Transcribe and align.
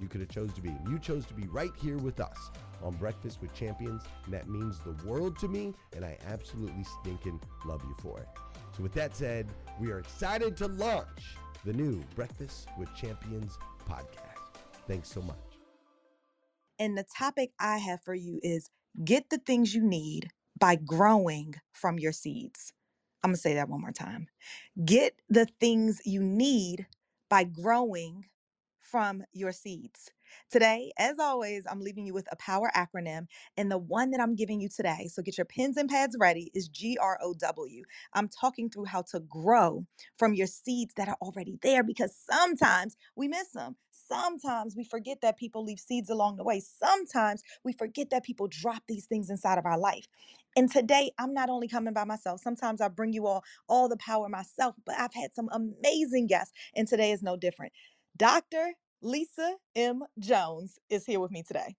you 0.00 0.08
could 0.08 0.20
have 0.20 0.30
chose 0.30 0.52
to 0.54 0.60
be. 0.60 0.74
You 0.88 0.98
chose 0.98 1.26
to 1.26 1.34
be 1.34 1.46
right 1.48 1.72
here 1.80 1.98
with 1.98 2.20
us 2.20 2.50
on 2.82 2.94
Breakfast 2.94 3.40
with 3.40 3.52
Champions, 3.54 4.02
and 4.24 4.34
that 4.34 4.48
means 4.48 4.78
the 4.80 4.96
world 5.06 5.38
to 5.40 5.48
me, 5.48 5.74
and 5.94 6.04
I 6.04 6.16
absolutely 6.26 6.84
stinking 7.00 7.40
love 7.64 7.82
you 7.84 7.94
for 8.00 8.18
it. 8.18 8.28
So 8.76 8.82
with 8.82 8.92
that 8.94 9.16
said, 9.16 9.48
we 9.78 9.90
are 9.90 9.98
excited 9.98 10.56
to 10.58 10.68
launch 10.68 11.36
the 11.64 11.72
new 11.72 12.02
Breakfast 12.14 12.68
with 12.78 12.94
Champions 12.94 13.58
podcast. 13.88 14.60
Thanks 14.86 15.10
so 15.10 15.20
much. 15.22 15.36
And 16.78 16.96
the 16.96 17.04
topic 17.16 17.52
I 17.60 17.76
have 17.78 18.02
for 18.02 18.14
you 18.14 18.40
is 18.42 18.70
get 19.04 19.28
the 19.28 19.38
things 19.38 19.74
you 19.74 19.82
need 19.82 20.30
by 20.58 20.76
growing 20.76 21.54
from 21.72 21.98
your 21.98 22.12
seeds. 22.12 22.72
I'm 23.22 23.30
going 23.30 23.36
to 23.36 23.40
say 23.40 23.54
that 23.54 23.68
one 23.68 23.82
more 23.82 23.92
time. 23.92 24.28
Get 24.82 25.14
the 25.28 25.46
things 25.60 26.00
you 26.06 26.22
need 26.22 26.86
by 27.28 27.44
growing 27.44 28.24
from 28.82 29.22
your 29.32 29.52
seeds. 29.52 30.10
Today, 30.48 30.92
as 30.96 31.18
always, 31.18 31.64
I'm 31.68 31.80
leaving 31.80 32.06
you 32.06 32.14
with 32.14 32.28
a 32.30 32.36
power 32.36 32.70
acronym, 32.76 33.26
and 33.56 33.70
the 33.70 33.78
one 33.78 34.10
that 34.12 34.20
I'm 34.20 34.36
giving 34.36 34.60
you 34.60 34.68
today, 34.68 35.08
so 35.12 35.22
get 35.22 35.36
your 35.36 35.44
pens 35.44 35.76
and 35.76 35.88
pads 35.88 36.16
ready, 36.20 36.50
is 36.54 36.68
G 36.68 36.96
R 37.00 37.18
O 37.22 37.34
W. 37.34 37.82
I'm 38.14 38.28
talking 38.28 38.70
through 38.70 38.84
how 38.86 39.02
to 39.10 39.20
grow 39.20 39.86
from 40.16 40.34
your 40.34 40.46
seeds 40.46 40.94
that 40.96 41.08
are 41.08 41.16
already 41.20 41.58
there 41.62 41.82
because 41.82 42.16
sometimes 42.30 42.96
we 43.16 43.26
miss 43.26 43.50
them. 43.50 43.76
Sometimes 43.90 44.76
we 44.76 44.84
forget 44.84 45.18
that 45.22 45.36
people 45.36 45.64
leave 45.64 45.80
seeds 45.80 46.10
along 46.10 46.36
the 46.36 46.44
way. 46.44 46.60
Sometimes 46.60 47.42
we 47.64 47.72
forget 47.72 48.10
that 48.10 48.24
people 48.24 48.48
drop 48.48 48.82
these 48.88 49.06
things 49.06 49.30
inside 49.30 49.58
of 49.58 49.66
our 49.66 49.78
life. 49.78 50.06
And 50.56 50.70
today, 50.70 51.12
I'm 51.18 51.32
not 51.32 51.48
only 51.48 51.68
coming 51.68 51.94
by 51.94 52.04
myself. 52.04 52.40
Sometimes 52.40 52.80
I 52.80 52.88
bring 52.88 53.12
you 53.12 53.26
all 53.26 53.44
all 53.68 53.88
the 53.88 53.96
power 53.96 54.28
myself, 54.28 54.74
but 54.84 54.96
I've 54.98 55.14
had 55.14 55.34
some 55.34 55.48
amazing 55.52 56.26
guests, 56.28 56.52
and 56.74 56.86
today 56.86 57.12
is 57.12 57.22
no 57.22 57.36
different. 57.36 57.72
Dr. 58.20 58.74
Lisa 59.02 59.56
M. 59.76 60.04
Jones 60.20 60.78
is 60.90 61.06
here 61.06 61.20
with 61.20 61.32
me 61.32 61.42
today. 61.42 61.76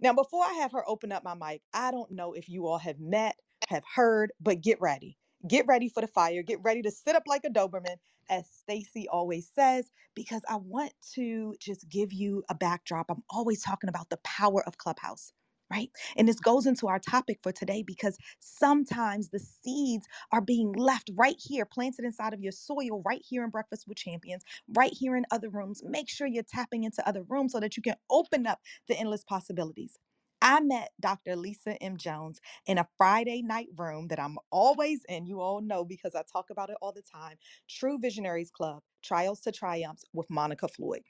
Now, 0.00 0.12
before 0.14 0.44
I 0.44 0.54
have 0.62 0.72
her 0.74 0.88
open 0.88 1.12
up 1.12 1.24
my 1.24 1.34
mic, 1.34 1.62
I 1.74 1.92
don't 1.92 2.12
know 2.12 2.34
if 2.34 2.50
you 2.50 2.66
all 2.68 2.78
have 2.78 3.00
met, 3.00 3.36
have 3.70 3.84
heard, 3.96 4.32
but 4.40 4.62
get 4.62 4.80
ready. 4.82 5.18
Get 5.48 5.66
ready 5.66 5.88
for 5.88 6.02
the 6.02 6.08
fire. 6.08 6.42
Get 6.44 6.60
ready 6.62 6.82
to 6.82 6.92
sit 6.92 7.16
up 7.16 7.24
like 7.26 7.44
a 7.46 7.50
Doberman, 7.50 7.96
as 8.30 8.46
Stacy 8.50 9.08
always 9.08 9.50
says, 9.56 9.90
because 10.14 10.42
I 10.50 10.56
want 10.58 10.92
to 11.14 11.56
just 11.60 11.88
give 11.88 12.12
you 12.12 12.44
a 12.50 12.56
backdrop. 12.56 13.06
I'm 13.10 13.24
always 13.30 13.62
talking 13.62 13.88
about 13.88 14.10
the 14.10 14.18
power 14.18 14.62
of 14.68 14.78
Clubhouse 14.78 15.32
right? 15.74 15.90
And 16.16 16.28
this 16.28 16.40
goes 16.40 16.66
into 16.66 16.88
our 16.88 17.00
topic 17.00 17.40
for 17.42 17.52
today 17.52 17.84
because 17.86 18.18
sometimes 18.40 19.30
the 19.30 19.40
seeds 19.40 20.06
are 20.32 20.42
being 20.42 20.72
left 20.74 21.10
right 21.16 21.38
here, 21.40 21.66
planted 21.66 22.06
inside 22.06 22.34
of 22.34 22.42
your 22.42 22.52
soil, 22.52 23.02
right 23.06 23.22
here 23.28 23.44
in 23.44 23.50
Breakfast 23.50 23.86
with 23.88 23.98
Champions, 23.98 24.44
right 24.76 24.92
here 24.92 25.16
in 25.16 25.26
other 25.32 25.50
rooms. 25.50 25.82
Make 25.84 26.10
sure 26.10 26.28
you're 26.28 26.44
tapping 26.44 26.84
into 26.84 27.06
other 27.08 27.24
rooms 27.24 27.52
so 27.52 27.60
that 27.60 27.76
you 27.78 27.84
can 27.84 27.96
open 28.10 28.46
up 28.46 28.60
the 28.88 28.98
endless 28.98 29.24
possibilities. 29.24 29.98
I 30.42 30.60
met 30.60 30.90
Dr. 31.00 31.36
Lisa 31.36 31.82
M. 31.82 31.98
Jones 31.98 32.40
in 32.66 32.78
a 32.78 32.88
Friday 32.98 33.42
night 33.42 33.68
room 33.78 34.08
that 34.08 34.20
I'm 34.20 34.38
always 34.52 35.02
in. 35.08 35.26
You 35.26 35.40
all 35.40 35.62
know 35.62 35.84
because 35.84 36.14
I 36.16 36.22
talk 36.32 36.50
about 36.50 36.70
it 36.70 36.76
all 36.82 36.92
the 36.92 37.02
time. 37.02 37.36
True 37.70 37.98
Visionaries 38.00 38.50
Club, 38.52 38.82
Trials 39.04 39.40
to 39.42 39.52
Triumphs 39.52 40.04
with 40.14 40.30
Monica 40.30 40.68
Floyd. 40.68 41.02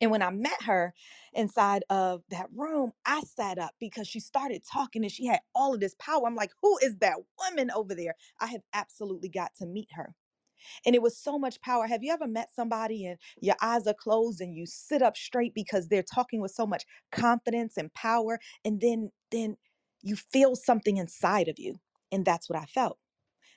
And 0.00 0.10
when 0.10 0.22
I 0.22 0.30
met 0.30 0.62
her 0.64 0.94
inside 1.34 1.84
of 1.90 2.22
that 2.30 2.48
room, 2.54 2.92
I 3.06 3.22
sat 3.22 3.58
up 3.58 3.72
because 3.80 4.08
she 4.08 4.20
started 4.20 4.62
talking 4.70 5.04
and 5.04 5.12
she 5.12 5.26
had 5.26 5.40
all 5.54 5.74
of 5.74 5.80
this 5.80 5.96
power. 5.98 6.22
I'm 6.26 6.36
like, 6.36 6.52
who 6.62 6.78
is 6.82 6.96
that 6.98 7.16
woman 7.40 7.70
over 7.72 7.94
there? 7.94 8.14
I 8.40 8.46
have 8.48 8.62
absolutely 8.74 9.30
got 9.30 9.52
to 9.60 9.66
meet 9.66 9.90
her. 9.94 10.14
And 10.86 10.96
it 10.96 11.02
was 11.02 11.18
so 11.18 11.38
much 11.38 11.60
power. 11.62 11.86
Have 11.88 12.04
you 12.04 12.12
ever 12.12 12.28
met 12.28 12.50
somebody 12.56 13.06
and 13.06 13.18
your 13.40 13.56
eyes 13.62 13.86
are 13.88 13.94
closed 13.94 14.42
and 14.42 14.56
you 14.56 14.66
sit 14.66 15.02
up 15.02 15.16
straight 15.16 15.54
because 15.54 15.88
they're 15.88 16.04
talking 16.04 16.42
with 16.42 16.52
so 16.52 16.66
much 16.66 16.84
confidence 17.12 17.78
and 17.78 17.94
power 17.94 18.40
and 18.64 18.80
then 18.82 19.10
then 19.32 19.56
you 20.02 20.16
feel 20.16 20.56
something 20.56 20.98
inside 20.98 21.48
of 21.48 21.58
you. 21.58 21.80
And 22.12 22.26
that's 22.26 22.50
what 22.50 22.58
I 22.60 22.66
felt. 22.66 22.98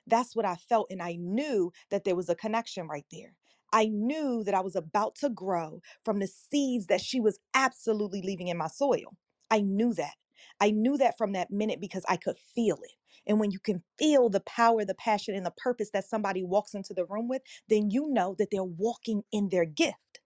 That's 0.08 0.36
what 0.36 0.46
I 0.46 0.56
felt. 0.56 0.88
And 0.92 1.02
I 1.02 1.18
knew 1.20 1.72
that 1.92 2.04
there 2.04 2.16
was 2.16 2.30
a 2.30 2.36
connection 2.36 2.88
right 2.88 3.06
there. 3.12 3.34
I 3.74 3.88
knew 3.88 4.44
that 4.46 4.56
I 4.56 4.62
was 4.62 4.76
about 4.76 5.16
to 5.18 5.30
grow 5.30 5.82
from 6.06 6.20
the 6.20 6.28
seeds 6.28 6.88
that 6.88 7.02
she 7.02 7.20
was 7.20 7.40
absolutely 7.54 8.22
leaving 8.22 8.48
in 8.50 8.58
my 8.58 8.68
soil. 8.68 9.18
I 9.52 9.62
knew 9.62 9.94
that. 9.96 10.16
I 10.62 10.72
knew 10.72 10.98
that 10.98 11.18
from 11.18 11.34
that 11.34 11.52
minute 11.52 11.82
because 11.82 12.06
I 12.10 12.18
could 12.18 12.38
feel 12.56 12.78
it. 12.84 12.94
And 13.28 13.40
when 13.40 13.52
you 13.52 13.60
can 13.60 13.84
feel 14.00 14.30
the 14.30 14.42
power, 14.42 14.86
the 14.86 14.96
passion, 14.96 15.36
and 15.36 15.46
the 15.46 15.52
purpose 15.58 15.92
that 15.92 16.06
somebody 16.10 16.44
walks 16.44 16.74
into 16.74 16.94
the 16.94 17.06
room 17.06 17.28
with, 17.28 17.42
then 17.70 17.92
you 17.92 18.08
know 18.10 18.36
that 18.40 18.50
they're 18.52 18.64
walking 18.64 19.24
in 19.32 19.50
their 19.50 19.66
gift. 19.66 20.22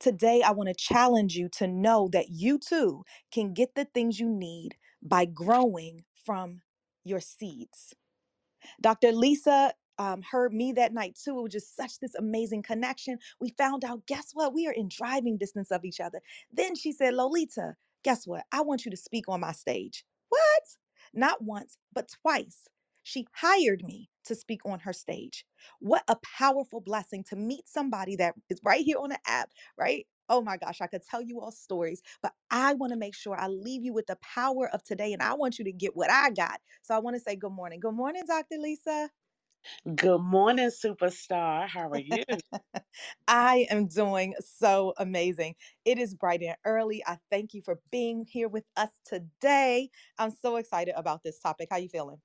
Today, 0.00 0.42
I 0.42 0.52
want 0.52 0.68
to 0.68 0.74
challenge 0.74 1.36
you 1.36 1.48
to 1.54 1.68
know 1.68 2.08
that 2.12 2.30
you 2.30 2.58
too 2.58 3.04
can 3.32 3.54
get 3.54 3.74
the 3.74 3.86
things 3.86 4.20
you 4.20 4.28
need 4.28 4.76
by 5.02 5.26
growing 5.26 6.04
from 6.26 6.62
your 7.04 7.20
seeds. 7.20 7.94
Dr. 8.80 9.12
Lisa 9.12 9.74
um, 10.02 10.22
heard 10.22 10.54
me 10.54 10.72
that 10.74 10.94
night 10.94 11.18
too. 11.22 11.38
It 11.38 11.42
was 11.44 11.52
just 11.52 11.76
such 11.76 12.00
this 12.00 12.16
amazing 12.16 12.64
connection. 12.64 13.18
We 13.40 13.50
found 13.58 13.84
out, 13.84 14.06
guess 14.08 14.30
what? 14.34 14.54
We 14.54 14.68
are 14.68 14.72
in 14.74 14.88
driving 14.90 15.38
distance 15.38 15.72
of 15.72 15.84
each 15.84 16.00
other. 16.00 16.20
Then 16.52 16.76
she 16.76 16.92
said, 16.92 17.14
Lolita, 17.14 17.76
guess 18.04 18.26
what? 18.26 18.44
I 18.52 18.62
want 18.62 18.86
you 18.86 18.92
to 18.92 18.98
speak 18.98 19.26
on 19.28 19.40
my 19.40 19.52
stage. 19.52 20.04
What? 20.30 20.64
Not 21.14 21.42
once, 21.44 21.78
but 21.94 22.10
twice. 22.22 22.68
She 23.04 23.26
hired 23.34 23.84
me 23.84 24.10
to 24.26 24.36
speak 24.36 24.62
on 24.66 24.80
her 24.80 24.94
stage. 24.94 25.46
What 25.80 26.04
a 26.08 26.16
powerful 26.38 26.82
blessing 26.82 27.24
to 27.30 27.36
meet 27.36 27.68
somebody 27.68 28.16
that 28.16 28.34
is 28.50 28.60
right 28.64 28.84
here 28.84 28.98
on 28.98 29.10
the 29.10 29.20
app, 29.26 29.50
right? 29.78 30.06
Oh 30.28 30.42
my 30.42 30.58
gosh, 30.58 30.80
I 30.82 30.88
could 30.88 31.04
tell 31.08 31.22
you 31.22 31.40
all 31.40 31.52
stories, 31.52 32.02
but 32.22 32.32
I 32.50 32.74
want 32.74 32.92
to 32.92 32.98
make 32.98 33.14
sure 33.14 33.36
I 33.38 33.48
leave 33.48 33.84
you 33.84 33.94
with 33.94 34.08
the 34.08 34.18
power 34.22 34.68
of 34.74 34.84
today 34.84 35.14
and 35.14 35.22
I 35.22 35.34
want 35.34 35.58
you 35.58 35.64
to 35.66 35.72
get 35.72 35.96
what 35.96 36.10
I 36.10 36.30
got. 36.30 36.60
So 36.82 36.94
I 36.94 37.00
want 37.00 37.16
to 37.16 37.20
say 37.20 37.36
good 37.36 37.52
morning. 37.52 37.80
Good 37.80 37.94
morning, 37.94 38.24
Dr. 38.28 38.58
Lisa. 38.58 39.10
Good 39.94 40.18
morning, 40.20 40.68
superstar. 40.68 41.66
How 41.68 41.88
are 41.90 41.96
you? 41.98 42.24
I 43.28 43.66
am 43.70 43.86
doing 43.86 44.34
so 44.40 44.94
amazing. 44.98 45.56
It 45.84 45.98
is 45.98 46.14
bright 46.14 46.42
and 46.42 46.56
early. 46.64 47.02
I 47.06 47.18
thank 47.30 47.54
you 47.54 47.62
for 47.62 47.80
being 47.90 48.24
here 48.24 48.48
with 48.48 48.64
us 48.76 49.00
today. 49.04 49.90
I'm 50.18 50.30
so 50.30 50.56
excited 50.56 50.94
about 50.96 51.22
this 51.22 51.38
topic. 51.38 51.68
How 51.70 51.76
are 51.76 51.80
you 51.80 51.88
feeling? 51.88 52.20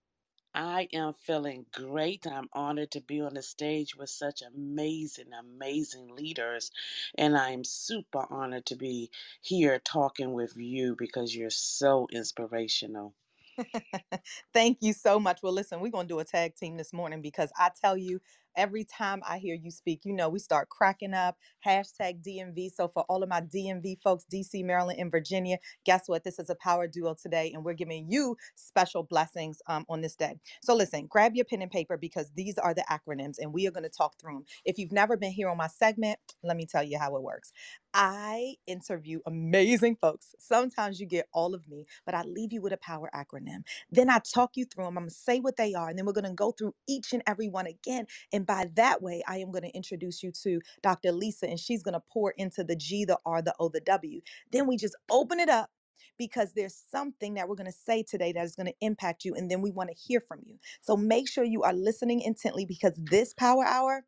I 0.54 0.90
am 0.92 1.14
feeling 1.14 1.68
great. 1.72 2.28
I'm 2.28 2.50
honored 2.52 2.92
to 2.92 3.00
be 3.02 3.22
on 3.22 3.36
the 3.36 3.42
stage 3.42 3.96
with 3.96 4.10
such 4.10 4.42
amazing, 4.42 5.32
amazing 5.32 6.10
leaders. 6.10 6.70
And 7.18 7.38
I'm 7.38 7.64
super 7.64 8.26
honored 8.30 8.66
to 8.66 8.76
be 8.76 9.10
here 9.42 9.80
talking 9.80 10.34
with 10.34 10.58
you 10.58 10.98
because 10.98 11.34
you're 11.34 11.50
so 11.50 12.08
inspirational. 12.12 13.16
Thank 14.54 14.80
you 14.82 14.94
so 14.94 15.20
much. 15.20 15.40
Well, 15.44 15.54
listen, 15.54 15.80
we're 15.80 15.92
going 15.92 16.08
to 16.08 16.14
do 16.14 16.20
a 16.20 16.26
tag 16.26 16.56
team 16.56 16.78
this 16.78 16.94
morning 16.94 17.22
because 17.22 17.52
I 17.58 17.70
tell 17.80 17.98
you, 17.98 18.20
every 18.58 18.86
time 18.86 19.22
I 19.28 19.40
hear 19.40 19.56
you 19.56 19.72
speak, 19.72 20.02
you 20.06 20.14
know, 20.14 20.30
we 20.30 20.40
start 20.40 20.70
cracking 20.70 21.16
up. 21.16 21.38
Hashtag 21.66 22.24
DMV. 22.24 22.72
So, 22.76 22.90
for 22.90 23.04
all 23.10 23.24
of 23.24 23.30
my 23.30 23.42
DMV 23.42 24.02
folks, 24.04 24.26
DC, 24.34 24.66
Maryland, 24.66 25.00
and 25.00 25.12
Virginia, 25.12 25.60
guess 25.86 26.04
what? 26.08 26.26
This 26.26 26.40
is 26.40 26.50
a 26.52 26.56
power 26.56 26.88
duo 26.88 27.16
today, 27.22 27.52
and 27.56 27.66
we're 27.66 27.74
giving 27.76 28.08
you 28.12 28.38
special 28.56 29.04
blessings 29.04 29.62
um, 29.68 29.86
on 29.90 30.02
this 30.02 30.18
day. 30.18 30.40
So, 30.64 30.76
listen, 30.76 31.08
grab 31.08 31.36
your 31.36 31.46
pen 31.46 31.64
and 31.64 31.72
paper 31.72 31.98
because 31.98 32.32
these 32.36 32.60
are 32.60 32.76
the 32.76 32.86
acronyms, 32.92 33.38
and 33.40 33.54
we 33.54 33.68
are 33.68 33.72
going 33.72 33.86
to 33.86 33.90
talk 33.90 34.20
through 34.20 34.36
them. 34.36 34.46
If 34.66 34.80
you've 34.80 34.94
never 34.94 35.18
been 35.18 35.34
here 35.34 35.50
on 35.50 35.58
my 35.58 35.70
segment, 35.70 36.20
let 36.44 36.58
me 36.58 36.68
tell 36.68 36.84
you 36.84 37.00
how 37.00 37.16
it 37.18 37.24
works. 37.24 37.54
I 37.94 38.56
interview 38.68 39.22
amazing 39.28 39.98
folks. 40.02 40.36
Sometimes 40.40 41.00
you 41.00 41.08
get 41.08 41.28
all 41.34 41.56
of 41.56 41.68
me, 41.70 41.86
but 42.06 42.16
I 42.16 42.24
leave 42.24 42.54
you 42.54 42.62
with 42.62 42.74
a 42.74 42.78
power 42.80 43.10
acronym. 43.16 43.64
Then 43.92 44.10
I 44.12 44.20
talk 44.20 44.52
you 44.58 44.66
through 44.66 44.86
them. 44.86 44.98
I'm 44.98 45.04
going 45.06 45.10
to 45.12 45.16
say 45.16 45.40
what 45.42 45.58
they 45.58 45.76
are, 45.76 45.90
and 45.90 46.00
then 46.00 46.08
we're 46.08 46.14
going 46.14 46.26
to 46.26 46.34
go 46.34 46.54
through 46.54 46.76
each 46.90 47.14
and 47.14 47.24
every 47.28 47.50
one 47.50 47.68
again. 47.68 48.08
And 48.34 48.47
by 48.48 48.70
that 48.76 49.02
way, 49.02 49.24
I 49.28 49.38
am 49.40 49.52
going 49.52 49.64
to 49.64 49.76
introduce 49.76 50.24
you 50.24 50.32
to 50.44 50.62
Dr. 50.82 51.12
Lisa, 51.12 51.48
and 51.48 51.60
she's 51.60 51.84
going 51.84 51.94
to 51.94 52.04
pour 52.12 52.32
into 52.32 52.64
the 52.64 52.76
G, 52.76 53.06
the 53.06 53.20
R, 53.26 53.42
the 53.42 53.54
O, 53.60 53.70
the 53.70 53.82
W. 53.82 54.22
Then 54.52 54.68
we 54.68 54.78
just 54.78 54.96
open 55.12 55.40
it 55.40 55.50
up 55.50 55.70
because 56.18 56.54
there's 56.54 56.76
something 56.92 57.36
that 57.36 57.48
we're 57.48 57.56
going 57.56 57.72
to 57.72 57.78
say 57.78 58.04
today 58.04 58.32
that 58.34 58.44
is 58.44 58.56
going 58.56 58.68
to 58.68 58.76
impact 58.82 59.26
you, 59.26 59.36
and 59.36 59.52
then 59.52 59.62
we 59.62 59.72
want 59.72 59.90
to 59.90 59.96
hear 59.96 60.22
from 60.22 60.40
you. 60.46 60.58
So 60.82 60.98
make 60.98 61.30
sure 61.30 61.44
you 61.44 61.64
are 61.64 61.74
listening 61.74 62.22
intently 62.22 62.66
because 62.66 62.94
this 62.98 63.34
power 63.34 63.66
hour 63.66 64.06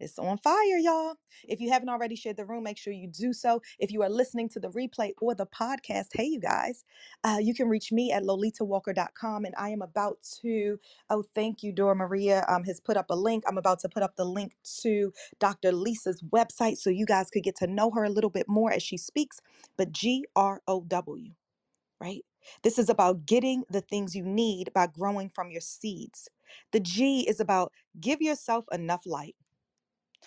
it's 0.00 0.18
on 0.18 0.38
fire, 0.38 0.78
y'all. 0.78 1.14
If 1.44 1.60
you 1.60 1.70
haven't 1.70 1.88
already 1.88 2.16
shared 2.16 2.36
the 2.36 2.44
room, 2.44 2.64
make 2.64 2.78
sure 2.78 2.92
you 2.92 3.08
do 3.08 3.32
so. 3.32 3.62
If 3.78 3.92
you 3.92 4.02
are 4.02 4.08
listening 4.10 4.48
to 4.50 4.60
the 4.60 4.68
replay 4.68 5.12
or 5.20 5.34
the 5.34 5.46
podcast, 5.46 6.08
hey, 6.12 6.24
you 6.24 6.40
guys, 6.40 6.84
uh, 7.22 7.38
you 7.40 7.54
can 7.54 7.68
reach 7.68 7.92
me 7.92 8.12
at 8.12 8.24
lolitawalker.com. 8.24 9.44
And 9.44 9.54
I 9.56 9.70
am 9.70 9.82
about 9.82 10.18
to, 10.42 10.78
oh, 11.10 11.24
thank 11.34 11.62
you, 11.62 11.72
Dora 11.72 11.94
Maria 11.94 12.44
um, 12.48 12.64
has 12.64 12.80
put 12.80 12.96
up 12.96 13.06
a 13.10 13.16
link. 13.16 13.44
I'm 13.46 13.58
about 13.58 13.78
to 13.80 13.88
put 13.88 14.02
up 14.02 14.16
the 14.16 14.24
link 14.24 14.54
to 14.82 15.12
Dr. 15.38 15.72
Lisa's 15.72 16.22
website 16.22 16.76
so 16.78 16.90
you 16.90 17.06
guys 17.06 17.30
could 17.30 17.44
get 17.44 17.56
to 17.56 17.66
know 17.66 17.90
her 17.92 18.04
a 18.04 18.10
little 18.10 18.30
bit 18.30 18.48
more 18.48 18.72
as 18.72 18.82
she 18.82 18.96
speaks. 18.96 19.40
But 19.76 19.92
G 19.92 20.26
R 20.34 20.60
O 20.66 20.82
W, 20.82 21.30
right? 22.00 22.22
This 22.62 22.78
is 22.78 22.90
about 22.90 23.24
getting 23.26 23.64
the 23.70 23.80
things 23.80 24.14
you 24.14 24.24
need 24.24 24.70
by 24.74 24.86
growing 24.86 25.30
from 25.30 25.50
your 25.50 25.62
seeds. 25.62 26.28
The 26.72 26.80
G 26.80 27.26
is 27.28 27.40
about 27.40 27.72
give 28.00 28.20
yourself 28.20 28.66
enough 28.70 29.06
light 29.06 29.34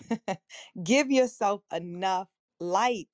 Give 0.84 1.12
yourself 1.12 1.64
enough 1.74 2.30
light. 2.60 3.10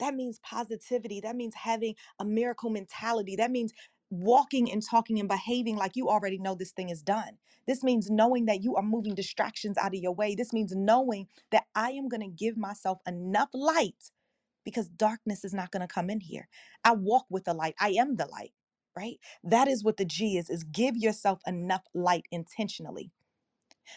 That 0.00 0.14
means 0.16 0.40
positivity. 0.40 1.20
That 1.22 1.36
means 1.36 1.54
having 1.56 1.96
a 2.20 2.26
miracle 2.26 2.70
mentality. 2.70 3.36
That 3.36 3.52
means 3.52 3.74
walking 4.10 4.72
and 4.72 4.82
talking 4.84 5.20
and 5.20 5.28
behaving 5.28 5.76
like 5.76 5.96
you 5.96 6.08
already 6.10 6.38
know 6.38 6.54
this 6.56 6.72
thing 6.72 6.90
is 6.90 7.02
done. 7.02 7.38
This 7.66 7.84
means 7.84 8.10
knowing 8.10 8.46
that 8.46 8.62
you 8.62 8.76
are 8.76 8.84
moving 8.84 9.16
distractions 9.16 9.78
out 9.78 9.94
of 9.94 10.00
your 10.02 10.14
way. 10.14 10.36
This 10.36 10.52
means 10.54 10.74
knowing 10.76 11.28
that 11.52 11.64
I 11.74 11.92
am 11.92 12.08
going 12.08 12.22
to 12.22 12.28
give 12.28 12.56
myself 12.58 13.00
enough 13.08 13.50
light 13.54 14.12
because 14.64 14.88
darkness 14.90 15.44
is 15.44 15.54
not 15.54 15.70
going 15.72 15.82
to 15.82 15.92
come 15.92 16.10
in 16.10 16.20
here. 16.20 16.48
I 16.84 16.92
walk 16.94 17.26
with 17.30 17.44
the 17.44 17.54
light. 17.54 17.74
I 17.80 17.90
am 17.90 18.16
the 18.16 18.26
light, 18.26 18.52
right? 18.96 19.18
That 19.44 19.68
is 19.68 19.84
what 19.84 19.98
the 19.98 20.04
G 20.04 20.38
is 20.38 20.50
is 20.50 20.64
give 20.64 20.96
yourself 20.96 21.40
enough 21.46 21.82
light 21.94 22.26
intentionally. 22.32 23.12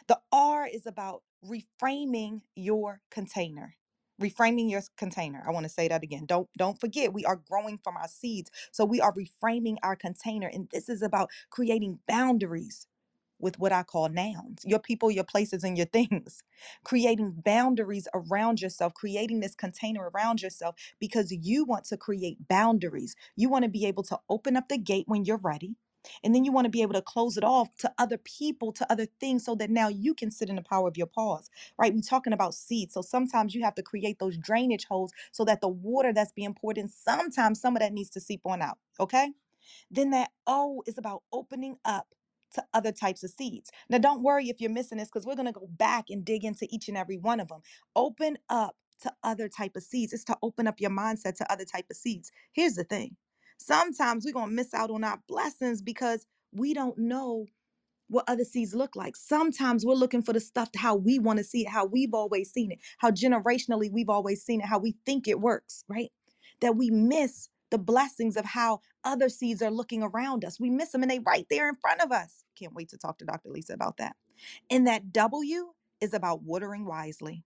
The 0.07 0.19
R 0.31 0.67
is 0.67 0.85
about 0.85 1.23
reframing 1.45 2.41
your 2.55 3.01
container. 3.11 3.75
Reframing 4.21 4.69
your 4.69 4.83
container. 4.97 5.43
I 5.47 5.51
want 5.51 5.65
to 5.65 5.69
say 5.69 5.87
that 5.89 6.03
again. 6.03 6.25
Don't 6.25 6.49
don't 6.57 6.79
forget 6.79 7.13
we 7.13 7.25
are 7.25 7.37
growing 7.49 7.77
from 7.77 7.97
our 7.97 8.07
seeds. 8.07 8.51
So 8.71 8.85
we 8.85 9.01
are 9.01 9.13
reframing 9.13 9.77
our 9.83 9.95
container 9.95 10.47
and 10.47 10.69
this 10.71 10.89
is 10.89 11.01
about 11.01 11.29
creating 11.51 11.99
boundaries 12.07 12.87
with 13.39 13.59
what 13.59 13.71
I 13.71 13.83
call 13.83 14.09
nouns 14.09 14.63
your 14.65 14.79
people, 14.79 15.11
your 15.11 15.23
places, 15.25 15.63
and 15.63 15.77
your 15.77 15.87
things. 15.93 16.43
Creating 16.83 17.33
boundaries 17.45 18.07
around 18.13 18.61
yourself, 18.61 18.93
creating 18.93 19.39
this 19.41 19.55
container 19.55 20.09
around 20.13 20.41
yourself 20.41 20.75
because 20.99 21.31
you 21.31 21.65
want 21.65 21.85
to 21.85 21.97
create 21.97 22.47
boundaries. 22.47 23.15
You 23.35 23.49
want 23.49 23.63
to 23.65 23.69
be 23.69 23.85
able 23.85 24.03
to 24.03 24.19
open 24.29 24.55
up 24.57 24.69
the 24.69 24.77
gate 24.77 25.05
when 25.07 25.25
you're 25.25 25.37
ready. 25.37 25.75
And 26.23 26.33
then 26.33 26.43
you 26.43 26.51
want 26.51 26.65
to 26.65 26.71
be 26.71 26.81
able 26.81 26.93
to 26.93 27.01
close 27.01 27.37
it 27.37 27.43
off 27.43 27.75
to 27.77 27.91
other 27.97 28.17
people, 28.17 28.71
to 28.73 28.91
other 28.91 29.07
things, 29.19 29.45
so 29.45 29.55
that 29.55 29.69
now 29.69 29.87
you 29.87 30.13
can 30.13 30.31
sit 30.31 30.49
in 30.49 30.55
the 30.55 30.61
power 30.61 30.87
of 30.87 30.97
your 30.97 31.07
pause, 31.07 31.49
right? 31.77 31.93
We're 31.93 32.01
talking 32.01 32.33
about 32.33 32.53
seeds. 32.53 32.93
So 32.93 33.01
sometimes 33.01 33.55
you 33.55 33.63
have 33.63 33.75
to 33.75 33.83
create 33.83 34.19
those 34.19 34.37
drainage 34.37 34.85
holes 34.85 35.11
so 35.31 35.45
that 35.45 35.61
the 35.61 35.67
water 35.69 36.13
that's 36.13 36.31
being 36.31 36.53
poured 36.53 36.77
in, 36.77 36.89
sometimes 36.89 37.61
some 37.61 37.75
of 37.75 37.81
that 37.81 37.93
needs 37.93 38.09
to 38.11 38.21
seep 38.21 38.41
on 38.45 38.61
out, 38.61 38.77
okay? 38.99 39.31
Then 39.89 40.11
that 40.11 40.31
O 40.47 40.83
is 40.87 40.97
about 40.97 41.23
opening 41.31 41.77
up 41.85 42.07
to 42.53 42.63
other 42.73 42.91
types 42.91 43.23
of 43.23 43.31
seeds. 43.31 43.71
Now, 43.89 43.97
don't 43.97 44.23
worry 44.23 44.49
if 44.49 44.59
you're 44.59 44.69
missing 44.69 44.97
this 44.97 45.07
because 45.07 45.25
we're 45.25 45.35
going 45.35 45.45
to 45.47 45.53
go 45.53 45.69
back 45.77 46.05
and 46.09 46.25
dig 46.25 46.43
into 46.43 46.67
each 46.69 46.87
and 46.89 46.97
every 46.97 47.17
one 47.17 47.39
of 47.39 47.47
them. 47.47 47.61
Open 47.95 48.37
up 48.49 48.75
to 49.01 49.13
other 49.23 49.47
type 49.47 49.75
of 49.75 49.83
seeds. 49.83 50.13
It's 50.13 50.23
to 50.25 50.37
open 50.41 50.67
up 50.67 50.79
your 50.81 50.91
mindset 50.91 51.35
to 51.37 51.51
other 51.51 51.65
type 51.65 51.85
of 51.89 51.97
seeds. 51.97 52.31
Here's 52.53 52.75
the 52.75 52.83
thing 52.83 53.15
Sometimes 53.61 54.25
we're 54.25 54.33
going 54.33 54.49
to 54.49 54.55
miss 54.55 54.73
out 54.73 54.91
on 54.91 55.03
our 55.03 55.19
blessings 55.27 55.81
because 55.81 56.25
we 56.51 56.73
don't 56.73 56.97
know 56.97 57.45
what 58.09 58.25
other 58.27 58.43
seeds 58.43 58.75
look 58.75 58.95
like. 58.95 59.15
Sometimes 59.15 59.85
we're 59.85 59.93
looking 59.93 60.21
for 60.21 60.33
the 60.33 60.39
stuff 60.39 60.69
how 60.75 60.95
we 60.95 61.19
want 61.19 61.39
to 61.39 61.45
see 61.45 61.61
it, 61.61 61.69
how 61.69 61.85
we've 61.85 62.13
always 62.13 62.51
seen 62.51 62.71
it, 62.71 62.79
how 62.99 63.11
generationally 63.11 63.91
we've 63.91 64.09
always 64.09 64.43
seen 64.43 64.61
it, 64.61 64.67
how 64.67 64.79
we 64.79 64.95
think 65.05 65.27
it 65.27 65.39
works, 65.39 65.83
right? 65.87 66.11
That 66.61 66.75
we 66.75 66.91
miss 66.91 67.49
the 67.71 67.77
blessings 67.77 68.35
of 68.37 68.45
how 68.45 68.81
other 69.03 69.29
seeds 69.29 69.61
are 69.61 69.71
looking 69.71 70.03
around 70.03 70.45
us. 70.45 70.59
We 70.59 70.69
miss 70.69 70.91
them 70.91 71.03
and 71.03 71.11
they 71.11 71.19
right 71.19 71.47
there 71.49 71.69
in 71.69 71.75
front 71.75 72.01
of 72.01 72.11
us. 72.11 72.43
Can't 72.59 72.73
wait 72.73 72.89
to 72.89 72.97
talk 72.97 73.17
to 73.19 73.25
Dr. 73.25 73.49
Lisa 73.49 73.73
about 73.73 73.97
that. 73.97 74.15
And 74.69 74.87
that 74.87 75.13
W 75.13 75.73
is 76.01 76.13
about 76.13 76.43
watering 76.43 76.85
wisely. 76.85 77.45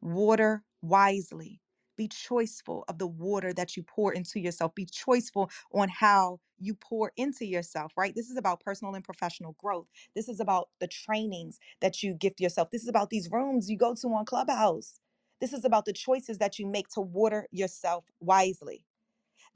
Water 0.00 0.64
wisely. 0.82 1.60
Be 1.96 2.08
choiceful 2.08 2.84
of 2.88 2.98
the 2.98 3.06
water 3.08 3.52
that 3.54 3.76
you 3.76 3.84
pour 3.84 4.12
into 4.12 4.40
yourself. 4.40 4.74
Be 4.74 4.86
choiceful 4.86 5.50
on 5.72 5.88
how 5.88 6.40
you 6.58 6.74
pour 6.74 7.12
into 7.16 7.46
yourself, 7.46 7.92
right? 7.96 8.14
This 8.14 8.30
is 8.30 8.36
about 8.38 8.60
personal 8.60 8.94
and 8.94 9.04
professional 9.04 9.56
growth. 9.58 9.88
This 10.16 10.28
is 10.28 10.40
about 10.40 10.70
the 10.80 10.88
trainings 10.88 11.58
that 11.80 12.02
you 12.02 12.14
gift 12.14 12.40
yourself. 12.40 12.70
This 12.70 12.82
is 12.82 12.88
about 12.88 13.10
these 13.10 13.30
rooms 13.30 13.70
you 13.70 13.78
go 13.78 13.94
to 13.94 14.08
on 14.08 14.26
Clubhouse. 14.26 15.00
This 15.40 15.52
is 15.52 15.64
about 15.64 15.86
the 15.86 15.92
choices 15.92 16.38
that 16.38 16.58
you 16.58 16.66
make 16.66 16.88
to 16.90 17.00
water 17.00 17.48
yourself 17.52 18.06
wisely. 18.20 18.86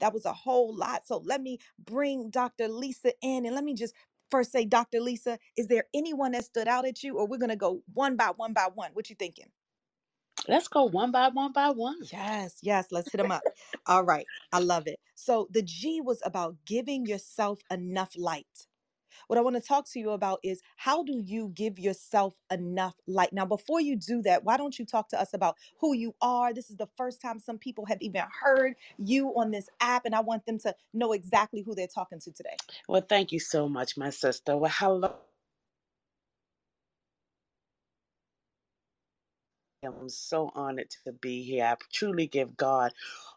That 0.01 0.13
was 0.13 0.25
a 0.25 0.33
whole 0.33 0.75
lot. 0.75 1.07
So 1.07 1.19
let 1.25 1.41
me 1.41 1.59
bring 1.79 2.29
Dr. 2.29 2.67
Lisa 2.67 3.13
in 3.21 3.45
and 3.45 3.55
let 3.55 3.63
me 3.63 3.75
just 3.75 3.93
first 4.31 4.51
say, 4.51 4.65
Dr. 4.65 4.99
Lisa, 5.01 5.39
is 5.57 5.67
there 5.67 5.85
anyone 5.93 6.33
that 6.33 6.45
stood 6.45 6.67
out 6.67 6.87
at 6.87 7.03
you, 7.03 7.17
or 7.17 7.27
we're 7.27 7.37
gonna 7.39 7.55
go 7.55 7.83
one 7.93 8.15
by 8.17 8.31
one 8.35 8.53
by 8.53 8.67
one? 8.73 8.91
What 8.93 9.09
you 9.09 9.15
thinking? 9.17 9.47
Let's 10.47 10.67
go 10.67 10.83
one 10.83 11.11
by 11.11 11.29
one 11.29 11.51
by 11.51 11.69
one. 11.69 11.97
Yes, 12.11 12.57
yes, 12.61 12.87
let's 12.91 13.11
hit 13.11 13.17
them 13.17 13.31
up. 13.31 13.41
All 13.85 14.03
right, 14.03 14.25
I 14.53 14.59
love 14.59 14.87
it. 14.87 14.99
So 15.15 15.47
the 15.51 15.61
G 15.61 16.01
was 16.01 16.21
about 16.25 16.55
giving 16.65 17.05
yourself 17.05 17.59
enough 17.71 18.13
light. 18.17 18.45
What 19.27 19.37
I 19.37 19.41
want 19.41 19.55
to 19.55 19.61
talk 19.61 19.89
to 19.91 19.99
you 19.99 20.11
about 20.11 20.39
is 20.43 20.61
how 20.77 21.03
do 21.03 21.21
you 21.25 21.51
give 21.53 21.79
yourself 21.79 22.35
enough 22.51 22.95
light? 23.07 23.33
Now, 23.33 23.45
before 23.45 23.81
you 23.81 23.97
do 23.97 24.21
that, 24.21 24.43
why 24.43 24.57
don't 24.57 24.77
you 24.77 24.85
talk 24.85 25.09
to 25.09 25.19
us 25.19 25.33
about 25.33 25.55
who 25.79 25.93
you 25.93 26.15
are? 26.21 26.53
This 26.53 26.69
is 26.69 26.77
the 26.77 26.87
first 26.97 27.21
time 27.21 27.39
some 27.39 27.57
people 27.57 27.85
have 27.87 27.97
even 28.01 28.23
heard 28.41 28.75
you 28.97 29.29
on 29.29 29.51
this 29.51 29.69
app, 29.81 30.05
and 30.05 30.15
I 30.15 30.21
want 30.21 30.45
them 30.45 30.59
to 30.59 30.75
know 30.93 31.13
exactly 31.13 31.61
who 31.61 31.75
they're 31.75 31.87
talking 31.87 32.19
to 32.21 32.31
today. 32.31 32.55
Well, 32.87 33.01
thank 33.01 33.31
you 33.31 33.39
so 33.39 33.67
much, 33.67 33.97
my 33.97 34.11
sister. 34.11 34.55
Well, 34.55 34.71
hello. 34.73 35.15
I'm 39.87 40.09
so 40.09 40.51
honored 40.55 40.91
to 41.05 41.13
be 41.13 41.43
here. 41.43 41.65
I 41.65 41.75
truly 41.93 42.27
give 42.27 42.57
God 42.57 42.93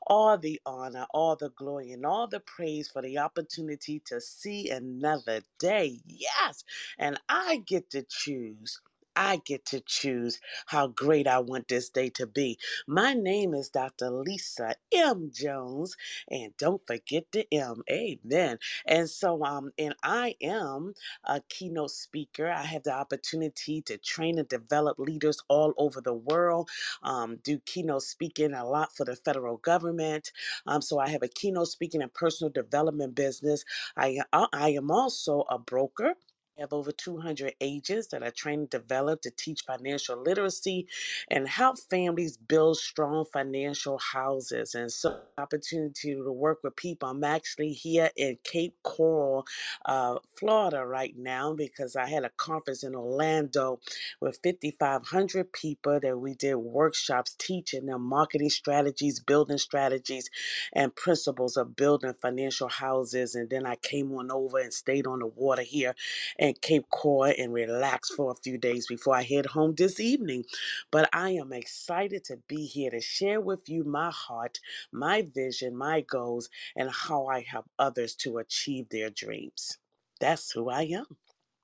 all 0.06 0.38
the 0.38 0.60
honor, 0.66 1.06
all 1.14 1.36
the 1.36 1.50
glory, 1.50 1.92
and 1.92 2.06
all 2.06 2.28
the 2.28 2.40
praise 2.40 2.88
for 2.88 3.02
the 3.02 3.18
opportunity 3.18 4.00
to 4.06 4.20
see 4.20 4.70
another 4.70 5.42
day. 5.60 6.00
Yes. 6.06 6.64
And 6.98 7.20
I 7.28 7.58
get 7.66 7.90
to 7.92 8.04
choose. 8.04 8.80
I 9.20 9.42
get 9.46 9.66
to 9.68 9.80
choose 9.82 10.40
how 10.66 10.88
great 10.88 11.28
I 11.28 11.40
want 11.40 11.68
this 11.68 11.90
day 11.90 12.10
to 12.12 12.26
be. 12.26 12.58
My 12.88 13.14
name 13.14 13.54
is 13.54 13.70
Dr. 13.70 14.10
Lisa 14.10 14.76
M. 14.92 15.30
Jones, 15.34 15.96
and 16.30 16.56
don't 16.58 16.82
forget 16.88 17.26
the 17.32 17.46
M. 17.52 17.82
Amen. 17.92 18.58
And 18.86 19.10
so, 19.10 19.44
um, 19.44 19.72
and 19.78 19.94
I 20.04 20.36
am 20.42 20.94
a 21.24 21.42
keynote 21.50 21.92
speaker. 21.92 22.48
I 22.50 22.64
have 22.64 22.84
the 22.84 22.94
opportunity 22.94 23.82
to 23.84 23.98
train 23.98 24.40
and 24.40 24.48
develop 24.48 24.98
leaders 25.00 25.38
all 25.48 25.74
over 25.78 26.02
the 26.02 26.14
world. 26.14 26.70
Um, 27.04 27.38
do 27.44 27.60
keynote 27.60 28.04
speaking 28.04 28.54
a 28.54 28.66
lot 28.68 28.96
for 28.96 29.06
the 29.06 29.16
federal 29.16 29.58
government. 29.58 30.32
Um, 30.66 30.82
so 30.82 31.00
I 31.00 31.10
have 31.10 31.24
a 31.24 31.28
keynote 31.28 31.68
speaking 31.68 32.02
and 32.02 32.14
personal 32.14 32.52
development 32.52 33.16
business. 33.16 33.64
I 33.96 34.20
I 34.34 34.48
I 34.54 34.70
am 34.72 34.90
also 34.92 35.42
a 35.50 35.58
broker. 35.60 36.14
Have 36.58 36.72
over 36.72 36.92
200 36.92 37.54
agents 37.60 38.08
that 38.08 38.22
I 38.22 38.30
train 38.30 38.60
and 38.60 38.70
develop 38.70 39.22
to 39.22 39.30
teach 39.32 39.62
financial 39.66 40.22
literacy 40.22 40.86
and 41.28 41.48
help 41.48 41.78
families 41.90 42.36
build 42.36 42.76
strong 42.78 43.24
financial 43.32 43.98
houses. 43.98 44.76
And 44.76 44.92
so, 44.92 45.18
opportunity 45.36 46.14
to 46.14 46.32
work 46.32 46.60
with 46.62 46.76
people. 46.76 47.08
I'm 47.08 47.24
actually 47.24 47.72
here 47.72 48.10
in 48.16 48.38
Cape 48.44 48.76
Coral, 48.84 49.46
uh, 49.84 50.18
Florida, 50.38 50.86
right 50.86 51.12
now 51.18 51.54
because 51.54 51.96
I 51.96 52.06
had 52.06 52.24
a 52.24 52.30
conference 52.36 52.84
in 52.84 52.94
Orlando 52.94 53.80
with 54.20 54.38
5,500 54.44 55.52
people 55.52 55.98
that 56.00 56.18
we 56.18 56.34
did 56.34 56.54
workshops 56.54 57.34
teaching 57.36 57.86
them 57.86 58.02
marketing 58.02 58.50
strategies, 58.50 59.18
building 59.18 59.58
strategies, 59.58 60.30
and 60.72 60.94
principles 60.94 61.56
of 61.56 61.74
building 61.74 62.14
financial 62.22 62.68
houses. 62.68 63.34
And 63.34 63.50
then 63.50 63.66
I 63.66 63.74
came 63.74 64.12
on 64.12 64.30
over 64.30 64.58
and 64.58 64.72
stayed 64.72 65.08
on 65.08 65.18
the 65.18 65.26
water 65.26 65.62
here 65.62 65.92
in 66.40 66.54
Cape 66.62 66.90
Coral 66.90 67.34
and 67.38 67.54
relax 67.54 68.10
for 68.10 68.32
a 68.32 68.36
few 68.36 68.58
days 68.58 68.88
before 68.88 69.16
I 69.16 69.24
head 69.24 69.46
home 69.46 69.76
this 69.76 70.00
evening. 70.00 70.46
But 70.92 71.10
I 71.14 71.32
am 71.32 71.52
excited 71.54 72.24
to 72.26 72.38
be 72.48 72.66
here 72.66 72.90
to 72.92 73.02
share 73.02 73.42
with 73.42 73.68
you 73.70 73.84
my 73.84 74.10
heart, 74.12 74.60
my 74.92 75.22
vision, 75.34 75.76
my 75.76 76.02
goals, 76.02 76.50
and 76.76 76.90
how 76.90 77.28
I 77.28 77.42
help 77.42 77.66
others 77.78 78.16
to 78.18 78.38
achieve 78.38 78.90
their 78.90 79.10
dreams. 79.10 79.78
That's 80.20 80.52
who 80.52 80.70
I 80.70 80.84
am. 80.84 81.06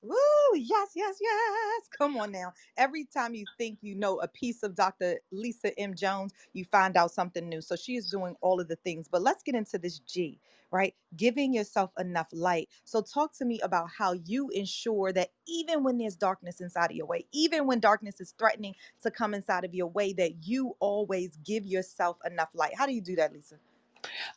Woo! 0.07 0.17
Yes, 0.57 0.91
yes, 0.97 1.17
yes. 1.21 1.83
Come 1.99 2.17
on 2.19 2.33
now. 2.33 2.55
Every 2.79 3.07
time 3.07 3.35
you 3.35 3.47
think 3.59 3.81
you 3.83 3.97
know 3.97 4.19
a 4.21 4.29
piece 4.29 4.65
of 4.65 4.77
Dr. 4.77 5.19
Lisa 5.33 5.79
M. 5.81 5.95
Jones, 5.97 6.35
you 6.55 6.65
find 6.67 6.97
out 6.97 7.13
something 7.13 7.49
new. 7.49 7.63
So 7.63 7.77
she 7.77 7.97
is 7.97 8.11
doing 8.11 8.37
all 8.43 8.61
of 8.61 8.69
the 8.69 8.77
things. 8.77 9.09
But 9.11 9.23
let's 9.23 9.45
get 9.45 9.57
into 9.57 9.79
this 9.79 10.01
G, 10.01 10.41
right? 10.73 10.95
Giving 11.17 11.55
yourself 11.55 11.93
enough 11.99 12.29
light. 12.33 12.71
So 12.85 13.03
talk 13.03 13.37
to 13.39 13.47
me 13.47 13.61
about 13.63 13.89
how 13.99 14.15
you 14.15 14.51
ensure 14.51 15.13
that 15.15 15.31
even 15.49 15.85
when 15.85 15.99
there's 15.99 16.17
darkness 16.17 16.63
inside 16.63 16.93
of 16.93 16.97
your 16.99 17.07
way, 17.07 17.27
even 17.33 17.67
when 17.67 17.81
darkness 17.81 18.21
is 18.21 18.35
threatening 18.39 18.77
to 19.05 19.13
come 19.13 19.35
inside 19.35 19.65
of 19.67 19.75
your 19.75 19.89
way, 19.89 20.15
that 20.15 20.47
you 20.47 20.77
always 20.81 21.39
give 21.45 21.67
yourself 21.67 22.19
enough 22.27 22.51
light. 22.55 22.75
How 22.79 22.87
do 22.87 22.95
you 22.95 23.03
do 23.03 23.17
that, 23.17 23.35
Lisa? 23.35 23.57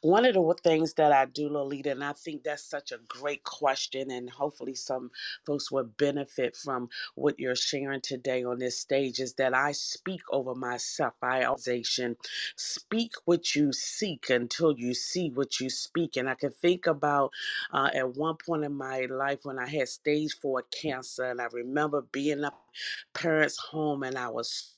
One 0.02 0.26
of 0.26 0.36
the 0.36 0.56
things 0.64 0.96
that 0.96 1.12
I 1.12 1.26
do, 1.26 1.50
Lolita, 1.50 1.92
and 1.92 2.04
I 2.06 2.14
think 2.14 2.44
that's 2.44 2.64
such 2.64 2.94
a 2.94 3.00
great 3.10 3.44
question, 3.44 4.12
and 4.12 4.30
hopefully 4.30 4.76
some 4.76 5.12
folks 5.46 5.72
will 5.72 5.86
benefit 5.86 6.56
from 6.58 6.90
what 7.16 7.40
you're 7.40 7.56
sharing 7.58 8.02
today 8.02 8.46
on 8.46 8.60
this 8.60 8.80
stage, 8.80 9.20
is 9.20 9.36
that 9.36 9.56
I 9.56 9.74
speak 9.74 10.22
over 10.32 10.56
myself. 10.56 11.16
I 11.22 11.46
organization 11.48 12.18
speak 12.58 13.14
what 13.26 13.56
you 13.56 13.74
seek 13.74 14.32
until 14.32 14.78
you 14.78 14.96
see 14.96 15.32
what 15.32 15.60
you 15.60 15.70
speak. 15.70 16.18
And 16.18 16.30
I 16.30 16.36
can 16.36 16.52
think 16.52 16.88
about 16.88 17.32
uh, 17.74 17.90
at 17.94 18.16
one 18.16 18.38
point 18.38 18.66
in 18.66 18.74
my 18.76 19.08
life 19.12 19.42
when 19.44 19.60
I 19.60 19.68
had 19.68 19.90
stage 19.90 20.36
four 20.42 20.64
cancer, 20.72 21.26
and 21.26 21.42
I 21.42 21.48
remember 21.54 22.04
being 22.14 22.46
up 22.46 22.62
parents' 23.14 23.58
home, 23.60 24.04
and 24.04 24.18
I 24.18 24.30
was 24.30 24.76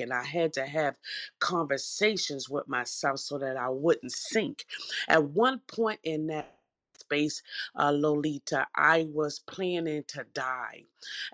and 0.00 0.12
I 0.12 0.24
had 0.24 0.52
to 0.54 0.66
have 0.66 0.96
conversations 1.40 2.48
with 2.48 2.68
myself 2.68 3.20
so 3.20 3.38
that 3.38 3.56
I 3.56 3.70
wouldn't 3.70 4.12
sink. 4.12 4.66
At 5.08 5.24
one 5.24 5.60
point 5.60 6.00
in 6.04 6.28
that 6.28 6.54
space, 6.98 7.42
uh, 7.78 7.92
Lolita, 7.92 8.66
I 8.76 9.08
was 9.12 9.40
planning 9.40 10.04
to 10.08 10.24
die. 10.34 10.84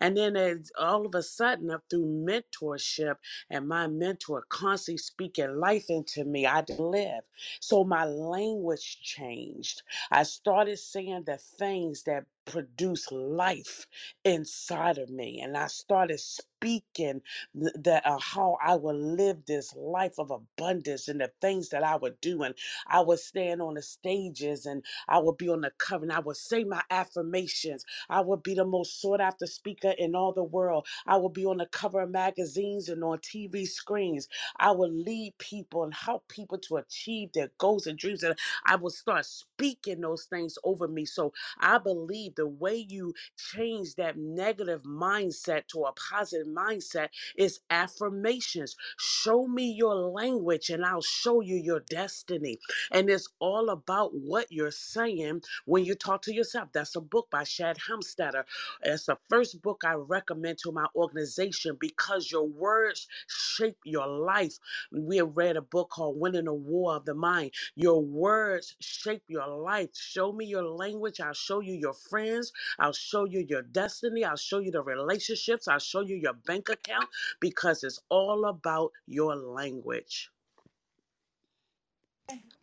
And 0.00 0.16
then 0.16 0.36
as 0.36 0.72
all 0.78 1.06
of 1.06 1.14
a 1.14 1.22
sudden, 1.22 1.76
through 1.90 2.06
mentorship 2.06 3.16
and 3.50 3.68
my 3.68 3.86
mentor 3.88 4.44
constantly 4.48 4.98
speaking 4.98 5.56
life 5.58 5.86
into 5.90 6.24
me, 6.24 6.46
I 6.46 6.62
didn't 6.62 6.86
live. 6.90 7.22
So 7.60 7.84
my 7.84 8.04
language 8.06 9.00
changed. 9.02 9.82
I 10.10 10.24
started 10.24 10.78
saying 10.78 11.24
the 11.26 11.38
things 11.38 12.04
that 12.04 12.26
produce 12.50 13.12
life 13.12 13.86
inside 14.24 14.98
of 14.98 15.10
me. 15.10 15.40
And 15.42 15.56
I 15.58 15.68
started 15.68 16.20
speaking 16.20 17.22
th- 17.60 17.74
that 17.84 18.06
uh, 18.06 18.18
how 18.20 18.58
I 18.62 18.76
would 18.76 18.96
live 18.96 19.46
this 19.46 19.74
life 19.76 20.18
of 20.18 20.32
abundance 20.32 21.08
and 21.08 21.20
the 21.22 21.32
things 21.42 21.70
that 21.70 21.84
I 21.84 21.96
would 21.96 22.20
do. 22.22 22.44
And 22.44 22.56
I 22.88 23.00
would 23.02 23.20
stand 23.20 23.62
on 23.62 23.74
the 23.76 23.82
stages 23.82 24.66
and 24.66 24.84
I 25.08 25.20
would 25.20 25.38
be 25.38 25.50
on 25.50 25.62
the 25.62 25.72
cover 25.78 26.04
and 26.04 26.12
I 26.12 26.20
would 26.20 26.38
say 26.38 26.64
my 26.64 26.82
affirmations. 26.90 27.84
I 28.10 28.22
would 28.22 28.44
be 28.44 28.54
the 28.54 28.66
most 28.66 29.02
sought 29.02 29.22
after 29.22 29.46
speaker 29.46 29.94
in 29.98 30.16
all 30.16 30.34
the 30.34 30.44
world. 30.44 30.88
I 31.06 31.18
would 31.18 31.34
be 31.34 31.46
on 31.46 31.58
the 31.58 31.66
cover 31.66 32.02
of 32.02 32.10
magazines 32.10 32.90
and 32.90 33.04
on 33.04 33.20
TV 33.20 33.66
screens. 33.68 34.28
I 34.58 34.72
would 34.72 34.92
lead 34.92 35.38
people 35.38 35.84
and 35.84 35.94
help 35.94 36.28
people 36.28 36.58
to 36.60 36.78
achieve 36.78 37.32
their 37.34 37.50
goals 37.58 37.88
and 37.88 37.98
dreams. 37.98 38.24
And 38.24 38.38
I 38.66 38.76
would 38.76 38.94
start 38.94 39.26
speaking 39.26 40.02
those 40.02 40.26
things 40.26 40.58
over 40.64 40.88
me. 40.88 41.06
So 41.06 41.32
I 41.60 41.78
believe 41.78 42.36
the 42.40 42.48
way 42.48 42.86
you 42.88 43.14
change 43.38 43.96
that 43.96 44.18
negative 44.18 44.82
mindset 44.84 45.68
to 45.68 45.84
a 45.84 45.92
positive 45.94 46.48
mindset 46.48 47.10
is 47.36 47.60
affirmations. 47.70 48.76
Show 48.98 49.48
me 49.48 49.72
your 49.72 49.94
language 49.96 50.70
and 50.70 50.86
I'll 50.86 51.02
show 51.02 51.42
you 51.42 51.56
your 51.56 51.80
destiny. 51.82 52.58
And 52.92 53.10
it's 53.10 53.28
all 53.40 53.70
about 53.70 54.14
what 54.14 54.48
you're 54.52 54.72
saying 54.72 55.42
when 55.66 55.84
you 55.84 55.96
talk 55.96 56.22
to 56.24 56.34
yourself. 56.34 56.70
That's 56.72 56.96
a 56.96 57.02
book 57.02 57.28
by 57.30 57.44
Shad 57.44 57.78
Helmstetter. 57.78 58.44
It's 58.82 59.06
the 59.06 59.18
first 59.30 59.62
book 59.62 59.82
I 59.86 59.94
recommend 59.94 60.58
to 60.60 60.72
my 60.72 60.86
organization 60.96 61.78
because 61.80 62.32
your 62.32 62.48
words 62.48 63.08
shape 63.28 63.78
your 63.84 64.08
life. 64.08 64.58
We 64.92 65.18
have 65.18 65.36
read 65.36 65.56
a 65.58 65.62
book 65.62 65.90
called 65.90 66.20
Winning 66.20 66.46
the 66.46 66.54
War 66.54 66.96
of 66.96 67.06
the 67.06 67.14
Mind. 67.14 67.52
Your 67.76 68.02
words 68.02 68.76
shape 68.80 69.24
your 69.28 69.48
life. 69.48 69.90
Show 69.94 70.32
me 70.32 70.46
your 70.46 70.64
language. 70.64 71.20
I'll 71.20 71.34
show 71.34 71.60
you 71.60 71.74
your 71.74 71.94
friends. 71.94 72.29
I'll 72.78 72.92
show 72.94 73.24
you 73.26 73.40
your 73.48 73.62
destiny. 73.62 74.24
I'll 74.24 74.36
show 74.36 74.58
you 74.60 74.70
the 74.72 74.82
relationships. 74.82 75.68
I'll 75.68 75.78
show 75.80 76.00
you 76.02 76.16
your 76.16 76.34
bank 76.34 76.68
account 76.70 77.10
because 77.40 77.84
it's 77.84 78.00
all 78.10 78.46
about 78.46 78.92
your 79.06 79.36
language. 79.36 80.30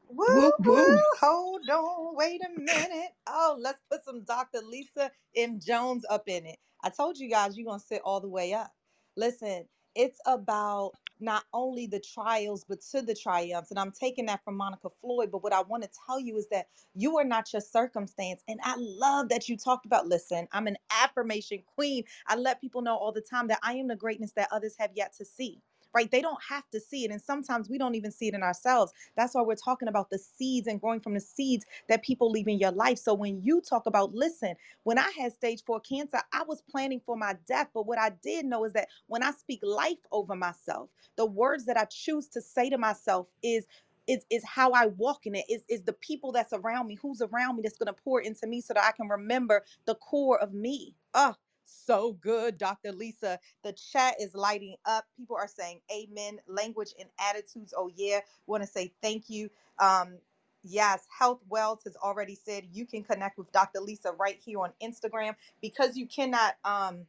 Woo, 0.09 0.25
Woo, 0.27 0.51
woo. 0.59 0.75
woo. 0.75 1.03
Hold 1.21 1.69
on. 1.69 2.15
Wait 2.15 2.41
a 2.45 2.59
minute. 2.59 3.11
Oh, 3.27 3.57
let's 3.59 3.81
put 3.91 4.05
some 4.05 4.23
Dr. 4.23 4.59
Lisa 4.61 5.11
M. 5.35 5.59
Jones 5.59 6.05
up 6.09 6.25
in 6.27 6.45
it. 6.45 6.59
I 6.83 6.89
told 6.91 7.17
you 7.19 7.29
guys 7.29 7.57
you're 7.57 7.65
going 7.67 7.79
to 7.81 7.85
sit 7.85 8.01
all 8.05 8.21
the 8.21 8.29
way 8.29 8.53
up. 8.53 8.73
Listen, 9.17 9.67
it's 9.95 10.19
about 10.27 10.93
not 11.21 11.45
only 11.53 11.87
the 11.87 11.99
trials, 12.01 12.65
but 12.67 12.81
to 12.91 13.01
the 13.01 13.15
triumphs. 13.15 13.71
And 13.71 13.79
I'm 13.79 13.91
taking 13.91 14.27
that 14.27 14.43
from 14.43 14.57
Monica 14.57 14.89
Floyd. 15.01 15.31
But 15.31 15.43
what 15.43 15.53
I 15.53 15.61
want 15.61 15.83
to 15.83 15.89
tell 16.07 16.19
you 16.19 16.37
is 16.37 16.47
that 16.51 16.67
you 16.95 17.17
are 17.17 17.25
not 17.25 17.53
your 17.53 17.61
circumstance. 17.61 18.43
And 18.47 18.59
I 18.63 18.75
love 18.77 19.29
that 19.29 19.49
you 19.49 19.57
talked 19.57 19.85
about, 19.85 20.07
listen, 20.07 20.47
I'm 20.51 20.67
an 20.67 20.77
affirmation 20.91 21.63
queen. 21.75 22.03
I 22.27 22.35
let 22.35 22.61
people 22.61 22.81
know 22.81 22.97
all 22.97 23.11
the 23.11 23.21
time 23.21 23.47
that 23.49 23.59
I 23.63 23.73
am 23.75 23.87
the 23.87 23.95
greatness 23.95 24.33
that 24.33 24.49
others 24.51 24.75
have 24.79 24.91
yet 24.95 25.13
to 25.17 25.25
see 25.25 25.61
right? 25.97 26.11
They 26.11 26.21
don't 26.21 26.41
have 26.47 26.69
to 26.71 26.79
see 26.79 27.05
it. 27.05 27.11
And 27.11 27.21
sometimes 27.21 27.69
we 27.69 27.79
don't 27.79 27.95
even 27.95 28.11
see 28.11 28.27
it 28.29 28.35
in 28.35 28.43
ourselves. 28.43 28.93
That's 29.17 29.35
why 29.35 29.41
we're 29.41 29.55
talking 29.55 29.89
about 29.89 30.11
the 30.11 30.19
seeds 30.19 30.67
and 30.67 30.79
growing 30.79 31.01
from 31.01 31.15
the 31.15 31.19
seeds 31.21 31.65
that 31.89 32.03
people 32.03 32.31
leave 32.31 32.47
in 32.47 32.59
your 32.59 32.71
life. 32.71 32.99
So 32.99 33.15
when 33.15 33.41
you 33.43 33.61
talk 33.61 33.87
about, 33.87 34.13
listen, 34.13 34.55
when 34.83 34.99
I 34.99 35.11
had 35.17 35.33
stage 35.33 35.63
four 35.65 35.79
cancer, 35.79 36.19
I 36.33 36.43
was 36.47 36.61
planning 36.61 37.01
for 37.05 37.17
my 37.17 37.35
death. 37.47 37.69
But 37.73 37.87
what 37.87 37.99
I 37.99 38.11
did 38.23 38.45
know 38.45 38.65
is 38.65 38.73
that 38.73 38.89
when 39.07 39.23
I 39.23 39.31
speak 39.31 39.61
life 39.63 39.97
over 40.11 40.35
myself, 40.35 40.89
the 41.17 41.25
words 41.25 41.65
that 41.65 41.77
I 41.77 41.85
choose 41.85 42.27
to 42.29 42.41
say 42.41 42.69
to 42.69 42.77
myself 42.77 43.27
is, 43.43 43.65
is, 44.07 44.25
is 44.29 44.43
how 44.45 44.71
I 44.71 44.87
walk 44.87 45.25
in 45.25 45.35
it, 45.35 45.45
is, 45.49 45.63
is 45.69 45.83
the 45.83 45.93
people 45.93 46.31
that's 46.31 46.53
around 46.53 46.87
me, 46.87 46.97
who's 47.01 47.21
around 47.21 47.57
me 47.57 47.63
that's 47.63 47.77
to 47.77 47.93
pour 47.93 48.21
into 48.21 48.47
me 48.47 48.61
so 48.61 48.75
that 48.75 48.85
I 48.85 48.91
can 48.91 49.09
remember 49.09 49.63
the 49.87 49.95
core 49.95 50.39
of 50.39 50.53
me. 50.53 50.95
Oh, 51.15 51.33
so 51.67 52.13
good, 52.13 52.59
Dr. 52.59 52.93
Lisa. 52.93 53.39
The 53.63 53.73
chat 53.73 54.15
is 54.21 54.35
lighting 54.35 54.77
up. 54.85 55.05
People 55.17 55.37
are 55.37 55.49
saying 55.49 55.81
amen. 55.93 56.39
Language 56.47 56.93
and 56.99 57.09
attitudes. 57.19 57.73
Oh, 57.77 57.91
yeah. 57.95 58.21
Want 58.47 58.63
to 58.63 58.67
say 58.69 58.93
thank 59.03 59.29
you. 59.29 59.51
Um, 59.79 60.19
yes, 60.63 61.07
Health 61.19 61.41
Wells 61.49 61.83
has 61.85 61.97
already 61.97 62.35
said 62.35 62.65
you 62.73 62.87
can 62.87 63.03
connect 63.03 63.37
with 63.39 63.51
Dr. 63.53 63.81
Lisa 63.81 64.13
right 64.13 64.39
here 64.43 64.59
on 64.61 64.73
Instagram 64.83 65.35
because 65.61 65.97
you 65.97 66.07
cannot 66.07 66.55
um 66.65 67.07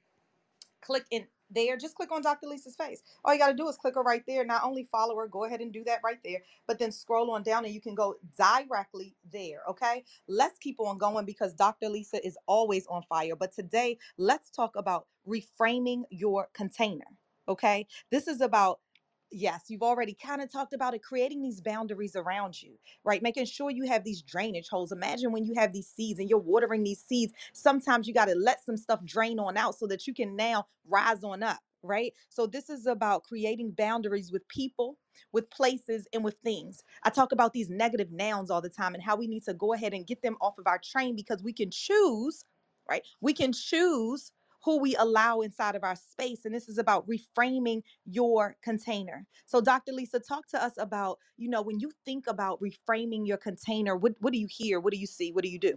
click 0.82 1.06
in 1.10 1.26
there. 1.50 1.76
Just 1.76 1.94
click 1.94 2.12
on 2.12 2.22
Dr. 2.22 2.46
Lisa's 2.46 2.76
face. 2.76 3.02
All 3.24 3.32
you 3.32 3.40
got 3.40 3.48
to 3.48 3.54
do 3.54 3.68
is 3.68 3.76
click 3.76 3.94
her 3.94 4.02
right 4.02 4.22
there. 4.26 4.44
Not 4.44 4.64
only 4.64 4.84
follow 4.84 5.16
her, 5.16 5.26
go 5.26 5.44
ahead 5.44 5.60
and 5.60 5.72
do 5.72 5.84
that 5.84 6.00
right 6.04 6.18
there, 6.24 6.42
but 6.66 6.78
then 6.78 6.92
scroll 6.92 7.30
on 7.30 7.42
down 7.42 7.64
and 7.64 7.74
you 7.74 7.80
can 7.80 7.94
go 7.94 8.16
directly 8.36 9.14
there. 9.32 9.62
Okay. 9.68 10.04
Let's 10.28 10.58
keep 10.58 10.80
on 10.80 10.98
going 10.98 11.24
because 11.24 11.54
Dr. 11.54 11.88
Lisa 11.88 12.24
is 12.26 12.36
always 12.46 12.86
on 12.86 13.02
fire. 13.08 13.36
But 13.36 13.52
today, 13.52 13.98
let's 14.16 14.50
talk 14.50 14.76
about 14.76 15.06
reframing 15.26 16.02
your 16.10 16.48
container. 16.54 17.06
Okay. 17.48 17.86
This 18.10 18.28
is 18.28 18.40
about 18.40 18.80
Yes, 19.30 19.64
you've 19.68 19.82
already 19.82 20.14
kind 20.14 20.40
of 20.40 20.50
talked 20.50 20.72
about 20.72 20.94
it, 20.94 21.02
creating 21.02 21.42
these 21.42 21.60
boundaries 21.60 22.16
around 22.16 22.62
you, 22.62 22.78
right? 23.04 23.20
Making 23.22 23.44
sure 23.44 23.70
you 23.70 23.84
have 23.86 24.02
these 24.02 24.22
drainage 24.22 24.68
holes. 24.68 24.90
Imagine 24.90 25.32
when 25.32 25.44
you 25.44 25.52
have 25.54 25.72
these 25.74 25.86
seeds 25.88 26.18
and 26.18 26.30
you're 26.30 26.38
watering 26.38 26.82
these 26.82 27.02
seeds, 27.02 27.34
sometimes 27.52 28.08
you 28.08 28.14
got 28.14 28.26
to 28.26 28.34
let 28.34 28.64
some 28.64 28.78
stuff 28.78 29.04
drain 29.04 29.38
on 29.38 29.58
out 29.58 29.74
so 29.78 29.86
that 29.88 30.06
you 30.06 30.14
can 30.14 30.34
now 30.34 30.66
rise 30.86 31.22
on 31.24 31.42
up, 31.42 31.60
right? 31.82 32.14
So, 32.30 32.46
this 32.46 32.70
is 32.70 32.86
about 32.86 33.24
creating 33.24 33.72
boundaries 33.72 34.32
with 34.32 34.48
people, 34.48 34.96
with 35.32 35.50
places, 35.50 36.08
and 36.14 36.24
with 36.24 36.36
things. 36.42 36.82
I 37.02 37.10
talk 37.10 37.30
about 37.32 37.52
these 37.52 37.68
negative 37.68 38.10
nouns 38.10 38.50
all 38.50 38.62
the 38.62 38.70
time 38.70 38.94
and 38.94 39.02
how 39.02 39.16
we 39.16 39.26
need 39.26 39.44
to 39.44 39.52
go 39.52 39.74
ahead 39.74 39.92
and 39.92 40.06
get 40.06 40.22
them 40.22 40.38
off 40.40 40.56
of 40.58 40.66
our 40.66 40.78
train 40.82 41.14
because 41.14 41.42
we 41.42 41.52
can 41.52 41.70
choose, 41.70 42.46
right? 42.88 43.02
We 43.20 43.34
can 43.34 43.52
choose 43.52 44.32
who 44.64 44.80
we 44.80 44.96
allow 44.96 45.40
inside 45.40 45.74
of 45.76 45.84
our 45.84 45.96
space. 45.96 46.44
And 46.44 46.54
this 46.54 46.68
is 46.68 46.78
about 46.78 47.08
reframing 47.08 47.82
your 48.04 48.56
container. 48.62 49.26
So, 49.46 49.60
Dr. 49.60 49.92
Lisa, 49.92 50.20
talk 50.20 50.48
to 50.48 50.62
us 50.62 50.74
about, 50.78 51.18
you 51.36 51.48
know, 51.48 51.62
when 51.62 51.80
you 51.80 51.90
think 52.04 52.26
about 52.26 52.60
reframing 52.60 53.26
your 53.26 53.38
container, 53.38 53.96
what, 53.96 54.14
what 54.20 54.32
do 54.32 54.38
you 54.38 54.48
hear? 54.50 54.80
What 54.80 54.92
do 54.92 54.98
you 54.98 55.06
see? 55.06 55.32
What 55.32 55.44
do 55.44 55.50
you 55.50 55.58
do? 55.58 55.74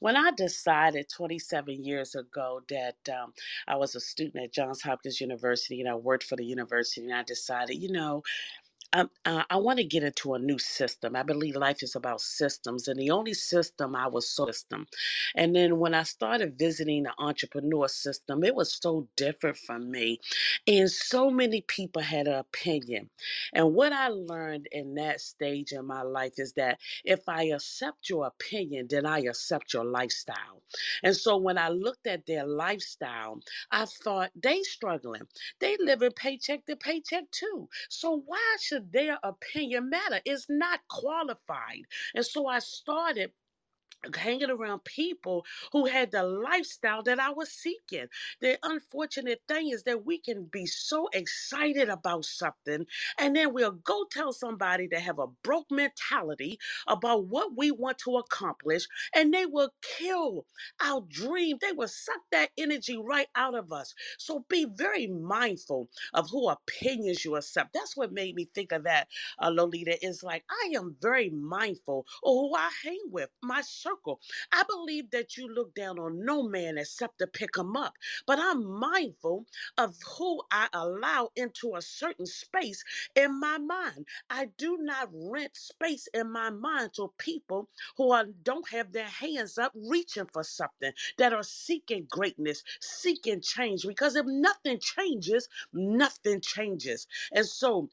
When 0.00 0.16
I 0.16 0.32
decided 0.32 1.08
27 1.08 1.84
years 1.84 2.14
ago 2.14 2.62
that 2.68 2.96
um, 3.08 3.32
I 3.68 3.76
was 3.76 3.94
a 3.94 4.00
student 4.00 4.44
at 4.44 4.52
Johns 4.52 4.82
Hopkins 4.82 5.20
University 5.20 5.80
and 5.80 5.88
I 5.88 5.94
worked 5.94 6.24
for 6.24 6.36
the 6.36 6.44
university, 6.44 7.04
and 7.04 7.14
I 7.14 7.22
decided, 7.22 7.76
you 7.76 7.92
know, 7.92 8.22
uh, 8.94 9.44
I 9.50 9.56
want 9.58 9.78
to 9.78 9.84
get 9.84 10.04
into 10.04 10.34
a 10.34 10.38
new 10.40 10.58
system. 10.58 11.16
I 11.16 11.22
believe 11.24 11.56
life 11.56 11.82
is 11.82 11.96
about 11.96 12.20
systems, 12.22 12.88
and 12.88 12.98
the 13.00 13.10
only 13.10 13.34
system 13.34 13.96
I 13.96 14.08
was 14.08 14.28
so 14.30 14.46
system. 14.46 14.86
And 15.36 15.56
then 15.56 15.78
when 15.78 15.94
I 15.94 16.04
started 16.04 16.58
visiting 16.58 17.04
the 17.04 17.14
entrepreneur 17.18 17.88
system, 17.88 18.44
it 18.44 18.54
was 18.54 18.74
so 18.74 19.08
different 19.16 19.58
from 19.58 19.90
me, 19.90 20.20
and 20.66 20.90
so 20.90 21.30
many 21.30 21.62
people 21.62 22.02
had 22.02 22.28
an 22.28 22.34
opinion. 22.36 23.10
And 23.54 23.74
what 23.74 23.92
I 23.92 24.08
learned 24.08 24.68
in 24.72 24.94
that 24.96 25.20
stage 25.20 25.72
in 25.72 25.86
my 25.86 26.02
life 26.02 26.34
is 26.38 26.54
that 26.54 26.78
if 27.04 27.28
I 27.28 27.44
accept 27.44 28.10
your 28.10 28.26
opinion, 28.26 28.88
then 28.90 29.06
I 29.06 29.20
accept 29.20 29.74
your 29.74 29.84
lifestyle. 29.84 30.62
And 31.02 31.16
so 31.16 31.36
when 31.38 31.58
I 31.58 31.68
looked 31.70 32.06
at 32.06 32.26
their 32.26 32.46
lifestyle, 32.46 33.40
I 33.70 33.86
thought 33.86 34.32
they 34.36 34.62
struggling. 34.62 35.22
They 35.60 35.76
living 35.80 36.12
paycheck 36.12 36.66
to 36.66 36.76
paycheck 36.76 37.30
too. 37.30 37.68
So 37.88 38.22
why 38.26 38.56
should 38.60 38.83
their 38.92 39.18
opinion 39.22 39.90
matter? 39.90 40.20
It's 40.24 40.46
not 40.48 40.80
qualified. 40.88 41.82
And 42.14 42.24
so 42.24 42.46
I 42.46 42.58
started 42.60 43.32
hanging 44.16 44.50
around 44.50 44.84
people 44.84 45.44
who 45.72 45.86
had 45.86 46.12
the 46.12 46.22
lifestyle 46.22 47.02
that 47.04 47.20
I 47.20 47.30
was 47.30 47.50
seeking. 47.50 48.06
The 48.40 48.58
unfortunate 48.62 49.42
thing 49.48 49.70
is 49.70 49.84
that 49.84 50.04
we 50.06 50.18
can 50.18 50.44
be 50.46 50.66
so 50.66 51.08
excited 51.12 51.88
about 51.88 52.24
something 52.24 52.86
and 53.18 53.36
then 53.36 53.52
we'll 53.54 53.72
go 53.72 54.04
tell 54.10 54.32
somebody 54.32 54.88
to 54.88 55.00
have 55.00 55.18
a 55.18 55.26
broke 55.44 55.70
mentality 55.70 56.58
about 56.86 57.26
what 57.26 57.56
we 57.56 57.70
want 57.70 57.98
to 57.98 58.16
accomplish 58.16 58.86
and 59.14 59.32
they 59.32 59.46
will 59.46 59.70
kill 59.82 60.46
our 60.82 61.02
dream. 61.08 61.58
They 61.60 61.72
will 61.72 61.88
suck 61.88 62.20
that 62.32 62.50
energy 62.58 62.98
right 62.98 63.28
out 63.34 63.54
of 63.54 63.72
us. 63.72 63.94
So 64.18 64.44
be 64.48 64.66
very 64.66 65.06
mindful 65.08 65.90
of 66.14 66.30
who 66.30 66.48
opinions 66.48 67.24
you 67.24 67.36
accept. 67.36 67.72
That's 67.74 67.96
what 67.96 68.12
made 68.12 68.34
me 68.34 68.50
think 68.54 68.72
of 68.72 68.84
that, 68.84 69.08
uh, 69.42 69.50
Lolita, 69.50 70.04
is 70.04 70.22
like 70.22 70.44
I 70.50 70.72
am 70.76 70.96
very 71.00 71.30
mindful 71.30 72.06
of 72.24 72.34
who 72.34 72.54
I 72.54 72.70
hang 72.84 73.00
with, 73.10 73.30
my 73.42 73.62
circle. 73.62 73.93
I 74.52 74.64
believe 74.68 75.10
that 75.12 75.36
you 75.36 75.48
look 75.48 75.74
down 75.74 75.98
on 75.98 76.24
no 76.24 76.42
man 76.42 76.78
except 76.78 77.18
to 77.18 77.26
pick 77.26 77.56
him 77.56 77.76
up, 77.76 77.94
but 78.26 78.38
I'm 78.40 78.64
mindful 78.64 79.46
of 79.78 79.96
who 80.18 80.42
I 80.50 80.68
allow 80.72 81.30
into 81.36 81.76
a 81.76 81.82
certain 81.82 82.26
space 82.26 82.84
in 83.14 83.38
my 83.40 83.58
mind. 83.58 84.06
I 84.30 84.46
do 84.58 84.78
not 84.80 85.10
rent 85.12 85.56
space 85.56 86.08
in 86.14 86.30
my 86.30 86.50
mind 86.50 86.94
to 86.94 87.12
people 87.18 87.68
who 87.96 88.12
are, 88.12 88.26
don't 88.26 88.68
have 88.70 88.92
their 88.92 89.08
hands 89.08 89.58
up 89.58 89.72
reaching 89.74 90.26
for 90.32 90.44
something, 90.44 90.92
that 91.18 91.32
are 91.32 91.42
seeking 91.44 92.06
greatness, 92.10 92.62
seeking 92.80 93.40
change. 93.42 93.86
Because 93.86 94.16
if 94.16 94.26
nothing 94.26 94.80
changes, 94.80 95.48
nothing 95.72 96.40
changes. 96.40 97.06
And 97.32 97.46
so, 97.46 97.90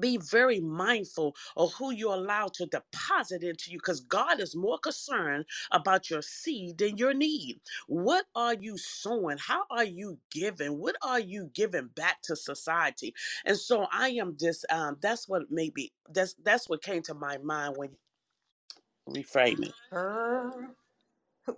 be 0.00 0.18
very 0.18 0.60
mindful 0.60 1.36
of 1.56 1.74
who 1.74 1.92
you 1.92 2.12
allow 2.12 2.48
to 2.54 2.66
deposit 2.66 3.42
into 3.44 3.72
you 3.72 3.78
because 3.78 4.00
God 4.00 4.40
is 4.40 4.56
more 4.56 4.78
concerned 4.78 5.46
about 5.72 6.10
your 6.10 6.22
seed 6.22 6.78
than 6.78 6.98
your 6.98 7.14
need. 7.14 7.60
What 7.88 8.26
are 8.36 8.54
you 8.54 8.78
sowing? 8.78 9.38
How 9.38 9.64
are 9.70 9.84
you 9.84 10.20
giving? 10.30 10.78
What 10.78 10.96
are 11.02 11.20
you 11.20 11.50
giving 11.54 11.88
back 11.88 12.22
to 12.24 12.36
society? 12.36 13.14
And 13.46 13.58
so 13.58 13.88
I 13.92 14.10
am 14.10 14.36
just 14.38 14.66
um 14.70 14.98
that's 15.02 15.28
what 15.28 15.50
maybe 15.50 15.92
that's 16.10 16.34
that's 16.42 16.68
what 16.68 16.82
came 16.82 17.02
to 17.04 17.14
my 17.14 17.38
mind 17.38 17.76
when 17.78 17.96
reframing. 19.08 19.74
Girl, 19.92 20.76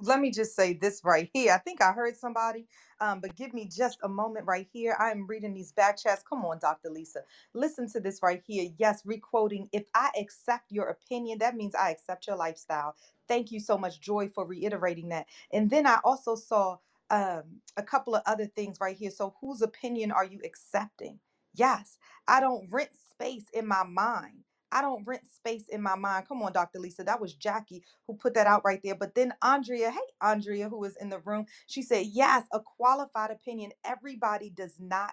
let 0.01 0.21
me 0.21 0.31
just 0.33 0.57
say 0.57 0.75
this 0.75 1.03
right 1.05 1.31
here. 1.35 1.53
I 1.53 1.59
think 1.59 1.83
I 1.83 1.93
heard 1.93 2.17
somebody, 2.17 2.69
um, 3.01 3.21
but 3.21 3.37
give 3.37 3.55
me 3.55 3.67
just 3.67 3.99
a 4.03 4.09
moment 4.09 4.47
right 4.47 4.69
here. 4.73 4.97
I'm 5.01 5.27
reading 5.27 5.55
these 5.55 5.73
back 5.73 5.99
chats. 5.99 6.23
Come 6.29 6.45
on, 6.45 6.59
Dr. 6.61 6.91
Lisa. 6.91 7.21
Listen 7.55 7.91
to 7.93 8.01
this 8.01 8.21
right 8.23 8.43
here. 8.47 8.71
Yes, 8.79 9.03
requoting. 9.07 9.69
If 9.73 9.85
I 9.95 10.11
accept 10.19 10.73
your 10.73 10.89
opinion, 10.89 11.39
that 11.41 11.57
means 11.57 11.75
I 11.75 11.91
accept 11.91 12.27
your 12.27 12.37
lifestyle. 12.37 12.97
Thank 13.29 13.53
you 13.53 13.61
so 13.61 13.79
much, 13.79 14.01
Joy, 14.01 14.29
for 14.29 14.47
reiterating 14.47 15.11
that. 15.11 15.27
And 15.53 15.71
then 15.71 15.87
I 15.87 15.99
also 16.05 16.35
saw 16.37 16.79
um, 17.11 17.45
a 17.77 17.83
couple 17.83 18.15
of 18.15 18.23
other 18.27 18.47
things 18.47 18.81
right 18.81 18.97
here. 18.97 19.11
So, 19.11 19.35
whose 19.41 19.63
opinion 19.63 20.13
are 20.13 20.25
you 20.25 20.41
accepting? 20.45 21.21
Yes, 21.55 21.99
I 22.29 22.41
don't 22.41 22.69
rent 22.71 22.91
space 23.11 23.47
in 23.53 23.67
my 23.67 23.85
mind. 23.85 24.45
I 24.73 24.83
don't 24.83 25.07
rent 25.07 25.23
space 25.33 25.69
in 25.69 25.83
my 25.83 25.97
mind. 25.97 26.29
Come 26.29 26.43
on, 26.43 26.53
Dr. 26.53 26.81
Lisa. 26.81 27.05
That 27.05 27.21
was 27.21 27.35
Jackie 27.35 27.85
who 28.07 28.15
put 28.15 28.35
that 28.35 28.47
out 28.47 28.65
right 28.65 28.81
there. 28.83 28.97
But 28.97 29.15
then 29.15 29.35
Andrea, 29.43 29.91
hey, 29.91 29.99
Andrea, 30.23 30.69
who 30.69 30.79
was 30.81 30.97
in 30.97 31.11
the 31.11 31.21
room, 31.21 31.47
she 31.67 31.83
said, 31.83 32.07
Yes, 32.09 32.45
a 32.53 32.61
qualified 32.61 33.31
opinion. 33.31 33.73
Everybody 33.85 34.51
does 34.51 34.77
not 34.81 35.13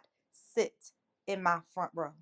sit 0.56 0.76
in 1.28 1.44
my 1.44 1.60
front 1.74 1.91
row. 1.96 2.13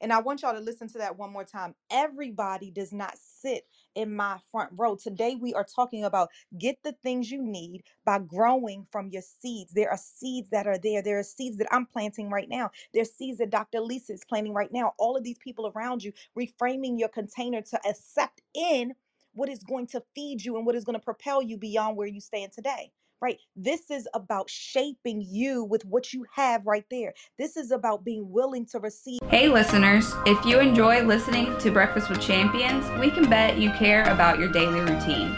And 0.00 0.12
I 0.12 0.20
want 0.20 0.42
y'all 0.42 0.54
to 0.54 0.60
listen 0.60 0.88
to 0.90 0.98
that 0.98 1.18
one 1.18 1.32
more 1.32 1.44
time. 1.44 1.74
Everybody 1.90 2.70
does 2.70 2.92
not 2.92 3.16
sit 3.18 3.64
in 3.96 4.16
my 4.16 4.38
front 4.52 4.70
row. 4.76 4.96
Today, 4.96 5.36
we 5.36 5.54
are 5.54 5.66
talking 5.66 6.04
about 6.04 6.30
get 6.58 6.78
the 6.84 6.94
things 7.04 7.30
you 7.32 7.42
need 7.42 7.84
by 8.06 8.20
growing 8.20 8.86
from 8.92 9.10
your 9.10 9.22
seeds. 9.42 9.72
There 9.74 9.90
are 9.90 9.98
seeds 9.98 10.50
that 10.52 10.68
are 10.68 10.78
there. 10.78 11.02
There 11.02 11.20
are 11.20 11.24
seeds 11.24 11.58
that 11.58 11.68
I'm 11.72 11.86
planting 11.86 12.30
right 12.30 12.50
now. 12.50 12.72
There's 12.94 13.12
seeds 13.12 13.38
that 13.40 13.50
Dr. 13.50 13.80
Lisa 13.80 14.14
is 14.14 14.24
planting 14.28 14.54
right 14.54 14.72
now. 14.72 14.94
All 14.98 15.16
of 15.18 15.24
these 15.24 15.38
people 15.38 15.72
around 15.76 16.04
you, 16.04 16.12
reframing 16.38 17.00
your 17.00 17.10
container 17.10 17.62
to 17.62 17.80
accept 17.88 18.42
in 18.54 18.94
what 19.34 19.50
is 19.50 19.64
going 19.64 19.88
to 19.88 20.02
feed 20.16 20.44
you 20.44 20.58
and 20.58 20.66
what 20.66 20.76
is 20.76 20.84
going 20.84 20.98
to 20.98 21.04
propel 21.04 21.42
you 21.42 21.58
beyond 21.58 21.96
where 21.98 22.08
you 22.08 22.20
stand 22.22 22.52
today 22.52 22.92
right? 23.20 23.38
This 23.54 23.90
is 23.90 24.08
about 24.14 24.50
shaping 24.50 25.24
you 25.26 25.64
with 25.64 25.84
what 25.84 26.12
you 26.12 26.26
have 26.34 26.66
right 26.66 26.84
there. 26.90 27.14
This 27.38 27.56
is 27.56 27.70
about 27.70 28.04
being 28.04 28.30
willing 28.30 28.66
to 28.66 28.78
receive. 28.78 29.20
Hey, 29.28 29.48
listeners, 29.48 30.12
if 30.26 30.44
you 30.44 30.58
enjoy 30.60 31.02
listening 31.02 31.56
to 31.58 31.70
Breakfast 31.70 32.08
with 32.08 32.20
Champions, 32.20 32.88
we 33.00 33.10
can 33.10 33.28
bet 33.28 33.58
you 33.58 33.70
care 33.72 34.04
about 34.04 34.38
your 34.38 34.48
daily 34.48 34.80
routine. 34.80 35.34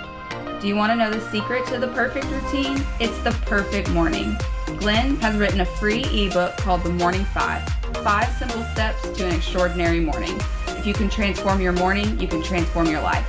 Do 0.60 0.66
you 0.66 0.74
want 0.74 0.90
to 0.90 0.96
know 0.96 1.10
the 1.10 1.20
secret 1.30 1.66
to 1.68 1.78
the 1.78 1.88
perfect 1.88 2.26
routine? 2.26 2.84
It's 2.98 3.16
the 3.20 3.30
perfect 3.46 3.90
morning. 3.90 4.36
Glenn 4.78 5.16
has 5.16 5.36
written 5.36 5.60
a 5.60 5.64
free 5.64 6.04
ebook 6.06 6.56
called 6.56 6.82
The 6.82 6.90
Morning 6.90 7.24
Five 7.26 7.66
Five 8.02 8.28
Simple 8.38 8.64
Steps 8.72 9.02
to 9.02 9.26
an 9.26 9.34
Extraordinary 9.34 10.00
Morning. 10.00 10.38
You 10.88 10.94
can 10.94 11.10
transform 11.10 11.60
your 11.60 11.72
morning, 11.72 12.18
you 12.18 12.26
can 12.26 12.42
transform 12.42 12.86
your 12.86 13.02
life. 13.02 13.26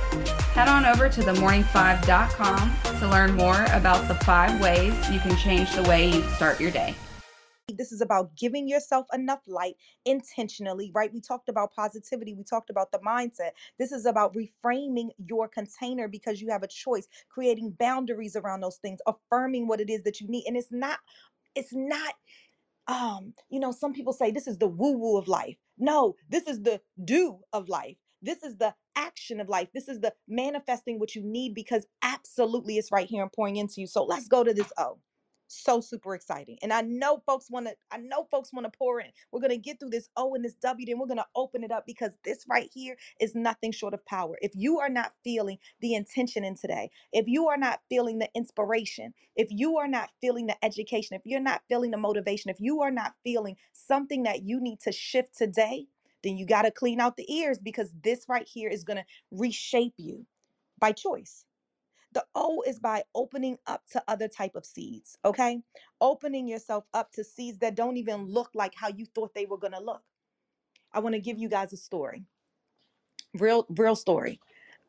Head 0.54 0.66
on 0.66 0.86
over 0.86 1.10
to 1.10 1.20
themorning5.com 1.20 2.98
to 3.00 3.06
learn 3.06 3.34
more 3.34 3.64
about 3.74 4.08
the 4.08 4.14
five 4.24 4.58
ways 4.62 4.94
you 5.10 5.20
can 5.20 5.36
change 5.36 5.70
the 5.74 5.82
way 5.82 6.08
you 6.08 6.22
start 6.30 6.58
your 6.58 6.70
day. 6.70 6.94
This 7.68 7.92
is 7.92 8.00
about 8.00 8.34
giving 8.34 8.66
yourself 8.66 9.08
enough 9.12 9.40
light 9.46 9.74
intentionally, 10.06 10.90
right? 10.94 11.12
We 11.12 11.20
talked 11.20 11.50
about 11.50 11.74
positivity, 11.74 12.32
we 12.32 12.44
talked 12.44 12.70
about 12.70 12.92
the 12.92 12.98
mindset. 13.00 13.50
This 13.78 13.92
is 13.92 14.06
about 14.06 14.34
reframing 14.34 15.10
your 15.18 15.46
container 15.46 16.08
because 16.08 16.40
you 16.40 16.48
have 16.48 16.62
a 16.62 16.68
choice, 16.68 17.08
creating 17.28 17.76
boundaries 17.78 18.36
around 18.36 18.62
those 18.62 18.76
things, 18.76 19.00
affirming 19.06 19.68
what 19.68 19.82
it 19.82 19.90
is 19.90 20.02
that 20.04 20.18
you 20.18 20.28
need. 20.28 20.46
And 20.46 20.56
it's 20.56 20.72
not, 20.72 20.98
it's 21.54 21.74
not 21.74 22.14
um, 22.90 23.34
you 23.50 23.60
know, 23.60 23.70
some 23.70 23.92
people 23.92 24.12
say 24.12 24.30
this 24.30 24.48
is 24.48 24.58
the 24.58 24.66
woo 24.66 24.98
woo 24.98 25.16
of 25.16 25.28
life. 25.28 25.56
No, 25.80 26.14
this 26.28 26.46
is 26.46 26.62
the 26.62 26.80
do 27.04 27.40
of 27.52 27.68
life. 27.68 27.96
This 28.22 28.42
is 28.42 28.58
the 28.58 28.74
action 28.96 29.40
of 29.40 29.48
life. 29.48 29.68
This 29.74 29.88
is 29.88 30.00
the 30.00 30.12
manifesting 30.28 31.00
what 31.00 31.14
you 31.14 31.22
need 31.24 31.54
because 31.54 31.86
absolutely 32.02 32.76
it's 32.76 32.92
right 32.92 33.08
here 33.08 33.22
and 33.22 33.32
pouring 33.32 33.56
into 33.56 33.80
you. 33.80 33.86
So 33.86 34.04
let's 34.04 34.28
go 34.28 34.44
to 34.44 34.54
this 34.54 34.72
O 34.78 34.98
so 35.50 35.80
super 35.80 36.14
exciting. 36.14 36.58
And 36.62 36.72
I 36.72 36.82
know 36.82 37.22
folks 37.26 37.50
want 37.50 37.66
to, 37.66 37.74
I 37.90 37.98
know 37.98 38.26
folks 38.30 38.52
want 38.52 38.70
to 38.70 38.78
pour 38.78 39.00
in. 39.00 39.08
We're 39.32 39.40
going 39.40 39.50
to 39.50 39.56
get 39.56 39.80
through 39.80 39.90
this 39.90 40.08
O 40.16 40.34
and 40.34 40.44
this 40.44 40.54
W, 40.54 40.86
then 40.86 40.98
we're 40.98 41.06
going 41.06 41.18
to 41.18 41.26
open 41.34 41.64
it 41.64 41.72
up 41.72 41.84
because 41.86 42.12
this 42.24 42.44
right 42.48 42.70
here 42.72 42.96
is 43.20 43.34
nothing 43.34 43.72
short 43.72 43.94
of 43.94 44.04
power. 44.06 44.36
If 44.40 44.52
you 44.54 44.80
are 44.80 44.88
not 44.88 45.12
feeling 45.24 45.58
the 45.80 45.94
intention 45.94 46.44
in 46.44 46.56
today, 46.56 46.90
if 47.12 47.26
you 47.26 47.48
are 47.48 47.56
not 47.56 47.80
feeling 47.88 48.18
the 48.18 48.28
inspiration, 48.34 49.12
if 49.36 49.48
you 49.50 49.78
are 49.78 49.88
not 49.88 50.10
feeling 50.20 50.46
the 50.46 50.64
education, 50.64 51.16
if 51.16 51.22
you're 51.24 51.40
not 51.40 51.62
feeling 51.68 51.90
the 51.90 51.96
motivation, 51.96 52.50
if 52.50 52.60
you 52.60 52.82
are 52.82 52.90
not 52.90 53.14
feeling 53.24 53.56
something 53.72 54.22
that 54.24 54.42
you 54.42 54.60
need 54.60 54.80
to 54.80 54.92
shift 54.92 55.36
today, 55.36 55.86
then 56.22 56.36
you 56.36 56.46
got 56.46 56.62
to 56.62 56.70
clean 56.70 57.00
out 57.00 57.16
the 57.16 57.32
ears 57.32 57.58
because 57.58 57.92
this 58.02 58.26
right 58.28 58.46
here 58.46 58.68
is 58.68 58.84
going 58.84 58.98
to 58.98 59.04
reshape 59.30 59.94
you 59.96 60.26
by 60.78 60.92
choice. 60.92 61.44
The 62.12 62.24
O 62.34 62.62
is 62.66 62.78
by 62.78 63.04
opening 63.14 63.56
up 63.66 63.82
to 63.92 64.02
other 64.08 64.26
type 64.26 64.56
of 64.56 64.64
seeds, 64.64 65.16
okay? 65.24 65.62
Opening 66.00 66.48
yourself 66.48 66.84
up 66.92 67.12
to 67.12 67.22
seeds 67.22 67.58
that 67.58 67.76
don't 67.76 67.96
even 67.96 68.26
look 68.26 68.50
like 68.54 68.74
how 68.74 68.88
you 68.88 69.06
thought 69.06 69.34
they 69.34 69.46
were 69.46 69.58
going 69.58 69.72
to 69.72 69.80
look. 69.80 70.02
I 70.92 70.98
want 70.98 71.14
to 71.14 71.20
give 71.20 71.38
you 71.38 71.48
guys 71.48 71.72
a 71.72 71.76
story. 71.76 72.24
Real 73.34 73.64
real 73.68 73.94
story. 73.94 74.40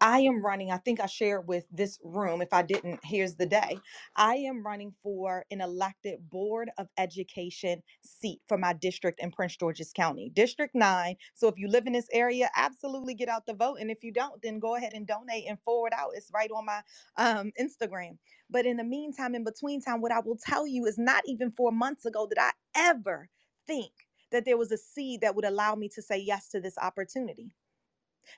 I 0.02 0.22
am 0.22 0.46
running, 0.46 0.72
I 0.72 0.78
think 0.78 1.02
I 1.02 1.08
shared 1.08 1.48
with 1.48 1.66
this 1.72 2.00
room. 2.04 2.42
If 2.42 2.54
I 2.54 2.64
didn't, 2.64 3.02
here's 3.06 3.36
the 3.36 3.48
day. 3.48 3.80
I 4.18 4.36
am 4.38 4.66
running 4.66 4.94
for 5.04 5.46
an 5.52 5.62
elected 5.62 6.30
Board 6.30 6.72
of 6.80 6.88
Education 7.00 7.84
seat 8.04 8.42
for 8.48 8.58
my 8.60 8.74
district 8.74 9.22
in 9.22 9.32
Prince 9.32 9.58
George's 9.58 9.94
County, 9.96 10.32
District 10.36 10.76
9. 10.76 11.18
So 11.36 11.50
if 11.50 11.58
you 11.58 11.70
live 11.70 11.88
in 11.88 11.94
this 11.94 12.10
area, 12.14 12.50
absolutely 12.58 13.16
get 13.16 13.30
out 13.30 13.48
the 13.48 13.56
vote. 13.56 13.78
And 13.82 13.92
if 13.92 14.04
you 14.04 14.14
don't, 14.14 14.42
then 14.44 14.60
go 14.60 14.76
ahead 14.78 14.94
and 14.96 15.08
donate 15.08 15.46
and 15.50 15.60
forward 15.66 15.94
out. 15.98 16.12
It's 16.16 16.32
right 16.34 16.52
on 16.52 16.66
my 16.68 16.82
um, 17.18 17.54
Instagram. 17.62 18.20
But 18.52 18.68
in 18.68 18.78
the 18.78 18.86
meantime, 18.86 19.36
in 19.36 19.46
between 19.46 19.82
time, 19.82 20.02
what 20.02 20.14
I 20.14 20.22
will 20.22 20.38
tell 20.38 20.68
you 20.68 20.86
is 20.88 21.00
not 21.00 21.24
even 21.28 21.52
four 21.52 21.74
months 21.74 22.06
ago 22.06 22.28
did 22.28 22.40
I 22.40 22.52
ever 22.78 23.30
think 23.68 23.94
that 24.32 24.46
there 24.46 24.58
was 24.58 24.74
a 24.74 24.78
seed 24.78 25.22
that 25.22 25.36
would 25.36 25.46
allow 25.46 25.76
me 25.76 25.90
to 25.90 26.04
say 26.04 26.20
yes 26.20 26.50
to 26.50 26.62
this 26.62 26.78
opportunity. 26.80 27.52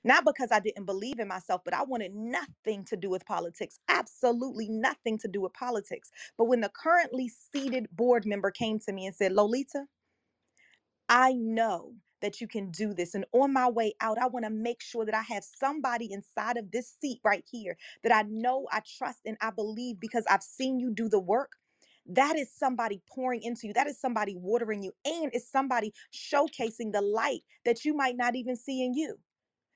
Not 0.04 0.26
because 0.26 0.50
I 0.52 0.62
didn't 0.62 0.86
believe 0.86 1.20
in 1.20 1.28
myself, 1.30 1.62
but 1.66 1.74
I 1.76 1.84
wanted 1.84 2.14
nothing 2.16 2.86
to 2.86 2.98
do 2.98 3.10
with 3.10 3.26
politics. 3.26 3.80
Absolutely 3.90 4.70
nothing 4.70 5.20
to 5.20 5.30
do 5.30 5.42
with 5.42 5.54
politics. 5.54 6.12
But 6.38 6.46
when 6.46 6.62
the 6.62 6.72
currently 6.72 7.30
seated 7.30 7.88
board 7.94 8.26
member 8.26 8.52
came 8.52 8.80
to 8.82 8.94
me 8.94 9.08
and 9.08 9.16
said, 9.16 9.34
Lolita, 9.34 9.86
I 11.10 11.34
know 11.34 11.94
that 12.22 12.42
you 12.42 12.48
can 12.48 12.72
do 12.72 12.94
this. 12.94 13.16
And 13.16 13.26
on 13.34 13.54
my 13.54 13.70
way 13.70 13.94
out, 14.02 14.18
I 14.20 14.28
want 14.28 14.46
to 14.46 14.52
make 14.52 14.82
sure 14.82 15.06
that 15.06 15.16
I 15.16 15.24
have 15.34 15.44
somebody 15.44 16.12
inside 16.12 16.58
of 16.58 16.72
this 16.72 16.94
seat 17.02 17.20
right 17.24 17.44
here 17.52 17.78
that 18.04 18.14
I 18.14 18.24
know, 18.24 18.68
I 18.72 18.82
trust, 18.98 19.22
and 19.26 19.38
I 19.42 19.52
believe 19.52 20.00
because 20.00 20.26
I've 20.30 20.44
seen 20.44 20.80
you 20.80 20.92
do 20.92 21.10
the 21.10 21.20
work. 21.20 21.54
That 22.08 22.38
is 22.38 22.52
somebody 22.54 23.02
pouring 23.10 23.44
into 23.44 23.68
you. 23.68 23.74
That 23.74 23.88
is 23.88 24.00
somebody 24.00 24.36
watering 24.38 24.84
you. 24.84 24.94
And 25.06 25.32
it's 25.34 25.52
somebody 25.52 25.94
showcasing 26.14 26.92
the 26.94 27.02
light 27.02 27.42
that 27.66 27.86
you 27.86 27.96
might 27.96 28.18
not 28.18 28.36
even 28.36 28.56
see 28.56 28.84
in 28.84 28.94
you. 28.96 29.18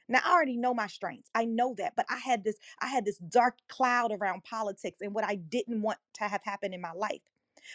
Now 0.10 0.22
I 0.26 0.32
already 0.34 0.58
know 0.58 0.74
my 0.74 0.88
strengths. 0.88 1.30
I 1.36 1.46
know 1.46 1.76
that, 1.78 1.94
but 1.96 2.06
I 2.10 2.18
had 2.18 2.44
this 2.44 2.56
I 2.82 2.88
had 2.88 3.06
this 3.06 3.18
dark 3.18 3.58
cloud 3.70 4.12
around 4.12 4.44
politics 4.44 5.00
and 5.02 5.14
what 5.14 5.26
I 5.26 5.36
didn't 5.36 5.82
want 5.82 6.00
to 6.16 6.26
have 6.26 6.42
happen 6.44 6.74
in 6.74 6.82
my 6.82 6.94
life. 6.94 7.22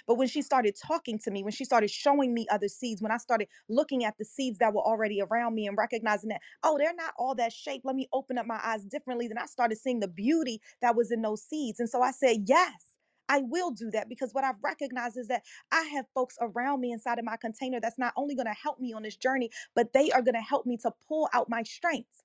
But 0.06 0.16
when 0.16 0.28
she 0.28 0.42
started 0.42 0.76
talking 0.76 1.18
to 1.20 1.30
me, 1.30 1.42
when 1.42 1.52
she 1.52 1.64
started 1.64 1.90
showing 1.90 2.34
me 2.34 2.46
other 2.50 2.68
seeds, 2.68 3.02
when 3.02 3.12
I 3.12 3.18
started 3.18 3.48
looking 3.68 4.04
at 4.04 4.18
the 4.18 4.24
seeds 4.24 4.58
that 4.58 4.74
were 4.74 4.82
already 4.82 5.20
around 5.22 5.54
me 5.54 5.66
and 5.66 5.76
recognizing 5.78 6.30
that, 6.30 6.40
oh, 6.62 6.78
they're 6.78 6.94
not 6.94 7.14
all 7.18 7.34
that 7.36 7.52
shape. 7.52 7.82
Let 7.84 7.96
me 7.96 8.08
open 8.12 8.38
up 8.38 8.46
my 8.46 8.60
eyes 8.62 8.84
differently. 8.84 9.28
Then 9.28 9.38
I 9.38 9.46
started 9.46 9.78
seeing 9.78 10.00
the 10.00 10.08
beauty 10.08 10.60
that 10.80 10.96
was 10.96 11.12
in 11.12 11.22
those 11.22 11.42
seeds. 11.42 11.80
And 11.80 11.88
so 11.90 12.02
I 12.02 12.12
said, 12.12 12.44
yes. 12.46 12.91
I 13.28 13.40
will 13.40 13.70
do 13.70 13.90
that 13.92 14.08
because 14.08 14.32
what 14.34 14.44
I've 14.44 14.62
recognized 14.62 15.16
is 15.18 15.28
that 15.28 15.42
I 15.72 15.82
have 15.94 16.06
folks 16.14 16.36
around 16.40 16.80
me 16.80 16.92
inside 16.92 17.18
of 17.18 17.24
my 17.24 17.36
container 17.36 17.80
that's 17.80 17.98
not 17.98 18.14
only 18.16 18.34
going 18.34 18.46
to 18.46 18.54
help 18.54 18.80
me 18.80 18.92
on 18.92 19.02
this 19.02 19.16
journey, 19.16 19.50
but 19.74 19.92
they 19.92 20.10
are 20.12 20.22
going 20.22 20.34
to 20.34 20.40
help 20.40 20.66
me 20.66 20.76
to 20.78 20.92
pull 21.08 21.28
out 21.34 21.48
my 21.48 21.62
strengths. 21.62 22.22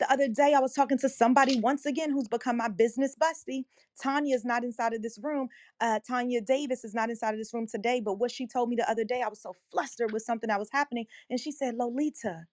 The 0.00 0.10
other 0.12 0.28
day, 0.28 0.54
I 0.54 0.60
was 0.60 0.74
talking 0.74 0.98
to 0.98 1.08
somebody 1.08 1.60
once 1.60 1.86
again 1.86 2.10
who's 2.10 2.28
become 2.28 2.56
my 2.58 2.68
business 2.68 3.16
bestie. 3.16 3.64
Tanya 4.02 4.36
is 4.36 4.44
not 4.44 4.64
inside 4.64 4.92
of 4.94 5.02
this 5.02 5.18
room. 5.22 5.48
Uh, 5.80 6.00
Tanya 6.06 6.40
Davis 6.40 6.84
is 6.84 6.94
not 6.94 7.10
inside 7.10 7.34
of 7.34 7.38
this 7.38 7.54
room 7.54 7.66
today. 7.66 8.00
But 8.00 8.14
what 8.14 8.32
she 8.32 8.46
told 8.46 8.70
me 8.70 8.76
the 8.76 8.90
other 8.90 9.04
day, 9.04 9.22
I 9.22 9.28
was 9.28 9.40
so 9.42 9.54
flustered 9.70 10.12
with 10.12 10.22
something 10.24 10.48
that 10.48 10.58
was 10.58 10.70
happening. 10.72 11.06
And 11.30 11.40
she 11.40 11.52
said, 11.52 11.76
Lolita, 11.76 12.46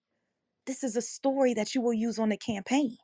this 0.66 0.84
is 0.84 0.96
a 0.96 1.02
story 1.02 1.54
that 1.54 1.74
you 1.74 1.82
will 1.82 1.94
use 1.94 2.18
on 2.18 2.30
the 2.30 2.38
campaign 2.38 2.96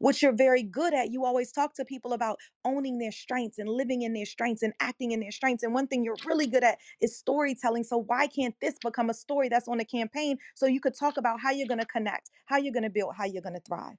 what 0.00 0.22
you're 0.22 0.34
very 0.36 0.62
good 0.62 0.94
at. 0.94 1.12
You 1.12 1.24
always 1.24 1.52
talk 1.52 1.74
to 1.76 1.84
people 1.84 2.12
about 2.14 2.38
owning 2.64 2.98
their 2.98 3.12
strengths 3.12 3.58
and 3.58 3.68
living 3.68 4.02
in 4.02 4.14
their 4.14 4.26
strengths 4.26 4.62
and 4.62 4.74
acting 4.80 5.12
in 5.12 5.20
their 5.20 5.32
strengths. 5.32 5.64
And 5.64 5.74
one 5.74 5.88
thing 5.88 6.04
you're 6.04 6.16
really 6.26 6.46
good 6.46 6.64
at 6.64 6.78
is 7.00 7.18
storytelling. 7.18 7.84
So 7.84 7.98
why 7.98 8.26
can't 8.28 8.54
this 8.60 8.74
become 8.84 9.10
a 9.10 9.14
story 9.14 9.48
that's 9.48 9.68
on 9.68 9.80
a 9.80 9.84
campaign 9.84 10.38
so 10.54 10.66
you 10.66 10.80
could 10.80 10.96
talk 10.98 11.16
about 11.18 11.40
how 11.40 11.52
you're 11.52 11.68
going 11.68 11.80
to 11.80 11.86
connect, 11.86 12.30
how 12.46 12.58
you're 12.58 12.72
going 12.74 12.84
to 12.84 12.90
build, 12.90 13.14
how 13.16 13.26
you're 13.26 13.42
going 13.42 13.54
to 13.54 13.62
thrive? 13.66 13.96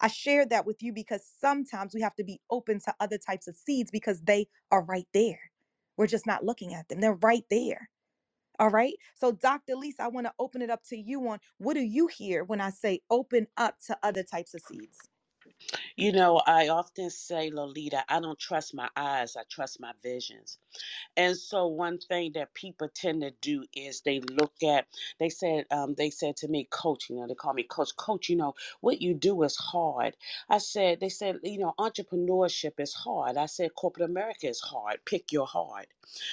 I 0.00 0.08
shared 0.08 0.50
that 0.50 0.66
with 0.66 0.82
you 0.82 0.92
because 0.92 1.22
sometimes 1.40 1.94
we 1.94 2.00
have 2.02 2.14
to 2.16 2.24
be 2.24 2.40
open 2.50 2.80
to 2.80 2.94
other 3.00 3.18
types 3.18 3.48
of 3.48 3.56
seeds 3.56 3.90
because 3.90 4.20
they 4.22 4.48
are 4.70 4.82
right 4.84 5.08
there. 5.14 5.40
We're 5.96 6.06
just 6.06 6.26
not 6.26 6.44
looking 6.44 6.74
at 6.74 6.88
them. 6.88 7.00
They're 7.00 7.14
right 7.14 7.44
there. 7.50 7.88
All 8.58 8.70
right. 8.70 8.94
So, 9.16 9.32
Dr. 9.32 9.76
Lisa, 9.76 10.04
I 10.04 10.08
want 10.08 10.26
to 10.26 10.34
open 10.38 10.62
it 10.62 10.70
up 10.70 10.82
to 10.90 10.96
you 10.96 11.28
on 11.28 11.40
what 11.58 11.74
do 11.74 11.80
you 11.82 12.08
hear 12.08 12.44
when 12.44 12.60
I 12.60 12.70
say 12.70 13.02
open 13.10 13.48
up 13.58 13.76
to 13.88 13.98
other 14.02 14.22
types 14.22 14.54
of 14.54 14.62
seeds? 14.62 14.98
You 15.96 16.12
know, 16.12 16.42
I 16.46 16.68
often 16.68 17.10
say, 17.10 17.50
Lolita, 17.50 18.04
I 18.08 18.20
don't 18.20 18.38
trust 18.38 18.74
my 18.74 18.88
eyes, 18.96 19.36
I 19.36 19.42
trust 19.50 19.80
my 19.80 19.92
visions. 20.02 20.58
And 21.16 21.38
so 21.38 21.68
one 21.68 22.00
thing 22.00 22.32
that 22.34 22.54
people 22.54 22.90
tend 22.94 23.22
to 23.22 23.32
do 23.42 23.64
is 23.74 24.02
they 24.02 24.20
look 24.20 24.54
at 24.64 24.88
they 25.20 25.30
said 25.30 25.66
um, 25.70 25.94
they 25.96 26.10
said 26.10 26.36
to 26.38 26.48
me, 26.48 26.68
coach, 26.70 27.10
you 27.10 27.16
know, 27.18 27.28
they 27.28 27.36
call 27.36 27.54
me 27.54 27.64
coach, 27.64 27.96
coach, 27.96 28.30
you 28.30 28.36
know, 28.36 28.56
what 28.82 29.02
you 29.02 29.14
do 29.14 29.44
is 29.44 29.56
hard. 29.56 30.16
I 30.50 30.58
said, 30.58 31.00
they 31.00 31.10
said, 31.10 31.38
you 31.44 31.60
know, 31.60 31.74
entrepreneurship 31.78 32.80
is 32.80 32.94
hard. 32.94 33.38
I 33.38 33.46
said 33.46 33.76
corporate 33.76 34.10
America 34.10 34.48
is 34.48 34.60
hard. 34.60 34.98
Pick 35.06 35.32
your 35.32 35.46
hard. 35.46 35.86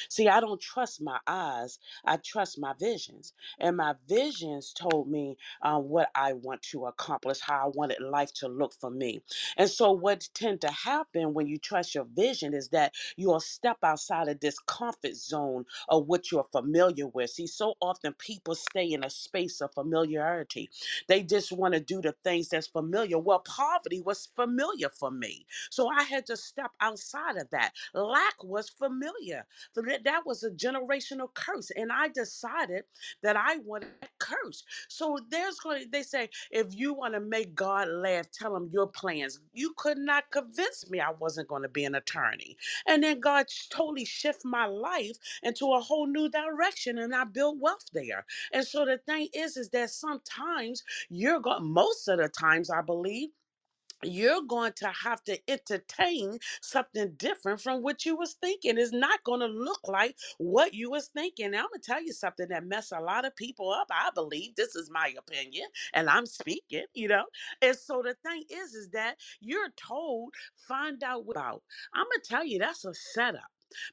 See, 0.10 0.28
I 0.30 0.40
don't 0.42 0.62
trust 0.62 1.02
my 1.02 1.20
eyes. 1.28 1.80
I 2.06 2.18
trust 2.18 2.60
my 2.60 2.74
visions. 2.80 3.34
And 3.60 3.78
my 3.78 3.96
visions 4.08 4.74
told 4.74 5.10
me 5.10 5.38
uh, 5.62 5.80
what 5.80 6.10
I 6.16 6.34
want 6.34 6.62
to 6.64 6.86
accomplish, 6.88 7.40
how 7.42 7.66
I 7.66 7.70
wanted 7.74 8.02
life 8.02 8.34
to 8.36 8.48
look 8.48 8.74
for 8.74 8.92
me. 8.92 9.22
And 9.58 9.70
so 9.70 9.92
what 9.92 10.30
tend 10.34 10.62
to 10.62 10.72
happen 10.72 11.34
when 11.34 11.48
you 11.48 11.58
trust 11.60 11.96
your 11.96 12.06
vision 12.06 12.54
is 12.54 12.70
that 12.70 12.94
you'll 13.18 13.40
step 13.40 13.78
outside 13.84 14.28
of 14.30 14.40
this 14.40 14.60
comfort 14.68 15.16
zone 15.16 15.66
of 15.90 16.08
what 16.08 16.32
you're 16.32 16.48
familiar 16.52 17.08
with. 17.08 17.30
See, 17.32 17.48
so 17.48 17.76
often 17.82 18.14
people 18.14 18.56
stay 18.56 18.92
in 18.92 19.04
a 19.04 19.10
space 19.10 19.62
of 19.62 19.74
familiarity. 19.74 20.70
They 21.08 21.24
just 21.24 21.52
want 21.52 21.74
to 21.76 21.80
do 21.80 22.02
the 22.02 22.16
things 22.24 22.50
that's 22.50 22.68
familiar. 22.68 23.20
Well, 23.20 23.40
poverty 23.40 24.02
was 24.02 24.30
familiar 24.36 24.90
for 24.90 25.12
me. 25.12 25.46
So 25.70 25.90
I 25.90 26.04
had 26.04 26.26
to 26.28 26.38
step 26.38 26.72
outside 26.82 27.38
of 27.38 27.50
that. 27.52 27.74
Lack 27.94 28.44
was 28.44 28.70
familiar. 28.70 29.46
That, 29.76 30.04
that 30.06 30.26
was 30.26 30.44
a 30.44 30.52
generational 30.52 31.34
curse. 31.34 31.72
And 31.76 31.92
I 31.92 32.10
decided 32.10 32.84
that 33.24 33.38
I 33.38 33.58
wanted 33.58 33.90
that 34.02 34.12
curse. 34.20 34.64
So 34.90 35.18
there's 35.30 35.60
going 35.60 35.84
to, 35.84 35.90
they 35.90 36.04
say, 36.04 36.30
if 36.52 36.76
you 36.76 36.94
want 36.94 37.14
to 37.16 37.20
make 37.20 37.56
God 37.56 37.90
laugh, 37.90 38.32
tell 38.32 38.56
him 38.56 38.70
your 38.74 38.88
plans. 38.88 39.40
You 39.54 39.74
could 39.78 39.98
not 39.98 40.32
convince 40.32 40.90
me 40.90 41.00
I 41.00 41.12
wasn't 41.12 41.50
going 41.50 41.64
to 41.64 41.70
be 41.70 41.86
an 41.86 41.96
attorney. 41.96 42.58
And 42.88 43.04
then 43.04 43.20
God 43.20 43.48
totally 43.72 44.06
shift 44.06 44.46
my 44.46 44.66
life 44.66 45.18
into 45.44 45.74
a 45.74 45.80
whole 45.80 46.08
new 46.08 46.30
direction 46.30 46.98
and 47.00 47.16
I 47.16 47.24
built 47.26 47.58
wealth 47.60 47.90
there. 47.94 48.26
And 48.54 48.66
so 48.66 48.86
the 48.86 48.98
thing 49.00 49.30
is, 49.34 49.58
is 49.58 49.70
that 49.70 49.90
sometimes 49.92 50.84
you're 51.10 51.40
going, 51.40 51.66
most 51.66 52.08
of 52.08 52.20
the 52.20 52.30
times, 52.30 52.70
I 52.70 52.82
believe, 52.82 53.30
you're 54.04 54.44
going 54.48 54.74
to 54.78 54.88
have 54.90 55.24
to 55.26 55.40
entertain 55.50 56.40
something 56.62 57.14
different 57.18 57.62
from 57.62 57.82
what 57.84 58.06
you 58.06 58.16
was 58.18 58.36
thinking. 58.42 58.78
It's 58.78 58.94
not 58.94 59.24
going 59.24 59.42
to 59.42 59.48
look 59.48 59.82
like 59.88 60.16
what 60.40 60.74
you 60.76 60.92
was 60.92 61.10
thinking. 61.10 61.52
Now, 61.52 61.60
I'm 61.62 61.68
gonna 61.74 61.82
tell 61.84 62.04
you 62.04 62.14
something 62.14 62.50
that 62.50 62.66
mess 62.66 62.92
a 62.94 63.00
lot 63.02 63.26
of 63.26 63.36
people 63.38 63.72
up. 63.72 63.88
I 63.92 64.12
believe 64.16 64.56
this 64.56 64.76
is 64.76 64.92
my 64.92 65.14
opinion, 65.18 65.68
and 65.94 66.10
I'm 66.10 66.28
speaking. 66.28 66.86
You 66.96 67.10
know, 67.10 67.26
and 67.62 67.78
so 67.78 68.04
the 68.04 68.16
thing 68.28 68.44
is, 68.50 68.76
is 68.76 68.90
that 68.92 69.18
you're 69.42 69.70
told 69.78 70.34
find 70.68 71.04
out 71.04 71.26
about. 71.30 71.64
I'm 71.94 72.06
gonna 72.06 72.24
tell 72.26 72.46
you 72.46 72.60
that's 72.60 72.86
a 72.86 72.94
setup. 72.94 73.42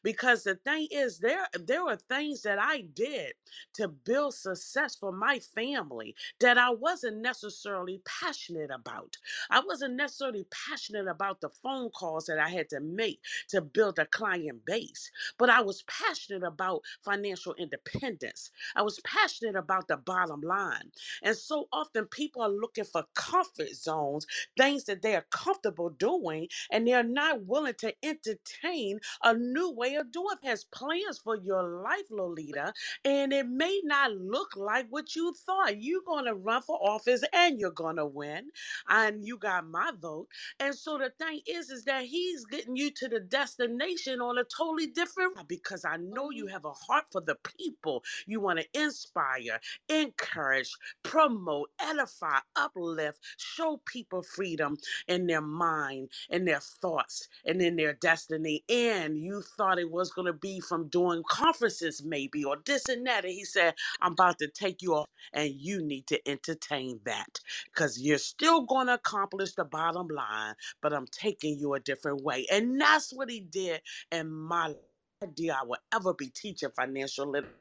Because 0.03 0.45
the 0.45 0.57
thing 0.57 0.89
is, 0.91 1.19
there 1.21 1.47
there 1.55 1.85
were 1.85 1.97
things 1.97 2.43
that 2.43 2.59
I 2.61 2.83
did 2.83 3.35
to 3.75 3.89
build 3.89 4.35
success 4.35 4.97
for 4.97 5.13
my 5.13 5.41
family 5.41 6.17
that 6.41 6.59
I 6.59 6.71
wasn't 6.71 7.19
necessarily 7.19 8.03
passionate 8.05 8.71
about. 8.71 9.17
I 9.51 9.61
wasn't 9.61 9.95
necessarily 9.97 10.47
passionate 10.51 11.09
about 11.09 11.41
the 11.41 11.51
phone 11.51 11.91
calls 11.91 12.27
that 12.27 12.39
I 12.39 12.49
had 12.51 12.71
to 12.71 12.81
make 12.81 13.21
to 13.49 13.61
build 13.63 13.99
a 13.99 14.07
client 14.07 14.65
base, 14.67 15.11
but 15.39 15.51
I 15.51 15.63
was 15.63 15.83
passionate 15.85 16.45
about 16.45 16.83
financial 17.05 17.55
independence. 17.55 18.51
I 18.77 18.83
was 18.83 19.01
passionate 19.01 19.57
about 19.57 19.89
the 19.89 19.97
bottom 19.97 20.41
line. 20.43 20.93
And 21.23 21.37
so 21.37 21.69
often 21.73 22.07
people 22.07 22.43
are 22.43 22.51
looking 22.51 22.85
for 22.85 23.05
comfort 23.15 23.71
zones, 23.75 24.27
things 24.57 24.85
that 24.85 25.03
they 25.03 25.17
are 25.17 25.27
comfortable 25.31 25.91
doing, 25.91 26.49
and 26.71 26.87
they're 26.87 27.03
not 27.03 27.45
willing 27.47 27.75
to 27.77 27.95
entertain 28.05 29.01
a 29.23 29.35
new 29.35 29.64
way 29.71 29.97
of 29.97 30.13
doing. 30.13 30.27
Has 30.45 30.65
plans 30.65 31.19
for 31.23 31.37
your 31.37 31.83
life, 31.83 32.07
Lolita, 32.11 32.73
and 33.05 33.33
it 33.33 33.49
may 33.49 33.81
not 33.85 34.13
look 34.13 34.57
like 34.57 34.87
what 34.91 35.15
you 35.17 35.35
thought. 35.47 35.81
You're 35.83 36.03
going 36.07 36.27
to 36.27 36.35
run 36.35 36.63
for 36.63 36.77
office 36.83 37.23
and 37.33 37.61
you're 37.61 37.71
going 37.71 37.97
to 37.97 38.07
win 38.07 38.51
and 38.89 39.25
you 39.25 39.39
got 39.39 39.67
my 39.69 39.93
vote. 40.01 40.29
And 40.61 40.75
so 40.75 40.99
the 40.99 41.11
thing 41.19 41.41
is, 41.47 41.71
is 41.71 41.85
that 41.85 42.05
he's 42.05 42.45
getting 42.47 42.77
you 42.77 42.91
to 42.93 43.09
the 43.09 43.21
destination 43.21 44.21
on 44.21 44.39
a 44.39 44.45
totally 44.45 44.89
different 44.89 45.49
because 45.49 45.85
I 45.85 45.97
know 45.99 46.31
you 46.31 46.45
mm-hmm. 46.45 46.53
have 46.55 46.65
a 46.65 46.73
heart 46.73 47.07
for 47.13 47.21
the 47.21 47.37
people. 47.59 48.05
You 48.27 48.41
want 48.41 48.61
to 48.61 48.67
inspire, 48.81 49.61
encourage, 49.89 50.77
promote, 51.03 51.71
edify, 51.81 52.39
uplift, 52.57 53.21
show 53.39 53.81
people 53.87 54.23
freedom 54.23 54.77
in 55.09 55.27
their 55.27 55.43
mind, 55.43 56.11
in 56.31 56.45
their 56.45 56.61
thoughts, 56.61 57.29
and 57.45 57.61
in 57.61 57.77
their 57.77 57.95
destiny. 57.95 58.65
And 58.69 59.19
you 59.19 59.43
thought 59.57 59.79
it 59.79 59.91
was 59.91 60.13
going 60.13 60.27
to 60.27 60.33
be 60.35 60.61
from 60.61 60.89
doing 60.89 61.23
conferences, 61.29 62.03
maybe, 62.05 62.45
or 62.45 62.59
this 62.65 62.89
and 62.89 63.07
that. 63.07 63.25
And 63.25 63.35
he 63.35 63.45
said, 63.45 63.75
I'm 64.01 64.13
about 64.13 64.39
to 64.41 64.49
take 64.49 64.83
you 64.83 64.95
off, 64.95 65.09
and 65.33 65.53
you 65.55 65.83
need 65.83 66.07
to 66.09 66.29
entertain 66.29 67.01
that 67.05 67.41
because 67.67 68.01
you're 68.01 68.19
still 68.19 68.63
going 68.63 68.89
to 68.89 68.95
accomplish 68.95 69.55
the 69.55 69.65
bottom 69.65 70.09
line, 70.09 70.55
but 70.83 70.93
I'm 70.93 71.07
taking 71.07 71.59
you 71.59 71.75
a 71.75 71.81
different 71.81 72.23
way. 72.23 72.47
And 72.53 72.81
that's 72.81 73.13
what 73.13 73.31
he 73.31 73.41
did 73.41 73.83
in 74.13 74.31
my 74.33 74.75
idea 75.23 75.59
I 75.61 75.65
would 75.65 75.81
ever 75.93 76.15
be 76.15 76.29
teaching 76.29 76.71
financial 76.77 77.31
literacy. 77.31 77.55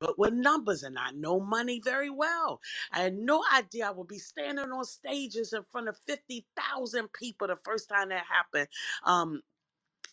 But 0.00 0.18
with 0.18 0.34
numbers, 0.34 0.82
and 0.82 0.98
I 0.98 1.10
know 1.12 1.40
money 1.40 1.80
very 1.84 2.10
well. 2.10 2.60
I 2.92 3.00
had 3.02 3.14
no 3.16 3.44
idea 3.54 3.88
I 3.88 3.92
would 3.92 4.08
be 4.08 4.18
standing 4.18 4.70
on 4.70 4.84
stages 4.84 5.52
in 5.52 5.64
front 5.72 5.88
of 5.88 5.98
50,000 6.06 7.12
people 7.12 7.48
the 7.48 7.56
first 7.64 7.88
time 7.88 8.10
that 8.10 8.24
happened. 8.26 8.68
Um, 9.04 9.42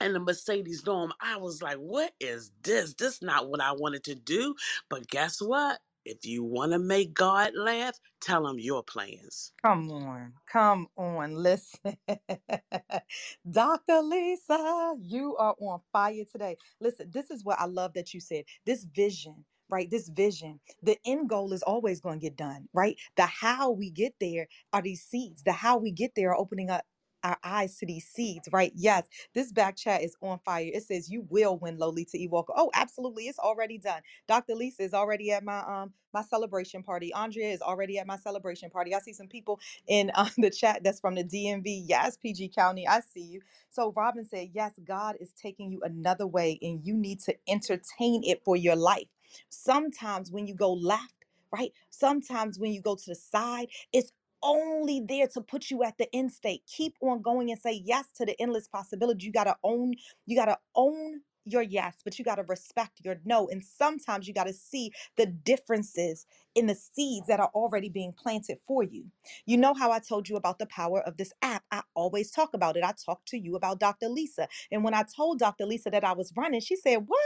in 0.04 0.14
the 0.14 0.20
Mercedes 0.20 0.82
Dome, 0.84 1.14
I 1.22 1.38
was 1.38 1.62
like, 1.62 1.78
what 1.78 2.14
is 2.20 2.52
this? 2.64 2.94
This 2.96 3.22
not 3.22 3.50
what 3.50 3.62
I 3.62 3.74
wanted 3.74 4.04
to 4.06 4.16
do. 4.16 4.56
But 4.90 5.08
guess 5.08 5.42
what? 5.42 5.80
If 6.06 6.26
you 6.26 6.44
want 6.44 6.72
to 6.74 6.80
make 6.80 7.14
God 7.14 7.52
laugh, 7.56 7.96
tell 8.22 8.48
him 8.48 8.60
your 8.60 8.84
plans. 8.84 9.54
Come 9.64 9.92
on, 9.92 10.34
come 10.52 10.88
on, 10.98 11.36
listen. 11.36 11.98
Dr. 13.52 14.02
Lisa, 14.02 14.96
you 15.00 15.36
are 15.38 15.56
on 15.60 15.82
fire 15.94 16.24
today. 16.32 16.58
Listen, 16.80 17.12
this 17.14 17.30
is 17.32 17.44
what 17.44 17.60
I 17.60 17.66
love 17.66 17.94
that 17.94 18.14
you 18.14 18.20
said. 18.20 18.46
This 18.66 18.86
vision, 18.86 19.46
right? 19.70 19.90
This 19.92 20.10
vision, 20.10 20.60
the 20.84 20.98
end 21.06 21.30
goal 21.30 21.54
is 21.54 21.64
always 21.64 22.02
going 22.02 22.20
to 22.20 22.24
get 22.24 22.38
done, 22.38 22.68
right? 22.74 22.98
The 23.18 23.26
how 23.28 23.72
we 23.72 23.92
get 23.92 24.16
there 24.20 24.48
are 24.74 24.82
these 24.82 25.04
seeds. 25.04 25.44
The 25.44 25.52
how 25.54 25.78
we 25.78 25.92
get 25.92 26.14
there 26.16 26.32
are 26.32 26.38
opening 26.38 26.72
up 26.72 26.84
our 27.24 27.38
eyes 27.44 27.78
to 27.80 27.88
these 27.88 28.08
seeds, 28.08 28.50
right? 28.52 28.74
Yes, 28.76 29.08
this 29.36 29.52
back 29.54 29.78
chat 29.78 30.04
is 30.04 30.16
on 30.22 30.40
fire. 30.46 30.70
It 30.74 30.84
says 30.84 31.10
you 31.10 31.26
will 31.30 31.58
win 31.58 31.78
Lolita 31.80 32.18
E. 32.18 32.28
Walker. 32.28 32.54
Oh, 32.58 32.72
absolutely. 32.76 33.26
It's 33.26 33.40
already 33.40 33.80
done. 33.80 34.02
Dr. 34.28 34.56
Lisa 34.56 34.84
is 34.84 34.94
already 34.96 35.32
at 35.34 35.44
my 35.46 35.60
um 35.62 35.94
my 36.14 36.24
celebration 36.24 36.84
party. 36.84 37.14
Andrea 37.14 37.52
is 37.54 37.62
already 37.62 38.00
at 38.00 38.08
my 38.08 38.18
celebration 38.18 38.70
party. 38.72 38.96
I 38.96 39.00
see 39.00 39.14
some 39.14 39.28
people 39.28 39.60
in 39.88 40.12
uh, 40.16 40.30
the 40.40 40.52
chat 40.52 40.84
that's 40.84 41.00
from 41.02 41.16
the 41.16 41.24
DMV. 41.26 41.84
Yes, 41.88 42.18
PG 42.18 42.50
County. 42.50 42.88
I 42.88 43.02
see 43.02 43.22
you. 43.24 43.42
So 43.70 43.94
Robin 43.96 44.26
said, 44.26 44.50
Yes, 44.54 44.74
God 44.86 45.16
is 45.22 45.34
taking 45.34 45.72
you 45.72 45.82
another 45.84 46.28
way, 46.28 46.60
and 46.62 46.86
you 46.86 46.96
need 46.96 47.22
to 47.22 47.36
entertain 47.48 48.24
it 48.26 48.44
for 48.46 48.58
your 48.58 48.76
life. 48.78 49.08
Sometimes 49.50 50.32
when 50.32 50.48
you 50.48 50.56
go 50.56 50.74
left, 50.74 51.14
right? 51.52 51.72
Sometimes 51.92 52.60
when 52.60 52.74
you 52.74 52.82
go 52.82 52.96
to 52.96 53.06
the 53.08 53.16
side, 53.16 53.68
it's 53.94 54.12
only 54.44 55.02
there 55.08 55.28
to 55.30 55.42
put 55.42 55.70
you 55.70 55.84
at 55.84 55.98
the 55.98 56.14
end 56.16 56.32
state. 56.32 56.64
Keep 56.68 56.96
on 57.02 57.22
going 57.22 57.52
and 57.52 57.60
say 57.60 57.82
yes 57.84 58.06
to 58.18 58.26
the 58.26 58.40
endless 58.42 58.68
possibility. 58.68 59.26
You 59.26 59.32
got 59.32 59.46
to 59.46 59.56
own, 59.64 59.94
you 60.26 60.36
got 60.36 60.46
to 60.46 60.58
own 60.76 61.22
your 61.46 61.62
yes, 61.64 61.98
but 62.04 62.20
you 62.20 62.26
got 62.26 62.36
to 62.36 62.44
respect 62.44 63.02
your 63.04 63.18
no. 63.26 63.48
And 63.50 63.64
sometimes 63.64 64.28
you 64.28 64.34
got 64.34 64.48
to 64.48 64.54
see 64.54 64.92
the 65.18 65.26
differences 65.26 66.26
in 66.56 66.68
the 66.68 66.76
seeds 66.76 67.28
that 67.28 67.40
are 67.40 67.52
already 67.56 67.90
being 67.90 68.14
planted 68.14 68.60
for 68.68 68.84
you. 68.84 69.06
You 69.46 69.58
know 69.58 69.74
how 69.74 69.92
I 69.92 70.00
told 70.00 70.30
you 70.30 70.36
about 70.36 70.60
the 70.60 70.66
power 70.68 71.02
of 71.02 71.18
this 71.18 71.34
app? 71.42 71.64
I 71.72 71.82
always 71.96 72.32
talk 72.32 72.54
about 72.54 72.78
it. 72.78 72.84
I 72.84 72.94
talked 73.06 73.28
to 73.30 73.38
you 73.38 73.56
about 73.56 73.80
Dr. 73.80 74.10
Lisa. 74.10 74.48
And 74.72 74.84
when 74.84 74.94
I 74.94 75.04
told 75.04 75.40
Dr. 75.40 75.66
Lisa 75.66 75.90
that 75.90 76.04
I 76.04 76.14
was 76.14 76.34
running, 76.36 76.62
she 76.62 76.76
said, 76.76 76.98
What? 77.08 77.22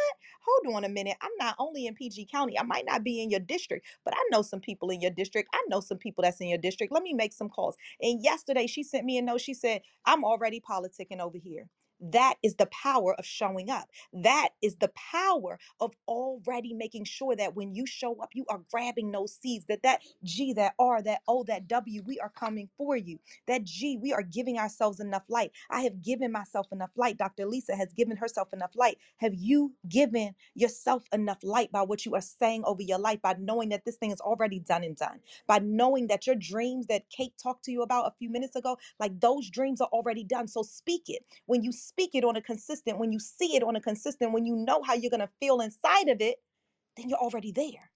Hold 0.45 0.75
on 0.75 0.85
a 0.85 0.89
minute. 0.89 1.17
I'm 1.21 1.31
not 1.39 1.55
only 1.59 1.87
in 1.87 1.95
PG 1.95 2.27
County, 2.31 2.57
I 2.59 2.63
might 2.63 2.85
not 2.85 3.03
be 3.03 3.21
in 3.21 3.29
your 3.29 3.39
district, 3.39 3.85
but 4.05 4.13
I 4.15 4.21
know 4.31 4.41
some 4.41 4.59
people 4.61 4.89
in 4.89 5.01
your 5.01 5.11
district. 5.11 5.49
I 5.53 5.61
know 5.69 5.79
some 5.81 5.97
people 5.97 6.23
that's 6.23 6.41
in 6.41 6.47
your 6.47 6.57
district. 6.57 6.93
Let 6.93 7.03
me 7.03 7.13
make 7.13 7.33
some 7.33 7.49
calls. 7.49 7.75
And 8.01 8.23
yesterday 8.23 8.67
she 8.67 8.83
sent 8.83 9.05
me 9.05 9.17
a 9.17 9.21
note. 9.21 9.41
She 9.41 9.53
said, 9.53 9.81
I'm 10.05 10.23
already 10.23 10.61
politicking 10.61 11.19
over 11.19 11.37
here. 11.37 11.69
That 12.01 12.35
is 12.43 12.55
the 12.55 12.67
power 12.67 13.15
of 13.15 13.25
showing 13.25 13.69
up. 13.71 13.89
That 14.13 14.49
is 14.61 14.77
the 14.77 14.91
power 15.13 15.59
of 15.81 15.93
already 16.07 16.73
making 16.73 17.05
sure 17.05 17.35
that 17.35 17.55
when 17.55 17.75
you 17.75 17.85
show 17.87 18.19
up, 18.21 18.31
you 18.35 18.45
are 18.49 18.61
grabbing 18.71 19.11
those 19.11 19.35
seeds. 19.35 19.65
That 19.67 19.83
that 19.83 20.01
G, 20.23 20.53
that 20.53 20.73
R, 20.79 21.01
that 21.03 21.21
O, 21.27 21.43
that 21.45 21.67
W, 21.67 22.03
we 22.05 22.19
are 22.19 22.29
coming 22.31 22.69
for 22.77 22.97
you. 22.97 23.19
That 23.47 23.65
G, 23.65 23.97
we 24.01 24.13
are 24.13 24.23
giving 24.23 24.59
ourselves 24.59 24.99
enough 24.99 25.23
light. 25.29 25.51
I 25.71 25.81
have 25.83 26.01
given 26.03 26.31
myself 26.31 26.67
enough 26.71 26.91
light. 26.97 27.17
Dr. 27.17 27.45
Lisa 27.47 27.75
has 27.75 27.93
given 27.93 28.17
herself 28.17 28.53
enough 28.53 28.75
light. 28.75 28.97
Have 29.17 29.35
you 29.35 29.73
given 29.89 30.35
yourself 30.55 31.03
enough 31.13 31.39
light 31.43 31.71
by 31.71 31.83
what 31.83 32.05
you 32.05 32.15
are 32.15 32.21
saying 32.21 32.63
over 32.65 32.83
your 32.83 32.99
life, 32.99 33.21
by 33.21 33.35
knowing 33.39 33.69
that 33.69 33.85
this 33.85 33.97
thing 33.97 34.11
is 34.11 34.21
already 34.21 34.59
done 34.59 34.83
and 34.83 34.97
done, 34.97 35.19
by 35.47 35.59
knowing 35.59 36.07
that 36.07 36.27
your 36.27 36.37
dreams 36.37 36.87
that 36.87 37.09
Kate 37.09 37.33
talked 37.41 37.65
to 37.65 37.71
you 37.73 37.83
about 37.83 38.07
a 38.07 38.15
few 38.19 38.29
minutes 38.31 38.55
ago, 38.57 38.77
like 38.99 39.19
those 39.19 39.49
dreams 39.49 39.81
are 39.81 39.89
already 39.93 40.23
done. 40.25 40.47
So 40.47 40.63
speak 40.63 41.03
it 41.07 41.23
when 41.47 41.63
you 41.63 41.71
speak 41.87 42.11
it 42.15 42.25
on 42.25 42.35
a 42.35 42.41
consistent, 42.41 42.99
when 42.99 43.11
you 43.11 43.19
see 43.19 43.55
it 43.55 43.63
on 43.63 43.75
a 43.75 43.81
consistent, 43.81 44.33
when 44.33 44.45
you 44.45 44.55
know 44.55 44.81
how 44.83 44.95
you're 44.95 45.11
going 45.11 45.21
to 45.21 45.29
feel 45.39 45.61
inside 45.61 46.09
of 46.09 46.21
it, 46.21 46.37
then 46.97 47.09
you're 47.09 47.19
already 47.19 47.51
there. 47.51 47.91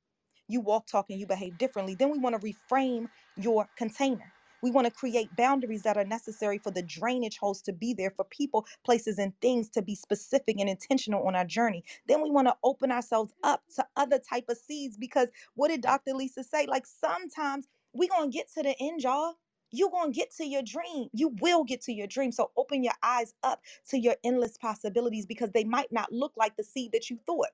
You 0.47 0.62
walk, 0.62 0.88
talk, 0.88 1.08
and 1.10 1.19
you 1.19 1.28
behave 1.28 1.58
differently. 1.58 1.95
Then 1.95 2.12
we 2.12 2.19
want 2.19 2.39
to 2.39 2.47
reframe 2.47 3.10
your 3.38 3.69
container. 3.78 4.34
We 4.63 4.71
want 4.71 4.88
to 4.88 4.91
create 4.93 5.36
boundaries 5.38 5.84
that 5.84 5.97
are 5.97 6.06
necessary 6.06 6.58
for 6.58 6.71
the 6.71 6.82
drainage 6.84 7.38
holes 7.38 7.62
to 7.63 7.73
be 7.73 7.93
there 7.93 8.12
for 8.12 8.25
people, 8.25 8.65
places, 8.86 9.19
and 9.19 9.34
things 9.41 9.69
to 9.71 9.84
be 9.84 9.95
specific 9.95 10.58
and 10.60 10.69
intentional 10.69 11.28
on 11.28 11.36
our 11.36 11.45
journey. 11.45 11.84
Then 12.08 12.21
we 12.23 12.32
want 12.32 12.47
to 12.47 12.58
open 12.63 12.91
ourselves 12.91 13.34
up 13.43 13.63
to 13.75 13.86
other 13.95 14.19
type 14.19 14.45
of 14.49 14.58
seeds 14.58 14.97
because 14.97 15.30
what 15.56 15.69
did 15.69 15.82
Dr. 15.82 16.13
Lisa 16.13 16.43
say? 16.43 16.65
Like 16.67 16.86
sometimes 16.88 17.67
we 17.93 18.08
gonna 18.10 18.30
get 18.30 18.52
to 18.56 18.63
the 18.63 18.75
end, 18.82 19.04
y'all 19.04 19.36
you're 19.71 19.89
going 19.91 20.12
to 20.13 20.17
get 20.17 20.32
to 20.38 20.45
your 20.45 20.63
dream. 20.63 21.10
You 21.13 21.29
will 21.41 21.63
get 21.63 21.82
to 21.84 21.93
your 21.93 22.08
dream. 22.08 22.32
So 22.32 22.51
open 22.58 22.84
your 22.84 22.93
eyes 23.03 23.34
up 23.43 23.62
to 23.89 23.99
your 23.99 24.15
endless 24.23 24.58
possibilities 24.58 25.25
because 25.25 25.51
they 25.51 25.63
might 25.63 25.91
not 25.91 26.12
look 26.12 26.34
like 26.38 26.58
the 26.58 26.63
seed 26.63 26.91
that 26.93 27.10
you 27.10 27.19
thought. 27.25 27.49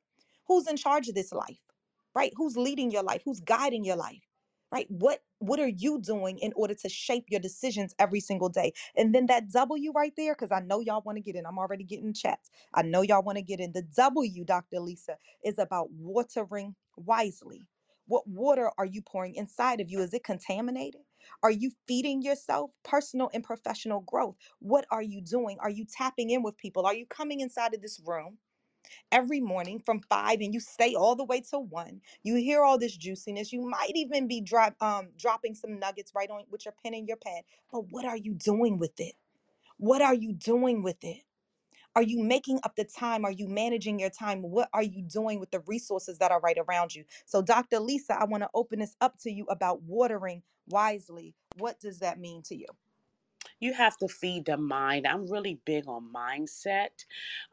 Who's 0.48 0.68
in 0.68 0.78
charge 0.78 1.08
of 1.10 1.16
this 1.16 1.34
life? 1.34 1.60
Right? 2.16 2.34
Who's 2.38 2.58
leading 2.58 2.92
your 2.92 3.04
life? 3.04 3.22
Who's 3.26 3.42
guiding 3.42 3.86
your 3.86 3.98
life? 3.98 4.24
Right? 4.72 4.88
What 4.90 5.22
what 5.40 5.60
are 5.60 5.68
you 5.70 6.02
doing 6.02 6.40
in 6.40 6.54
order 6.56 6.74
to 6.76 6.90
shape 6.90 7.26
your 7.30 7.40
decisions 7.42 7.96
every 8.00 8.20
single 8.22 8.50
day? 8.50 8.74
And 8.98 9.14
then 9.16 9.28
that 9.28 9.52
W 9.52 9.92
right 9.94 10.14
there 10.18 10.36
cuz 10.36 10.52
I 10.52 10.62
know 10.62 10.80
y'all 10.82 11.04
want 11.06 11.18
to 11.18 11.22
get 11.24 11.36
in. 11.36 11.46
I'm 11.46 11.60
already 11.60 11.84
getting 11.86 12.14
chats. 12.14 12.50
I 12.74 12.82
know 12.84 13.02
y'all 13.04 13.24
want 13.24 13.38
to 13.38 13.44
get 13.44 13.60
in. 13.60 13.74
The 13.74 13.84
W, 13.84 14.46
Dr. 14.46 14.80
Lisa, 14.80 15.18
is 15.44 15.60
about 15.60 15.92
watering 15.92 16.76
wisely. 16.98 17.68
What 18.08 18.28
water 18.28 18.72
are 18.78 18.86
you 18.86 19.02
pouring 19.02 19.36
inside 19.36 19.82
of 19.82 19.90
you? 19.92 20.02
Is 20.02 20.14
it 20.14 20.24
contaminated? 20.24 21.02
Are 21.44 21.52
you 21.52 21.72
feeding 21.88 22.22
yourself 22.22 22.72
personal 22.84 23.30
and 23.34 23.44
professional 23.44 24.02
growth? 24.02 24.36
What 24.60 24.86
are 24.92 25.02
you 25.04 25.22
doing? 25.22 25.58
Are 25.62 25.70
you 25.70 25.86
tapping 25.86 26.30
in 26.32 26.44
with 26.44 26.58
people? 26.58 26.86
Are 26.86 26.94
you 26.96 27.06
coming 27.08 27.40
inside 27.42 27.74
of 27.74 27.82
this 27.82 28.02
room 28.06 28.38
every 29.12 29.40
morning 29.42 29.82
from 29.86 30.02
five 30.10 30.40
and 30.42 30.54
you 30.54 30.60
stay 30.60 30.96
all 30.96 31.16
the 31.16 31.26
way 31.26 31.42
till 31.42 31.66
one? 31.66 32.02
You 32.24 32.36
hear 32.36 32.64
all 32.64 32.78
this 32.80 32.98
juiciness. 32.98 33.54
You 33.54 33.62
might 33.68 33.94
even 33.96 34.28
be 34.28 34.42
drop, 34.42 34.76
um, 34.82 35.10
dropping 35.20 35.56
some 35.56 35.80
nuggets 35.80 36.14
right 36.16 36.30
on 36.30 36.44
with 36.52 36.66
your 36.66 36.76
pen 36.84 36.94
and 36.94 37.08
your 37.08 37.18
pad. 37.18 37.44
But 37.72 37.86
what 37.92 38.06
are 38.06 38.18
you 38.18 38.34
doing 38.36 38.80
with 38.80 39.00
it? 39.00 39.16
What 39.78 40.02
are 40.02 40.16
you 40.16 40.34
doing 40.34 40.84
with 40.84 41.04
it? 41.04 41.24
Are 41.96 42.04
you 42.04 42.24
making 42.24 42.60
up 42.64 42.76
the 42.78 42.86
time? 42.86 43.26
Are 43.26 43.32
you 43.32 43.48
managing 43.48 44.00
your 44.00 44.10
time? 44.12 44.42
What 44.44 44.70
are 44.74 44.84
you 44.84 45.04
doing 45.04 45.40
with 45.40 45.52
the 45.52 45.62
resources 45.68 46.20
that 46.20 46.32
are 46.32 46.42
right 46.42 46.58
around 46.70 46.96
you? 46.96 47.06
So, 47.28 47.44
Dr. 47.44 47.80
Lisa, 47.80 48.20
I 48.20 48.26
want 48.26 48.44
to 48.44 48.50
open 48.56 48.80
this 48.80 48.98
up 49.02 49.20
to 49.24 49.32
you 49.32 49.46
about 49.50 49.84
watering 49.84 50.44
wisely. 50.70 51.36
What 51.58 51.80
does 51.82 52.00
that 52.00 52.20
mean 52.20 52.44
to 52.46 52.58
you? 52.58 52.68
You 53.60 53.74
have 53.74 53.98
to 54.00 54.10
feed 54.10 54.46
the 54.48 54.58
mind. 54.58 55.08
I'm 55.08 55.28
really 55.30 55.60
big 55.66 55.88
on 55.88 56.10
mindset. 56.16 57.06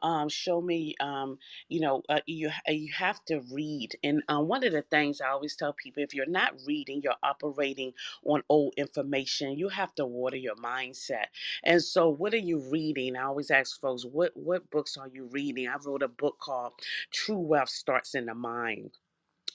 Um, 0.03 0.29
show 0.29 0.61
me, 0.61 0.95
um, 1.01 1.39
you 1.69 1.81
know, 1.81 2.03
uh, 2.09 2.21
you 2.27 2.51
you 2.67 2.93
have 2.97 3.23
to 3.27 3.41
read. 3.51 3.91
And 4.03 4.23
uh, 4.29 4.41
one 4.41 4.65
of 4.65 4.73
the 4.73 4.83
things 4.83 5.21
I 5.21 5.29
always 5.29 5.55
tell 5.57 5.73
people, 5.73 6.03
if 6.03 6.13
you're 6.15 6.27
not 6.27 6.53
reading, 6.67 7.01
you're 7.03 7.15
operating 7.23 7.93
on 8.25 8.43
old 8.49 8.75
information. 8.77 9.57
You 9.57 9.69
have 9.69 9.95
to 9.95 10.05
water 10.07 10.37
your 10.37 10.55
mindset. 10.57 11.27
And 11.63 11.83
so, 11.83 12.09
what 12.09 12.33
are 12.35 12.37
you 12.37 12.59
reading? 12.71 13.17
I 13.17 13.23
always 13.23 13.51
ask 13.51 13.79
folks, 13.81 14.05
what 14.05 14.31
what 14.35 14.69
books 14.71 14.97
are 14.97 15.09
you 15.09 15.25
reading? 15.31 15.67
I 15.69 15.77
wrote 15.85 16.03
a 16.03 16.09
book 16.09 16.39
called 16.39 16.73
True 17.11 17.39
Wealth 17.39 17.69
Starts 17.69 18.15
in 18.15 18.27
the 18.27 18.35
Mind 18.35 18.91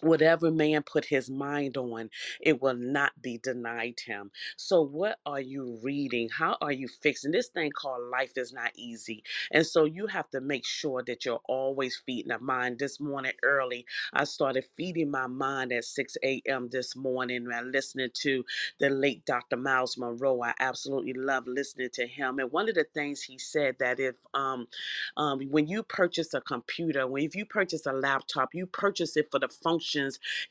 whatever 0.03 0.51
man 0.51 0.83
put 0.85 1.05
his 1.07 1.31
mind 1.31 1.77
on 1.77 2.11
it 2.41 2.63
will 2.63 2.77
not 2.77 3.13
be 3.23 3.39
denied 3.39 4.01
him. 4.07 4.31
So 4.57 4.83
what 4.83 5.19
are 5.27 5.41
you 5.41 5.79
reading? 5.83 6.29
How 6.31 6.57
are 6.61 6.73
you 6.73 6.89
fixing? 6.89 7.33
This 7.33 7.49
thing 7.49 7.73
called 7.73 8.03
life 8.13 8.33
is 8.37 8.53
not 8.53 8.73
easy 8.77 9.25
and 9.53 9.67
so 9.67 9.85
you 9.85 10.07
have 10.09 10.31
to 10.31 10.41
make 10.41 10.67
sure 10.67 11.03
that 11.07 11.25
you're 11.25 11.41
always 11.49 11.97
feeding 12.07 12.29
the 12.31 12.39
mind. 12.39 12.79
This 12.79 13.01
morning 13.01 13.33
early 13.45 13.87
i 14.13 14.25
started 14.25 14.65
feeding 14.77 15.11
my 15.11 15.27
mind 15.27 15.73
at 15.73 15.85
6 15.85 16.17
a.m 16.25 16.69
this 16.71 16.97
morning 16.97 17.47
and 17.53 17.73
listening 17.73 18.11
to 18.15 18.45
the 18.81 18.91
late 18.91 19.25
dr 19.25 19.57
Myles 19.57 19.97
Munroe. 19.99 20.43
i 20.43 20.55
absolutely 20.61 21.13
love 21.15 21.47
listening 21.47 21.91
to 21.95 22.07
him 22.07 22.39
and 22.39 22.51
one 22.53 22.69
of 22.69 22.75
the 22.75 22.87
things 22.95 23.23
he 23.23 23.39
said 23.39 23.77
that 23.81 24.01
if 24.01 24.17
um, 24.35 24.67
um 25.17 25.41
when 25.51 25.67
you 25.69 25.83
purchase 25.83 26.35
a 26.35 26.41
computer 26.41 27.07
when 27.07 27.25
if 27.25 27.37
you 27.37 27.45
purchase 27.47 27.87
a 27.87 27.93
laptop 27.93 28.55
you 28.55 28.67
purchase 28.67 29.17
it 29.17 29.29
for 29.31 29.39
the 29.41 29.49
function 29.49 29.88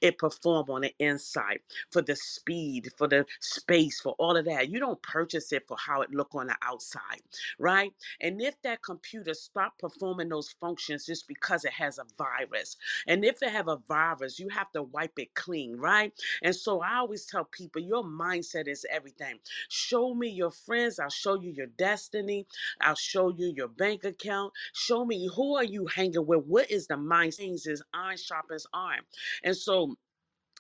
it 0.01 0.17
perform 0.17 0.69
on 0.69 0.81
the 0.81 0.95
inside 0.99 1.59
for 1.91 2.01
the 2.01 2.15
speed 2.15 2.89
for 2.97 3.07
the 3.07 3.25
space 3.41 3.99
for 4.01 4.15
all 4.19 4.37
of 4.37 4.45
that. 4.45 4.69
You 4.69 4.79
don't 4.79 5.01
purchase 5.03 5.51
it 5.53 5.67
for 5.67 5.77
how 5.77 6.01
it 6.01 6.11
look 6.11 6.35
on 6.35 6.47
the 6.47 6.55
outside 6.63 7.21
right? 7.59 7.93
And 8.21 8.41
if 8.41 8.61
that 8.63 8.81
computer 8.81 9.33
stop 9.33 9.77
performing 9.79 10.29
those 10.29 10.55
functions 10.59 11.05
just 11.05 11.27
because 11.27 11.65
it 11.65 11.73
has 11.73 11.97
a 11.97 12.05
virus 12.17 12.77
and 13.07 13.23
if 13.25 13.41
it 13.41 13.49
have 13.49 13.67
a 13.67 13.77
virus 13.87 14.39
you 14.39 14.49
have 14.49 14.71
to 14.73 14.83
wipe 14.83 15.17
it 15.17 15.33
clean 15.35 15.77
right? 15.77 16.13
And 16.43 16.55
so 16.55 16.81
i 16.81 16.95
always 16.97 17.25
tell 17.25 17.45
people 17.45 17.81
your 17.81 18.03
mindset 18.03 18.67
is 18.67 18.85
everything. 18.91 19.39
Show 19.69 20.13
me 20.13 20.29
your 20.29 20.51
friends 20.51 20.99
i'll 20.99 21.09
show 21.09 21.39
you 21.39 21.51
your 21.51 21.67
destiny 21.67 22.45
i'll 22.81 22.95
show 22.95 23.29
you 23.29 23.53
your 23.55 23.67
bank 23.67 24.03
account. 24.03 24.53
Show 24.73 25.05
me 25.05 25.29
who 25.35 25.55
are 25.55 25.63
you 25.63 25.87
hanging 25.87 26.25
with? 26.25 26.45
What 26.45 26.71
is 26.71 26.87
the 26.87 26.97
mind 26.97 27.33
things 27.35 27.65
is 27.67 27.83
iron 27.93 28.17
sharpens 28.17 28.67
iron 28.73 29.01
and 29.43 29.55
so 29.57 29.95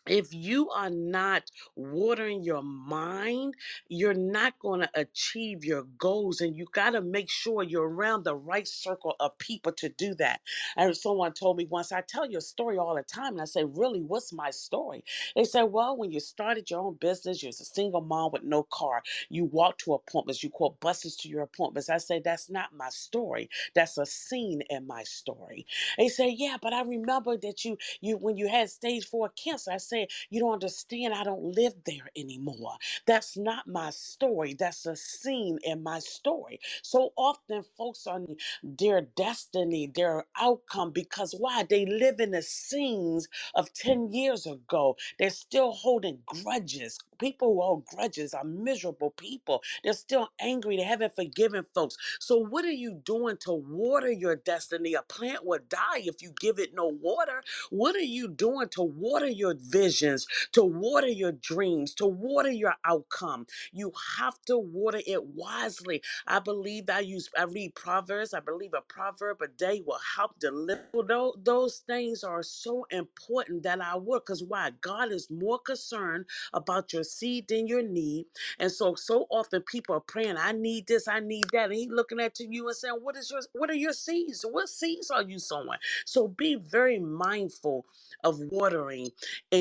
if 0.09 0.33
you 0.33 0.69
are 0.71 0.89
not 0.91 1.51
watering 1.75 2.43
your 2.43 2.63
mind, 2.63 3.55
you're 3.89 4.13
not 4.15 4.59
going 4.59 4.81
to 4.81 4.89
achieve 4.95 5.65
your 5.65 5.83
goals. 5.97 6.41
And 6.41 6.55
you 6.57 6.67
got 6.73 6.91
to 6.91 7.01
make 7.01 7.29
sure 7.29 7.63
you're 7.63 7.89
around 7.89 8.23
the 8.23 8.35
right 8.35 8.67
circle 8.67 9.15
of 9.19 9.37
people 9.39 9.71
to 9.73 9.89
do 9.89 10.15
that. 10.15 10.41
And 10.77 10.95
someone 10.97 11.33
told 11.33 11.57
me 11.57 11.65
once, 11.65 11.91
I 11.91 12.01
tell 12.01 12.29
your 12.29 12.41
story 12.41 12.77
all 12.77 12.95
the 12.95 13.03
time. 13.03 13.33
And 13.33 13.41
I 13.41 13.45
say, 13.45 13.63
Really, 13.65 14.01
what's 14.01 14.33
my 14.33 14.51
story? 14.51 15.03
They 15.35 15.43
said, 15.43 15.63
Well, 15.63 15.97
when 15.97 16.11
you 16.11 16.19
started 16.19 16.69
your 16.69 16.81
own 16.81 16.95
business, 16.95 17.43
you 17.43 17.47
was 17.49 17.61
a 17.61 17.65
single 17.65 18.01
mom 18.01 18.31
with 18.33 18.43
no 18.43 18.63
car. 18.63 19.03
You 19.29 19.45
walked 19.45 19.81
to 19.81 19.93
appointments, 19.93 20.43
you 20.43 20.49
caught 20.49 20.79
buses 20.79 21.15
to 21.17 21.29
your 21.29 21.43
appointments. 21.43 21.89
I 21.89 21.97
say, 21.97 22.21
That's 22.23 22.49
not 22.49 22.73
my 22.75 22.89
story. 22.89 23.49
That's 23.75 23.97
a 23.97 24.05
scene 24.05 24.61
in 24.69 24.87
my 24.87 25.03
story. 25.03 25.65
They 25.97 26.09
say, 26.09 26.29
Yeah, 26.37 26.57
but 26.61 26.73
I 26.73 26.83
remember 26.83 27.37
that 27.37 27.65
you, 27.65 27.77
you 28.01 28.17
when 28.17 28.37
you 28.37 28.47
had 28.47 28.69
stage 28.69 29.07
four 29.07 29.29
cancer, 29.29 29.71
I 29.71 29.77
say, 30.05 30.07
you 30.29 30.39
don't 30.41 30.53
understand. 30.53 31.13
I 31.13 31.23
don't 31.25 31.55
live 31.55 31.73
there 31.85 32.09
anymore. 32.17 32.77
That's 33.07 33.37
not 33.37 33.67
my 33.67 33.91
story. 33.91 34.55
That's 34.55 34.85
a 34.87 34.95
scene 34.95 35.59
in 35.63 35.83
my 35.83 35.99
story. 35.99 36.59
So 36.83 37.13
often, 37.17 37.63
folks 37.77 38.07
on 38.07 38.27
their 38.63 39.01
destiny, 39.01 39.91
their 39.95 40.25
outcome, 40.39 40.91
because 40.91 41.35
why? 41.37 41.65
They 41.69 41.85
live 41.85 42.19
in 42.19 42.31
the 42.31 42.43
scenes 42.43 43.27
of 43.55 43.73
10 43.73 44.13
years 44.13 44.47
ago. 44.47 44.97
They're 45.19 45.29
still 45.31 45.73
holding 45.73 46.19
grudges. 46.27 46.99
People 47.19 47.53
who 47.55 47.61
hold 47.61 47.85
grudges 47.87 48.33
are 48.33 48.43
miserable 48.45 49.11
people. 49.11 49.63
They're 49.83 49.93
still 49.93 50.29
angry. 50.41 50.77
They 50.77 50.83
haven't 50.83 51.15
forgiven 51.15 51.65
folks. 51.75 51.97
So, 52.19 52.37
what 52.39 52.65
are 52.65 52.71
you 52.71 52.93
doing 53.05 53.37
to 53.41 53.53
water 53.53 54.11
your 54.11 54.37
destiny? 54.37 54.95
A 54.95 55.03
plant 55.03 55.45
will 55.45 55.59
die 55.69 55.99
if 56.05 56.21
you 56.21 56.33
give 56.39 56.59
it 56.59 56.75
no 56.75 56.87
water. 56.87 57.43
What 57.71 57.95
are 57.95 57.99
you 57.99 58.27
doing 58.29 58.69
to 58.71 58.83
water 58.83 59.27
your 59.27 59.55
visions, 59.87 60.27
to 60.53 60.63
water 60.63 61.07
your 61.09 61.33
dreams, 61.33 61.93
to 61.95 62.07
water 62.07 62.51
your 62.51 62.75
outcome? 62.85 63.47
You 63.73 63.93
have 64.19 64.41
to 64.47 64.57
water 64.57 65.01
it 65.07 65.25
wisely. 65.25 66.01
I 66.27 66.39
believe 66.39 66.89
I 66.89 67.01
use 67.01 67.29
I 67.37 67.43
read 67.43 67.75
Proverbs. 67.75 68.33
I 68.33 68.39
believe 68.41 68.73
a 68.73 68.81
proverb 68.81 69.41
a 69.41 69.47
day 69.47 69.83
will 69.85 69.99
help 70.17 70.39
deliver. 70.39 70.83
Those, 71.07 71.35
those 71.43 71.77
things 71.87 72.23
are 72.23 72.43
so 72.43 72.87
important 72.91 73.63
that 73.63 73.81
I 73.81 73.95
would. 73.97 74.21
Because 74.25 74.43
why? 74.43 74.71
God 74.81 75.11
is 75.11 75.29
more 75.31 75.59
concerned 75.59 76.25
about 76.53 76.93
your 76.93 77.03
seed 77.03 77.47
than 77.49 77.67
your 77.67 77.83
need. 77.83 78.27
And 78.59 78.71
so 78.71 78.95
so 78.95 79.27
often 79.31 79.63
people 79.63 79.95
are 79.95 79.99
praying, 80.01 80.37
I 80.37 80.53
need 80.53 80.87
this, 80.87 81.07
I 81.07 81.19
need 81.19 81.45
that. 81.53 81.65
And 81.71 81.75
he 81.75 81.89
looking 81.89 82.19
at 82.21 82.39
you 82.39 82.67
and 82.67 82.75
saying, 82.77 82.99
What 83.01 83.17
is 83.17 83.31
your 83.31 83.41
what 83.53 83.69
are 83.69 83.75
your 83.75 83.93
seeds? 83.93 84.45
What 84.49 84.69
seeds 84.69 85.11
are 85.11 85.23
you 85.23 85.39
sowing? 85.39 85.79
So 86.05 86.27
be 86.27 86.55
very 86.55 86.99
mindful 86.99 87.85
of 88.23 88.39
watering 88.51 89.11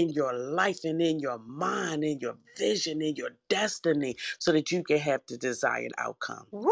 in 0.07 0.14
your 0.14 0.35
life 0.35 0.81
and 0.85 1.03
in 1.03 1.21
your 1.21 1.38
mind, 1.38 2.05
in 2.05 2.21
your 2.21 2.37
vision, 2.59 3.03
in 3.03 3.16
your 3.16 3.31
destiny, 3.49 4.16
so 4.38 4.53
that 4.53 4.71
you 4.73 4.85
can 4.85 4.99
have 4.99 5.23
the 5.29 5.38
desired 5.38 5.92
outcome. 5.99 6.47
Woo! 6.53 6.71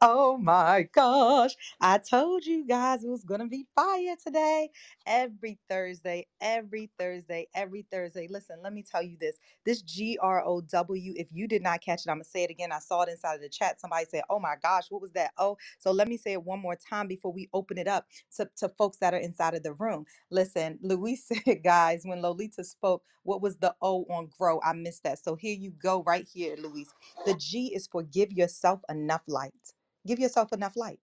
Oh 0.00 0.38
my 0.38 0.88
gosh. 0.94 1.56
I 1.80 1.98
told 1.98 2.46
you 2.46 2.64
guys 2.66 3.02
it 3.02 3.10
was 3.10 3.24
going 3.24 3.40
to 3.40 3.48
be 3.48 3.66
fire 3.74 4.14
today. 4.24 4.70
Every 5.06 5.58
Thursday, 5.68 6.28
every 6.40 6.90
Thursday, 6.98 7.48
every 7.52 7.84
Thursday. 7.90 8.28
Listen, 8.30 8.60
let 8.62 8.72
me 8.72 8.84
tell 8.88 9.02
you 9.02 9.16
this. 9.20 9.36
This 9.66 9.82
G 9.82 10.16
R 10.22 10.44
O 10.46 10.60
W, 10.60 11.14
if 11.16 11.28
you 11.32 11.48
did 11.48 11.62
not 11.62 11.80
catch 11.80 12.06
it, 12.06 12.10
I'm 12.10 12.18
going 12.18 12.24
to 12.24 12.30
say 12.30 12.44
it 12.44 12.50
again. 12.50 12.70
I 12.70 12.78
saw 12.78 13.02
it 13.02 13.08
inside 13.08 13.34
of 13.36 13.40
the 13.40 13.48
chat. 13.48 13.80
Somebody 13.80 14.04
said, 14.08 14.22
Oh 14.30 14.38
my 14.38 14.54
gosh, 14.62 14.84
what 14.90 15.02
was 15.02 15.10
that? 15.12 15.32
Oh, 15.36 15.56
so 15.80 15.90
let 15.90 16.06
me 16.06 16.16
say 16.16 16.32
it 16.32 16.44
one 16.44 16.60
more 16.60 16.76
time 16.76 17.08
before 17.08 17.32
we 17.32 17.48
open 17.52 17.76
it 17.76 17.88
up 17.88 18.06
to, 18.36 18.48
to 18.58 18.68
folks 18.68 18.98
that 18.98 19.14
are 19.14 19.18
inside 19.20 19.54
of 19.54 19.64
the 19.64 19.72
room. 19.72 20.04
Listen, 20.30 20.78
Luis 20.80 21.24
said, 21.44 21.62
guys, 21.64 22.02
when 22.04 22.22
Lolita 22.22 22.62
spoke, 22.62 23.02
what 23.24 23.42
was 23.42 23.56
the 23.56 23.74
O 23.82 24.04
on 24.10 24.28
grow? 24.38 24.60
I 24.64 24.74
missed 24.74 25.02
that. 25.04 25.18
So 25.18 25.34
here 25.34 25.56
you 25.58 25.72
go, 25.82 26.04
right 26.04 26.26
here, 26.32 26.54
Luis. 26.56 26.88
The 27.26 27.34
G 27.34 27.72
is 27.74 27.88
for 27.88 28.02
give 28.04 28.32
yourself 28.32 28.80
enough 28.88 29.22
light. 29.26 29.58
Give 30.06 30.18
yourself 30.18 30.52
enough 30.52 30.76
light. 30.76 31.00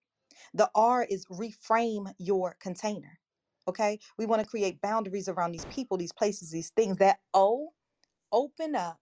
The 0.53 0.69
R 0.75 1.03
is 1.03 1.25
reframe 1.27 2.13
your 2.19 2.58
container. 2.62 3.19
Okay. 3.67 4.00
We 4.17 4.25
want 4.25 4.41
to 4.43 4.48
create 4.48 4.81
boundaries 4.81 5.29
around 5.29 5.52
these 5.54 5.65
people, 5.65 5.98
these 5.98 6.13
places, 6.13 6.52
these 6.52 6.71
things. 6.71 6.98
That 6.98 7.19
O, 7.33 7.69
open 8.31 8.75
up 8.75 9.00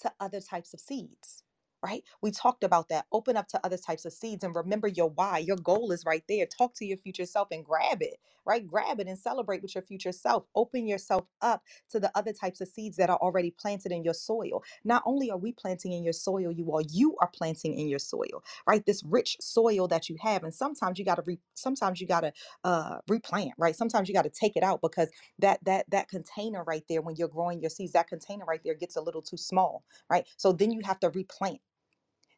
to 0.00 0.12
other 0.20 0.40
types 0.40 0.74
of 0.74 0.80
seeds. 0.80 1.44
Right? 1.84 2.04
We 2.22 2.32
talked 2.32 2.64
about 2.64 2.90
that. 2.90 3.06
Open 3.12 3.36
up 3.36 3.48
to 3.48 3.60
other 3.64 3.78
types 3.78 4.04
of 4.06 4.12
seeds 4.12 4.44
and 4.44 4.54
remember 4.56 4.88
your 4.88 5.10
why. 5.10 5.38
Your 5.38 5.56
goal 5.56 5.92
is 5.92 6.04
right 6.06 6.24
there. 6.28 6.46
Talk 6.46 6.74
to 6.76 6.86
your 6.86 6.98
future 6.98 7.26
self 7.26 7.48
and 7.52 7.64
grab 7.64 8.02
it, 8.02 8.16
right? 8.46 8.66
Grab 8.66 9.00
it 9.00 9.08
and 9.08 9.18
celebrate 9.18 9.62
with 9.62 9.74
your 9.74 9.82
future 9.84 10.12
self. 10.12 10.44
Open 10.56 10.88
yourself 10.88 11.26
up 11.42 11.62
to 11.90 12.00
the 12.00 12.10
other 12.16 12.32
types 12.32 12.60
of 12.60 12.68
seeds 12.68 12.96
that 12.98 13.10
are 13.10 13.18
already 13.18 13.52
planted 13.52 13.92
in 13.92 14.04
your 14.04 14.14
soil. 14.14 14.64
Not 14.84 15.02
only 15.06 15.30
are 15.30 15.38
we 15.38 15.52
planting 15.52 15.92
in 15.92 16.04
your 16.04 16.14
soil, 16.14 16.52
you 16.52 16.66
all, 16.72 16.82
you 16.82 17.16
are 17.20 17.30
planting 17.34 17.74
in 17.78 17.88
your 17.88 18.00
soil 18.00 18.28
right? 18.68 18.86
This 18.86 19.04
rich 19.04 19.38
soil 19.40 19.88
that 19.88 20.10
you 20.10 20.16
have. 20.22 20.44
And 20.44 20.54
sometimes 20.54 21.00
you 21.00 21.06
got 21.06 21.16
to 21.16 21.24
re 21.26 21.40
sometimes 21.54 22.00
you 22.02 22.08
got 22.08 22.22
to 22.22 22.34
uh 22.64 22.98
replant, 23.08 23.52
right? 23.58 23.76
Sometimes 23.76 24.08
you 24.08 24.14
got 24.16 24.24
to 24.24 24.30
take 24.30 24.56
it 24.56 24.64
out 24.64 24.82
because 24.82 25.10
that 25.40 25.60
that 25.66 25.90
that 25.90 26.08
container 26.08 26.64
right 26.64 26.84
there 26.90 27.02
when 27.02 27.16
you're 27.16 27.28
growing 27.28 27.62
your 27.62 27.70
seeds, 27.70 27.94
that 27.94 28.08
container 28.08 28.46
right 28.46 28.62
there 28.64 28.74
gets 28.76 28.96
a 28.96 29.02
little 29.02 29.22
too 29.22 29.38
small, 29.38 29.84
right? 30.10 30.26
So 30.38 30.52
then 30.52 30.72
you 30.72 30.82
have 30.84 31.00
to 31.02 31.10
replant 31.10 31.60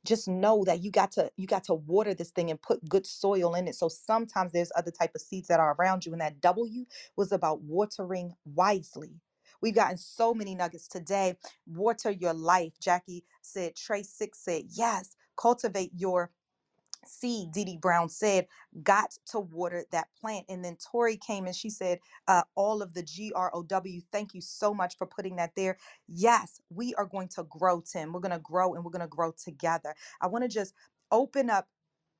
just 0.07 0.28
know 0.28 0.64
that 0.64 0.82
you 0.82 0.90
got 0.90 1.12
to 1.12 1.30
you 1.36 1.46
got 1.46 1.64
to 1.64 1.74
water 1.74 2.14
this 2.14 2.30
thing 2.30 2.50
and 2.50 2.61
put 2.62 2.86
good 2.88 3.07
soil 3.07 3.55
in 3.55 3.68
it. 3.68 3.74
So 3.74 3.88
sometimes 3.88 4.53
there's 4.53 4.72
other 4.76 4.90
type 4.90 5.12
of 5.14 5.20
seeds 5.20 5.48
that 5.48 5.61
are 5.61 5.74
around 5.78 6.07
you 6.07 6.12
and 6.12 6.20
that 6.20 6.40
w 6.40 6.86
was 7.16 7.32
about 7.32 7.62
watering 7.62 8.34
wisely. 8.44 9.20
We've 9.61 9.74
gotten 9.74 9.98
so 9.98 10.34
many 10.34 10.55
nuggets 10.55 10.88
today. 10.88 11.36
Water 11.66 12.11
your 12.11 12.34
life 12.34 12.72
jackie 12.80 13.24
said 13.42 13.76
trey 13.76 14.03
six 14.03 14.38
said 14.44 14.64
yes 14.70 15.16
cultivate 15.36 15.92
your 15.96 16.30
seed, 17.07 17.53
Dee 17.53 17.78
Brown 17.78 18.09
said, 18.09 18.46
got 18.82 19.16
to 19.28 19.40
water 19.40 19.84
that 19.92 20.09
plant. 20.20 20.46
And 20.48 20.64
then 20.64 20.76
Tori 20.76 21.16
came 21.16 21.46
and 21.46 21.57
she 21.57 21.70
said, 21.70 22.00
uh, 22.28 22.42
all 22.57 22.82
of 22.82 22.94
the 22.94 23.03
G 23.03 23.32
R 23.34 23.50
O 23.55 23.62
W, 23.64 24.00
thank 24.12 24.34
you 24.34 24.40
so 24.42 24.74
much 24.74 24.96
for 24.98 25.07
putting 25.07 25.36
that 25.36 25.53
there. 25.57 25.78
Yes, 26.09 26.61
we 26.70 26.94
are 26.94 27.07
going 27.07 27.28
to 27.30 27.44
grow, 27.44 27.82
Tim. 27.82 28.12
We're 28.12 28.20
going 28.20 28.32
to 28.32 28.38
grow 28.40 28.74
and 28.74 28.84
we're 28.84 28.92
going 28.92 29.03
to 29.03 29.09
grow 29.09 29.32
together. 29.32 29.94
I 30.20 30.28
want 30.28 30.44
to 30.44 30.48
just 30.48 30.74
open 31.12 31.50
up 31.50 31.68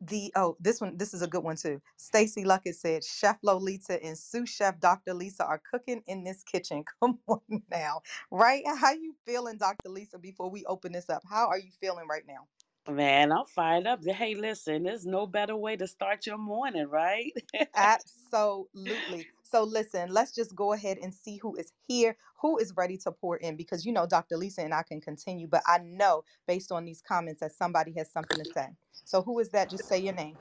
the 0.01 0.33
oh 0.37 0.57
this 0.61 0.81
one 0.81 0.97
this 0.99 1.15
is 1.15 1.23
a 1.23 1.29
good 1.29 1.45
one 1.45 1.57
too 1.57 1.83
stacy 1.97 2.45
luckett 2.45 2.77
said 2.77 3.05
chef 3.05 3.39
lolita 3.43 4.03
and 4.05 4.19
sous 4.19 4.49
chef 4.49 4.81
dr 4.81 5.13
lisa 5.15 5.45
are 5.45 5.63
cooking 5.73 6.05
in 6.07 6.25
this 6.25 6.45
kitchen 6.45 6.85
come 7.03 7.19
on 7.29 7.41
now 7.73 8.01
right 8.31 8.63
how 8.79 8.93
you 8.93 9.15
feeling 9.27 9.59
dr 9.59 9.89
lisa 9.91 10.19
before 10.19 10.51
we 10.51 10.65
open 10.67 10.93
this 10.93 11.11
up 11.11 11.25
how 11.29 11.49
are 11.49 11.59
you 11.59 11.73
feeling 11.81 12.09
right 12.09 12.25
now 12.29 12.47
Man, 12.91 13.33
I'm 13.33 13.47
fired 13.47 13.87
up. 13.87 14.05
Hey, 14.05 14.35
listen, 14.35 14.83
there's 14.85 15.07
no 15.07 15.27
better 15.27 15.57
way 15.57 15.77
to 15.77 15.87
start 15.89 16.27
your 16.27 16.39
morning, 16.39 16.87
right? 16.89 17.33
Absolutely. 17.75 19.27
So 19.45 19.65
listen, 19.65 20.11
let's 20.13 20.35
just 20.35 20.55
go 20.57 20.75
ahead 20.75 20.99
and 21.03 21.15
see 21.15 21.39
who 21.39 21.57
is 21.57 21.73
here, 21.89 22.17
who 22.43 22.59
is 22.59 22.75
ready 22.77 22.99
to 22.99 23.13
pour 23.13 23.39
in 23.39 23.57
because 23.57 23.87
you 23.87 23.93
know 23.93 24.07
Dr. 24.07 24.37
Lisa 24.37 24.63
and 24.63 24.75
I 24.75 24.83
can 24.83 25.01
continue, 25.01 25.47
but 25.49 25.63
I 25.67 25.79
know 25.79 26.25
based 26.47 26.73
on 26.73 26.85
these 26.85 27.03
comments 27.03 27.41
that 27.41 27.53
somebody 27.53 27.93
has 27.99 28.13
something 28.13 28.39
to 28.39 28.45
say. 28.45 28.69
So 29.05 29.23
who 29.23 29.39
is 29.41 29.51
that? 29.51 29.71
Just 29.71 29.89
say 29.89 29.99
your 30.01 30.15
name. 30.15 30.39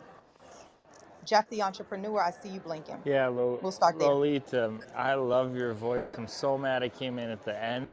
Jeff 1.26 1.50
the 1.50 1.62
entrepreneur, 1.64 2.22
I 2.22 2.32
see 2.32 2.50
you 2.50 2.62
blinking. 2.62 3.04
Yeah, 3.06 3.28
Lo- 3.28 3.60
We'll 3.62 3.72
start 3.72 4.00
there. 4.00 4.08
Lolita, 4.10 4.74
I 4.96 5.14
love 5.16 5.56
your 5.56 5.74
voice. 5.74 6.04
I'm 6.18 6.28
so 6.28 6.58
mad 6.58 6.84
I 6.84 6.90
came 6.90 7.20
in 7.20 7.30
at 7.30 7.44
the 7.46 7.62
end. 7.64 7.88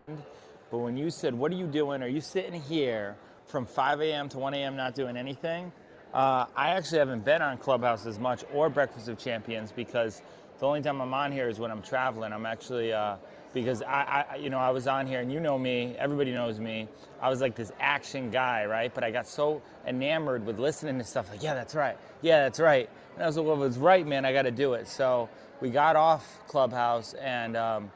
But 0.70 0.78
when 0.78 0.96
you 0.96 1.10
said, 1.10 1.34
What 1.34 1.52
are 1.52 1.56
you 1.56 1.66
doing? 1.66 2.02
Are 2.02 2.08
you 2.08 2.20
sitting 2.22 2.60
here 2.60 3.16
from 3.48 3.66
5 3.66 4.00
a.m. 4.02 4.28
to 4.30 4.38
1 4.38 4.54
a.m. 4.54 4.76
not 4.76 4.94
doing 4.94 5.16
anything? 5.16 5.72
Uh, 6.14 6.46
I 6.56 6.70
actually 6.70 7.00
haven't 7.00 7.24
been 7.24 7.42
on 7.42 7.58
Clubhouse 7.58 8.06
as 8.06 8.18
much 8.18 8.44
or 8.54 8.70
Breakfast 8.70 9.08
of 9.08 9.18
Champions 9.18 9.72
because 9.72 10.22
the 10.60 10.66
only 10.66 10.82
time 10.82 11.00
I'm 11.00 11.14
on 11.14 11.32
here 11.32 11.48
is 11.48 11.58
when 11.58 11.70
I'm 11.70 11.82
traveling. 11.82 12.32
I'm 12.32 12.46
actually, 12.46 12.92
uh, 12.92 13.16
because 13.54 13.82
I, 13.82 14.26
I, 14.32 14.36
you 14.36 14.50
know, 14.50 14.58
I 14.58 14.70
was 14.70 14.86
on 14.86 15.06
here 15.06 15.20
and 15.20 15.32
you 15.32 15.40
know 15.40 15.58
me, 15.58 15.96
everybody 15.98 16.32
knows 16.32 16.60
me. 16.60 16.88
I 17.20 17.30
was 17.30 17.40
like 17.40 17.56
this 17.56 17.72
action 17.80 18.30
guy, 18.30 18.66
right? 18.66 18.94
But 18.94 19.04
I 19.04 19.10
got 19.10 19.28
so 19.28 19.62
enamored 19.86 20.46
with 20.46 20.58
listening 20.58 20.98
to 20.98 21.04
stuff 21.04 21.30
like, 21.30 21.42
yeah, 21.42 21.54
that's 21.54 21.74
right. 21.74 21.96
Yeah, 22.22 22.44
that's 22.44 22.60
right. 22.60 22.88
And 23.14 23.22
I 23.22 23.26
was 23.26 23.36
like, 23.36 23.46
well, 23.46 23.62
if 23.62 23.68
it's 23.70 23.78
right, 23.78 24.06
man, 24.06 24.24
I 24.24 24.32
got 24.32 24.42
to 24.42 24.50
do 24.50 24.74
it. 24.74 24.88
So 24.88 25.28
we 25.60 25.70
got 25.70 25.96
off 25.96 26.26
Clubhouse 26.48 27.14
and, 27.14 27.56
um, 27.56 27.90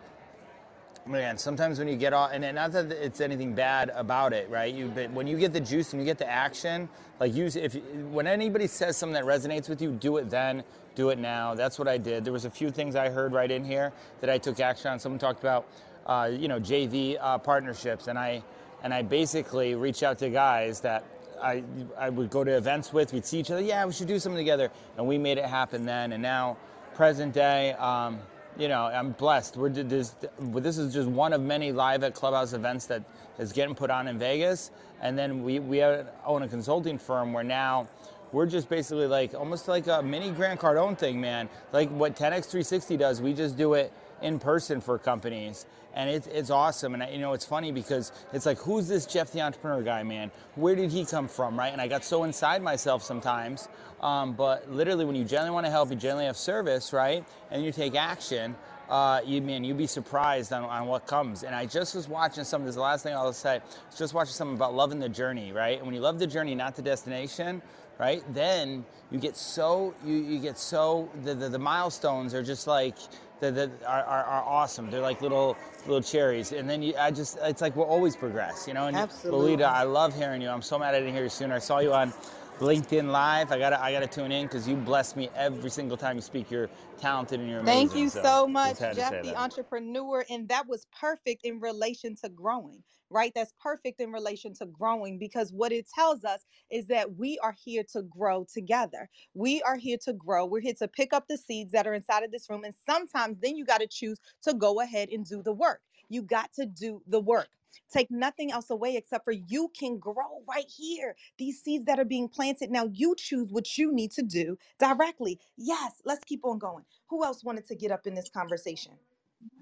Man, 1.04 1.36
sometimes 1.36 1.80
when 1.80 1.88
you 1.88 1.96
get 1.96 2.12
off, 2.12 2.30
and 2.32 2.54
not 2.54 2.70
that 2.72 2.92
it's 2.92 3.20
anything 3.20 3.54
bad 3.54 3.90
about 3.96 4.32
it, 4.32 4.48
right? 4.48 4.72
You, 4.72 4.86
but 4.86 5.10
when 5.10 5.26
you 5.26 5.36
get 5.36 5.52
the 5.52 5.60
juice 5.60 5.92
and 5.92 6.00
you 6.00 6.06
get 6.06 6.16
the 6.16 6.30
action, 6.30 6.88
like 7.18 7.34
use 7.34 7.56
if 7.56 7.74
when 8.12 8.28
anybody 8.28 8.68
says 8.68 8.96
something 8.96 9.14
that 9.14 9.24
resonates 9.24 9.68
with 9.68 9.82
you, 9.82 9.90
do 9.90 10.18
it 10.18 10.30
then, 10.30 10.62
do 10.94 11.08
it 11.08 11.18
now. 11.18 11.56
That's 11.56 11.76
what 11.76 11.88
I 11.88 11.98
did. 11.98 12.24
There 12.24 12.32
was 12.32 12.44
a 12.44 12.50
few 12.50 12.70
things 12.70 12.94
I 12.94 13.08
heard 13.08 13.32
right 13.32 13.50
in 13.50 13.64
here 13.64 13.92
that 14.20 14.30
I 14.30 14.38
took 14.38 14.60
action 14.60 14.92
on. 14.92 15.00
Someone 15.00 15.18
talked 15.18 15.40
about, 15.40 15.66
uh, 16.06 16.30
you 16.32 16.46
know, 16.46 16.60
JV 16.60 17.18
uh, 17.20 17.36
partnerships, 17.38 18.06
and 18.06 18.16
I 18.16 18.44
and 18.84 18.94
I 18.94 19.02
basically 19.02 19.74
reached 19.74 20.04
out 20.04 20.18
to 20.18 20.30
guys 20.30 20.80
that 20.82 21.04
I 21.42 21.64
I 21.98 22.10
would 22.10 22.30
go 22.30 22.44
to 22.44 22.56
events 22.56 22.92
with. 22.92 23.12
We'd 23.12 23.26
see 23.26 23.40
each 23.40 23.50
other. 23.50 23.60
Yeah, 23.60 23.84
we 23.86 23.92
should 23.92 24.06
do 24.06 24.20
something 24.20 24.38
together, 24.38 24.70
and 24.96 25.08
we 25.08 25.18
made 25.18 25.38
it 25.38 25.46
happen 25.46 25.84
then. 25.84 26.12
And 26.12 26.22
now, 26.22 26.58
present 26.94 27.34
day. 27.34 27.72
Um, 27.72 28.20
you 28.58 28.68
know, 28.68 28.84
I'm 28.84 29.12
blessed. 29.12 29.56
We're 29.56 29.70
this, 29.70 30.14
this 30.40 30.78
is 30.78 30.92
just 30.92 31.08
one 31.08 31.32
of 31.32 31.40
many 31.40 31.72
live 31.72 32.02
at 32.04 32.14
Clubhouse 32.14 32.52
events 32.52 32.86
that 32.86 33.02
is 33.38 33.52
getting 33.52 33.74
put 33.74 33.90
on 33.90 34.08
in 34.08 34.18
Vegas. 34.18 34.70
And 35.00 35.18
then 35.18 35.42
we, 35.42 35.58
we 35.58 35.82
own 35.82 36.42
a 36.42 36.48
consulting 36.48 36.98
firm 36.98 37.32
where 37.32 37.44
now 37.44 37.88
we're 38.32 38.46
just 38.46 38.68
basically 38.68 39.06
like 39.06 39.34
almost 39.34 39.68
like 39.68 39.86
a 39.86 40.02
mini 40.02 40.30
Grant 40.30 40.60
Cardone 40.60 40.96
thing, 40.96 41.20
man. 41.20 41.48
Like 41.72 41.90
what 41.90 42.16
10x360 42.16 42.98
does, 42.98 43.20
we 43.20 43.32
just 43.34 43.56
do 43.56 43.74
it 43.74 43.92
in 44.22 44.38
person 44.38 44.80
for 44.80 44.98
companies 44.98 45.66
and 45.94 46.10
it's, 46.10 46.26
it's 46.26 46.50
awesome. 46.50 46.94
And 46.94 47.12
you 47.12 47.18
know, 47.18 47.32
it's 47.32 47.44
funny 47.44 47.72
because 47.72 48.12
it's 48.32 48.46
like, 48.46 48.58
who's 48.58 48.88
this 48.88 49.06
Jeff 49.06 49.32
the 49.32 49.40
entrepreneur 49.40 49.82
guy, 49.82 50.02
man? 50.02 50.30
Where 50.54 50.74
did 50.74 50.90
he 50.90 51.04
come 51.04 51.28
from, 51.28 51.58
right? 51.58 51.72
And 51.72 51.80
I 51.80 51.88
got 51.88 52.04
so 52.04 52.24
inside 52.24 52.62
myself 52.62 53.02
sometimes. 53.02 53.68
Um, 54.00 54.32
but 54.32 54.70
literally, 54.70 55.04
when 55.04 55.14
you 55.14 55.24
genuinely 55.24 55.54
want 55.54 55.66
to 55.66 55.70
help, 55.70 55.90
you 55.90 55.96
genuinely 55.96 56.26
have 56.26 56.36
service, 56.36 56.92
right? 56.92 57.24
And 57.50 57.64
you 57.64 57.72
take 57.72 57.94
action. 57.94 58.56
Uh, 58.88 59.20
you 59.24 59.40
man, 59.40 59.64
you'd 59.64 59.78
be 59.78 59.86
surprised 59.86 60.52
on, 60.52 60.64
on 60.64 60.86
what 60.86 61.06
comes. 61.06 61.44
And 61.44 61.54
I 61.54 61.66
just 61.66 61.94
was 61.94 62.08
watching 62.08 62.44
some. 62.44 62.62
This 62.62 62.70
is 62.70 62.74
the 62.76 62.82
last 62.82 63.04
thing 63.04 63.14
I'll 63.14 63.32
say. 63.32 63.60
Just 63.96 64.12
watching 64.12 64.34
something 64.34 64.56
about 64.56 64.74
loving 64.74 64.98
the 64.98 65.08
journey, 65.08 65.52
right? 65.52 65.78
And 65.78 65.86
when 65.86 65.94
you 65.94 66.00
love 66.00 66.18
the 66.18 66.26
journey, 66.26 66.54
not 66.54 66.74
the 66.74 66.82
destination, 66.82 67.62
right? 67.98 68.22
Then 68.34 68.84
you 69.10 69.18
get 69.18 69.36
so 69.36 69.94
you, 70.04 70.16
you 70.16 70.38
get 70.40 70.58
so 70.58 71.08
the, 71.24 71.34
the, 71.34 71.48
the 71.48 71.58
milestones 71.58 72.34
are 72.34 72.42
just 72.42 72.66
like 72.66 72.96
that, 73.42 73.56
that 73.56 73.70
are, 73.86 74.04
are, 74.04 74.24
are, 74.24 74.44
awesome. 74.44 74.88
They're 74.88 75.00
like 75.00 75.20
little 75.20 75.56
little 75.86 76.00
cherries, 76.00 76.52
and 76.52 76.70
then 76.70 76.80
you, 76.80 76.94
I 76.96 77.10
just 77.10 77.38
it's 77.42 77.60
like 77.60 77.74
we'll 77.74 77.86
always 77.86 78.14
progress, 78.14 78.66
you 78.68 78.72
know. 78.72 78.86
And 78.86 78.96
Absolutely. 78.96 79.40
Lolita, 79.40 79.66
I 79.66 79.82
love 79.82 80.14
hearing 80.14 80.40
you. 80.40 80.48
I'm 80.48 80.62
so 80.62 80.78
mad 80.78 80.94
I 80.94 81.00
didn't 81.00 81.14
hear 81.14 81.24
you 81.24 81.28
sooner. 81.28 81.56
I 81.56 81.58
saw 81.58 81.80
you 81.80 81.92
on 81.92 82.14
LinkedIn 82.62 83.10
Live. 83.10 83.52
I 83.52 83.58
gotta 83.58 83.82
I 83.82 83.92
gotta 83.92 84.06
tune 84.06 84.32
in 84.32 84.46
because 84.46 84.68
you 84.68 84.76
bless 84.76 85.16
me 85.16 85.28
every 85.34 85.70
single 85.70 85.96
time 85.96 86.16
you 86.16 86.22
speak. 86.22 86.50
You're 86.50 86.70
talented 86.98 87.40
and 87.40 87.48
you're 87.48 87.60
amazing. 87.60 87.88
Thank 87.88 88.00
you 88.00 88.08
so, 88.08 88.22
so 88.22 88.46
much, 88.46 88.78
Jeff 88.78 88.96
Jeff 88.96 89.22
the 89.22 89.36
entrepreneur, 89.36 90.24
and 90.30 90.48
that 90.48 90.66
was 90.68 90.86
perfect 90.98 91.44
in 91.44 91.60
relation 91.60 92.16
to 92.22 92.28
growing 92.28 92.82
right? 93.12 93.32
That's 93.34 93.52
perfect 93.62 94.00
in 94.00 94.10
relation 94.10 94.54
to 94.54 94.66
growing 94.66 95.18
because 95.18 95.52
what 95.52 95.70
it 95.70 95.86
tells 95.94 96.24
us 96.24 96.44
is 96.70 96.86
that 96.88 97.16
we 97.16 97.38
are 97.42 97.54
here 97.64 97.84
to 97.92 98.02
grow 98.02 98.46
together. 98.52 99.08
We 99.34 99.62
are 99.62 99.76
here 99.76 99.98
to 100.04 100.12
grow. 100.12 100.46
We're 100.46 100.60
here 100.60 100.74
to 100.78 100.88
pick 100.88 101.12
up 101.12 101.26
the 101.28 101.36
seeds 101.36 101.72
that 101.72 101.86
are 101.86 101.94
inside 101.94 102.24
of 102.24 102.32
this 102.32 102.48
room. 102.48 102.64
And 102.64 102.74
sometimes 102.88 103.36
then 103.40 103.56
you 103.56 103.64
got 103.64 103.80
to 103.80 103.86
choose 103.86 104.18
to 104.44 104.54
go 104.54 104.80
ahead 104.80 105.10
and 105.10 105.24
do 105.24 105.42
the 105.42 105.52
work. 105.52 105.80
You 106.12 106.22
got 106.22 106.52
to 106.54 106.66
do 106.66 107.02
the 107.08 107.20
work. 107.20 107.48
Take 107.92 108.10
nothing 108.10 108.52
else 108.52 108.70
away 108.70 108.96
except 108.96 109.24
for 109.24 109.32
you 109.32 109.70
can 109.78 109.98
grow 109.98 110.42
right 110.48 110.66
here. 110.68 111.16
These 111.38 111.62
seeds 111.62 111.86
that 111.86 112.00
are 112.00 112.06
being 112.06 112.28
planted. 112.28 112.70
Now 112.70 112.86
you 112.92 113.16
choose 113.18 113.50
what 113.52 113.78
you 113.78 113.92
need 113.92 114.12
to 114.12 114.22
do 114.22 114.58
directly. 114.80 115.40
Yes, 115.58 115.92
let's 116.04 116.24
keep 116.24 116.44
on 116.44 116.58
going. 116.58 116.84
Who 117.10 117.24
else 117.24 117.44
wanted 117.44 117.68
to 117.68 117.76
get 117.76 117.92
up 117.92 118.06
in 118.06 118.14
this 118.14 118.30
conversation? 118.30 118.92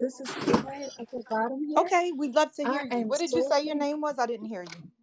This 0.00 0.20
is 0.20 0.28
Joy 0.28 0.88
at 1.00 1.10
the 1.10 1.24
bottom 1.30 1.64
here. 1.64 1.78
Okay, 1.78 2.12
we'd 2.12 2.34
love 2.34 2.54
to 2.56 2.64
I 2.66 2.72
hear 2.72 2.82
you. 3.00 3.06
What 3.08 3.20
did 3.20 3.32
you 3.32 3.42
say 3.50 3.64
your 3.64 3.76
name 3.76 4.00
was? 4.00 4.16
I 4.18 4.26
didn't 4.26 4.46
hear 4.46 4.62
you. 4.64 5.00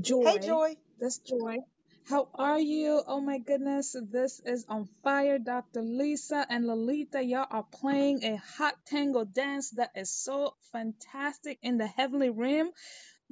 Joy. 0.00 0.24
Hey, 0.24 0.38
Joy. 0.40 0.76
That's 1.00 1.18
Joy. 1.18 1.58
How 2.08 2.28
are 2.34 2.60
you? 2.60 3.02
Oh 3.06 3.20
my 3.20 3.38
goodness, 3.38 3.96
this 4.10 4.40
is 4.44 4.66
on 4.68 4.88
fire. 5.04 5.38
Dr. 5.38 5.82
Lisa 5.82 6.44
and 6.50 6.66
Lolita, 6.66 7.22
y'all 7.22 7.46
are 7.50 7.62
playing 7.62 8.24
a 8.24 8.36
hot 8.36 8.74
tango 8.86 9.24
dance 9.24 9.70
that 9.72 9.92
is 9.94 10.10
so 10.10 10.54
fantastic 10.72 11.58
in 11.62 11.78
the 11.78 11.86
heavenly 11.86 12.30
realm. 12.30 12.72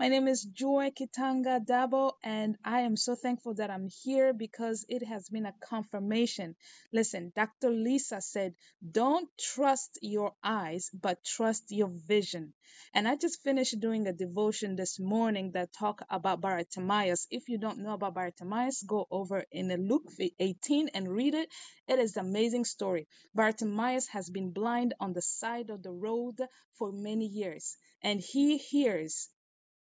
My 0.01 0.09
name 0.09 0.29
is 0.29 0.45
Joy 0.45 0.93
Kitanga 0.93 1.63
Dabo, 1.63 2.13
and 2.25 2.57
I 2.65 2.81
am 2.81 2.97
so 2.97 3.15
thankful 3.15 3.53
that 3.57 3.69
I'm 3.69 3.91
here 4.03 4.33
because 4.33 4.87
it 4.89 5.03
has 5.03 5.29
been 5.29 5.45
a 5.45 5.53
confirmation. 5.61 6.57
Listen, 6.91 7.35
Dr. 7.37 7.69
Lisa 7.69 8.23
said, 8.23 8.55
Don't 8.81 9.29
trust 9.39 9.99
your 10.01 10.33
eyes, 10.43 10.89
but 10.95 11.23
trust 11.23 11.65
your 11.69 11.89
vision. 11.89 12.55
And 12.95 13.07
I 13.07 13.17
just 13.17 13.43
finished 13.43 13.79
doing 13.79 14.07
a 14.07 14.15
devotion 14.15 14.75
this 14.75 14.99
morning 14.99 15.51
that 15.53 15.75
talked 15.75 16.05
about 16.09 16.41
Bartimaeus. 16.41 17.27
If 17.31 17.51
you 17.51 17.59
don't 17.59 17.81
know 17.81 17.93
about 17.93 18.15
Bartimaeus, 18.15 18.83
go 18.85 19.07
over 19.11 19.45
in 19.53 19.69
Luke 19.87 20.11
18 20.39 20.89
and 20.95 21.13
read 21.13 21.35
it. 21.35 21.51
It 21.87 21.99
is 21.99 22.17
an 22.17 22.25
amazing 22.25 22.65
story. 22.65 23.07
Bartimaeus 23.35 24.07
has 24.07 24.31
been 24.31 24.53
blind 24.53 24.95
on 24.99 25.13
the 25.13 25.21
side 25.21 25.69
of 25.69 25.83
the 25.83 25.93
road 25.93 26.41
for 26.79 26.91
many 26.91 27.27
years, 27.27 27.77
and 28.03 28.19
he 28.19 28.57
hears 28.57 29.29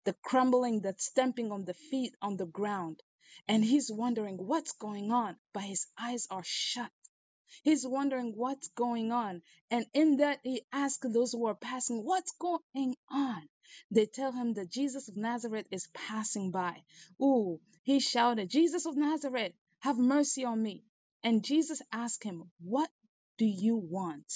the 0.07 0.13
crumbling, 0.23 0.79
the 0.79 0.95
stamping 0.97 1.51
on 1.51 1.65
the 1.65 1.73
feet 1.73 2.15
on 2.21 2.37
the 2.37 2.45
ground. 2.45 3.03
And 3.45 3.61
he's 3.61 3.91
wondering 3.91 4.37
what's 4.37 4.71
going 4.71 5.11
on, 5.11 5.35
but 5.51 5.63
his 5.63 5.85
eyes 5.99 6.29
are 6.31 6.45
shut. 6.45 6.89
He's 7.63 7.85
wondering 7.85 8.31
what's 8.33 8.69
going 8.69 9.11
on. 9.11 9.41
And 9.69 9.85
in 9.93 10.17
that, 10.17 10.39
he 10.43 10.61
asks 10.71 11.05
those 11.09 11.33
who 11.33 11.45
are 11.47 11.55
passing, 11.55 12.05
What's 12.05 12.31
going 12.39 12.95
on? 13.11 13.49
They 13.91 14.05
tell 14.05 14.31
him 14.31 14.53
that 14.53 14.71
Jesus 14.71 15.09
of 15.09 15.17
Nazareth 15.17 15.67
is 15.71 15.89
passing 15.93 16.51
by. 16.51 16.83
Ooh, 17.21 17.59
he 17.83 17.99
shouted, 17.99 18.49
Jesus 18.49 18.85
of 18.85 18.95
Nazareth, 18.95 19.51
have 19.79 19.97
mercy 19.97 20.45
on 20.45 20.63
me. 20.63 20.85
And 21.21 21.43
Jesus 21.43 21.81
asked 21.91 22.23
him, 22.23 22.49
What 22.63 22.89
do 23.37 23.45
you 23.45 23.75
want? 23.75 24.31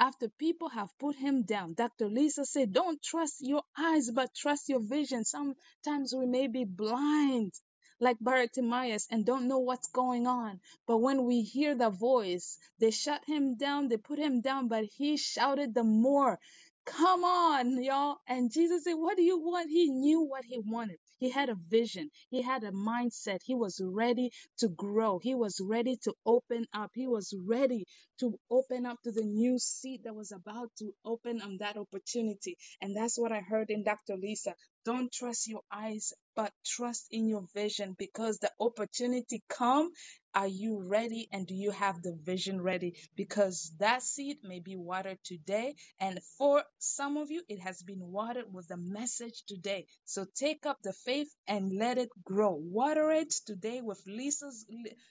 After 0.00 0.28
people 0.28 0.68
have 0.70 0.90
put 0.98 1.16
him 1.16 1.42
down, 1.44 1.74
Dr. 1.74 2.08
Lisa 2.08 2.44
said, 2.46 2.72
Don't 2.72 3.02
trust 3.02 3.36
your 3.40 3.62
eyes, 3.78 4.10
but 4.10 4.34
trust 4.34 4.68
your 4.68 4.80
vision. 4.80 5.24
Sometimes 5.24 6.14
we 6.14 6.26
may 6.26 6.48
be 6.48 6.64
blind, 6.64 7.52
like 8.00 8.18
Bartimaeus, 8.20 9.08
and 9.10 9.26
don't 9.26 9.48
know 9.48 9.60
what's 9.60 9.88
going 9.90 10.26
on. 10.26 10.60
But 10.86 10.98
when 10.98 11.24
we 11.24 11.42
hear 11.42 11.74
the 11.76 11.90
voice, 11.90 12.58
they 12.80 12.92
shut 12.92 13.22
him 13.26 13.56
down, 13.56 13.88
they 13.88 13.98
put 13.98 14.18
him 14.18 14.42
down, 14.42 14.68
but 14.68 14.84
he 14.84 15.16
shouted 15.16 15.74
the 15.74 15.84
more. 15.84 16.38
Come 16.86 17.24
on, 17.24 17.82
y'all. 17.82 18.18
And 18.28 18.52
Jesus 18.52 18.84
said, 18.84 18.94
What 18.94 19.16
do 19.16 19.24
you 19.24 19.38
want? 19.40 19.70
He 19.70 19.90
knew 19.90 20.22
what 20.22 20.44
he 20.44 20.58
wanted. 20.60 20.98
He 21.22 21.30
had 21.30 21.50
a 21.50 21.56
vision. 21.70 22.10
He 22.30 22.42
had 22.42 22.64
a 22.64 22.72
mindset. 22.72 23.40
He 23.44 23.56
was 23.56 23.80
ready 23.84 24.32
to 24.60 24.68
grow. 24.70 25.20
He 25.22 25.34
was 25.36 25.60
ready 25.62 25.96
to 26.04 26.14
open 26.26 26.66
up. 26.74 26.92
He 26.94 27.08
was 27.08 27.34
ready 27.46 27.86
to 28.20 28.38
open 28.50 28.86
up 28.86 28.98
to 29.04 29.12
the 29.12 29.24
new 29.24 29.58
seat 29.60 30.02
that 30.04 30.16
was 30.16 30.32
about 30.32 30.70
to 30.80 30.92
open 31.06 31.42
on 31.42 31.58
that 31.60 31.78
opportunity. 31.78 32.58
And 32.82 32.96
that's 32.96 33.18
what 33.18 33.32
I 33.32 33.40
heard 33.40 33.70
in 33.70 33.84
Dr. 33.84 34.16
Lisa. 34.18 34.54
Don't 34.86 35.12
trust 35.12 35.48
your 35.48 35.62
eyes, 35.72 36.12
but 36.36 36.52
trust 36.66 37.08
in 37.12 37.28
your 37.28 37.44
vision 37.54 37.96
because 37.98 38.38
the 38.40 38.50
opportunity 38.60 39.42
come. 39.50 39.90
Are 40.34 40.48
you 40.48 40.82
ready 40.88 41.28
and 41.32 41.46
do 41.46 41.54
you 41.54 41.70
have 41.72 42.02
the 42.02 42.14
vision 42.14 42.60
ready? 42.62 42.94
Because 43.16 43.72
that 43.78 44.02
seed 44.02 44.38
may 44.44 44.60
be 44.60 44.76
watered 44.76 45.18
today. 45.24 45.74
And 46.00 46.20
for 46.38 46.62
some 46.78 47.16
of 47.16 47.30
you, 47.30 47.42
it 47.48 47.60
has 47.60 47.82
been 47.82 48.00
watered 48.00 48.52
with 48.52 48.68
the 48.68 48.76
message 48.76 49.44
today. 49.46 49.86
So 50.04 50.26
take 50.36 50.66
up 50.66 50.78
the 50.82 50.92
faith 50.92 51.28
and 51.48 51.72
let 51.78 51.98
it 51.98 52.10
grow. 52.24 52.54
Water 52.54 53.10
it 53.12 53.32
today 53.46 53.80
with 53.82 54.02
Lisa's 54.06 54.66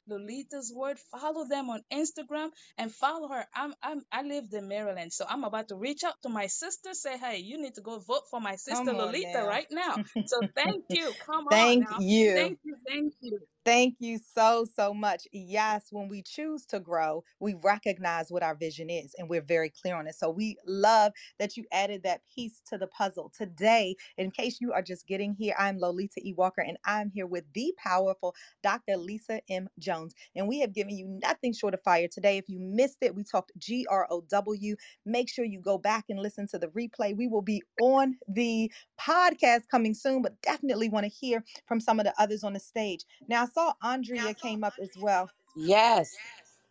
Lolita's 0.09 0.74
word. 0.76 0.97
Follow 1.11 1.45
them 1.47 1.69
on 1.69 1.82
Instagram 1.93 2.49
and 2.78 2.91
follow 2.91 3.28
her. 3.30 3.45
I'm 3.55 3.74
I'm 3.84 4.01
I 4.11 4.24
lived 4.24 4.53
in 4.53 4.67
Maryland, 4.67 5.13
so 5.13 5.26
I'm 5.28 5.43
about 5.43 5.69
to 5.69 5.76
reach 5.76 6.03
out 6.03 6.15
to 6.24 6.30
my 6.30 6.47
sister, 6.47 6.93
say, 6.93 7.17
hey, 7.17 7.38
you 7.38 7.61
need 7.61 7.76
to 7.76 7.82
go 7.82 7.99
vote 7.99 8.24
for 8.30 8.41
my 8.41 8.55
sister 8.55 8.93
Lolita 8.93 9.39
now. 9.39 9.47
right 9.47 9.67
now. 9.72 9.97
So 10.26 10.41
thank 10.55 10.86
you. 10.89 11.13
Come 11.26 11.47
on 11.47 11.51
Thank 11.51 11.86
you. 11.99 12.34
Thank 12.36 12.59
you. 12.63 12.76
Thank 12.88 13.13
you. 13.22 13.39
Thank 13.64 13.97
you 13.99 14.18
so, 14.18 14.66
so 14.76 14.91
much. 14.91 15.28
Yes, 15.32 15.89
when 15.91 16.07
we 16.09 16.24
choose 16.24 16.66
to 16.68 16.80
grow, 16.80 17.24
we 17.39 17.53
recognize 17.53 18.32
what 18.32 18.41
our 18.41 18.55
vision 18.55 18.89
is 18.89 19.14
and 19.20 19.30
we're 19.30 19.43
very 19.43 19.70
clear 19.70 19.95
on 19.95 20.07
it. 20.07 20.16
So 20.16 20.32
we 20.32 20.57
love 20.66 21.12
that 21.38 21.55
you 21.55 21.66
added 21.72 22.01
that 22.01 22.22
piece 22.34 22.59
to 22.70 22.80
the 22.80 22.88
puzzle. 22.88 23.32
Today, 23.38 23.95
in 24.18 24.32
case 24.32 24.57
you 24.62 24.74
are 24.74 24.82
just 24.82 25.05
getting 25.05 25.36
here, 25.36 25.53
I'm 25.59 25.78
Lolita 25.78 26.22
E. 26.28 26.34
Walker 26.34 26.62
and 26.62 26.78
I'm 26.86 27.12
here 27.12 27.28
with 27.28 27.43
the 27.53 27.72
powerful 27.78 28.34
Dr. 28.64 28.97
Lisa 28.97 29.41
M. 29.47 29.70
Jones. 29.78 30.16
And 30.36 30.47
we 30.47 30.59
have 30.62 30.74
given 30.74 30.97
you 30.97 31.05
nothing 31.22 31.53
short 31.53 31.76
of 31.76 31.84
fire 31.84 32.07
today. 32.07 32.39
If 32.39 32.49
you 32.49 32.59
missed 32.59 32.97
it, 33.01 33.14
we 33.14 33.24
talked 33.24 33.51
G 33.59 33.86
R 33.91 34.07
O 34.09 34.22
W. 34.28 34.76
Make 35.05 35.30
sure 35.30 35.45
you 35.45 35.62
go 35.62 35.78
back 35.78 36.05
and 36.09 36.20
listen 36.20 36.47
to 36.47 36.57
the 36.57 36.68
replay. 36.70 37.16
We 37.16 37.28
will 37.28 37.43
be 37.43 37.62
on 37.80 38.16
the 38.28 38.72
podcast 38.99 39.68
coming 39.70 39.93
soon, 39.93 40.24
but 40.24 40.41
definitely 40.41 40.89
want 40.89 41.03
to 41.03 41.12
hear 41.12 41.43
from 41.68 41.80
some 41.80 41.99
of 41.99 42.05
the 42.05 42.14
others 42.20 42.43
on 42.43 42.53
the 42.53 42.59
stage. 42.59 43.05
Now, 43.28 43.45
saw 43.54 43.74
Andrea 43.84 44.34
came 44.36 44.64
up 44.64 44.76
as 44.82 44.97
well. 44.97 45.32
Yes. 45.56 46.16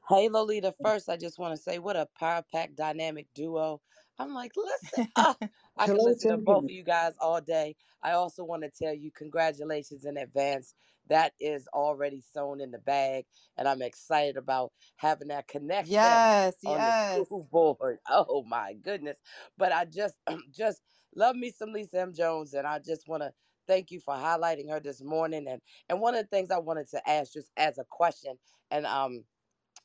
Hey, 0.08 0.28
Lolita. 0.30 0.72
First, 0.72 1.08
I 1.10 1.16
just 1.18 1.38
want 1.38 1.54
to 1.56 1.62
say 1.62 1.78
what 1.78 1.96
a 1.96 2.08
power 2.18 2.42
pack 2.52 2.74
dynamic 2.76 3.28
duo. 3.34 3.82
I'm 4.18 4.34
like, 4.34 4.52
listen, 4.56 5.04
oh, 5.16 5.36
I 5.78 5.88
can 5.88 6.02
listen 6.04 6.28
to 6.30 6.38
both 6.38 6.64
of 6.64 6.70
you 6.70 6.82
guys 6.84 7.14
all 7.20 7.40
day. 7.40 7.76
I 8.02 8.12
also 8.12 8.44
want 8.44 8.64
to 8.64 8.70
tell 8.70 8.94
you 8.94 9.12
congratulations 9.12 10.04
in 10.06 10.16
advance. 10.16 10.74
That 11.08 11.34
is 11.40 11.68
already 11.74 12.22
sewn 12.22 12.60
in 12.60 12.70
the 12.72 12.78
bag, 12.78 13.26
and 13.58 13.68
I'm 13.68 13.82
excited 13.82 14.36
about 14.38 14.72
having 14.96 15.28
that 15.28 15.48
connection 15.48 16.26
Yes, 16.26 16.58
on 16.64 16.84
the 16.84 16.92
yes. 16.92 16.92
school 16.92 17.48
board. 17.52 17.98
Oh 18.08 18.44
my 18.44 18.74
goodness! 18.74 19.18
But 19.58 19.72
I 19.72 19.84
just, 19.86 20.16
just 20.52 20.82
love 21.14 21.36
me 21.36 21.50
some 21.52 21.72
Lisa 21.72 22.00
M. 22.00 22.14
Jones, 22.14 22.54
and 22.54 22.66
I 22.66 22.78
just 22.80 23.08
want 23.08 23.22
to 23.24 23.32
thank 23.70 23.92
you 23.92 24.00
for 24.00 24.14
highlighting 24.14 24.68
her 24.70 24.80
this 24.80 25.02
morning. 25.02 25.46
And 25.48 25.62
and 25.88 26.00
one 26.00 26.16
of 26.16 26.22
the 26.22 26.28
things 26.28 26.50
I 26.50 26.58
wanted 26.58 26.90
to 26.90 27.08
ask, 27.08 27.32
just 27.34 27.52
as 27.56 27.78
a 27.78 27.84
question, 27.88 28.36
and 28.72 28.84
um 28.86 29.24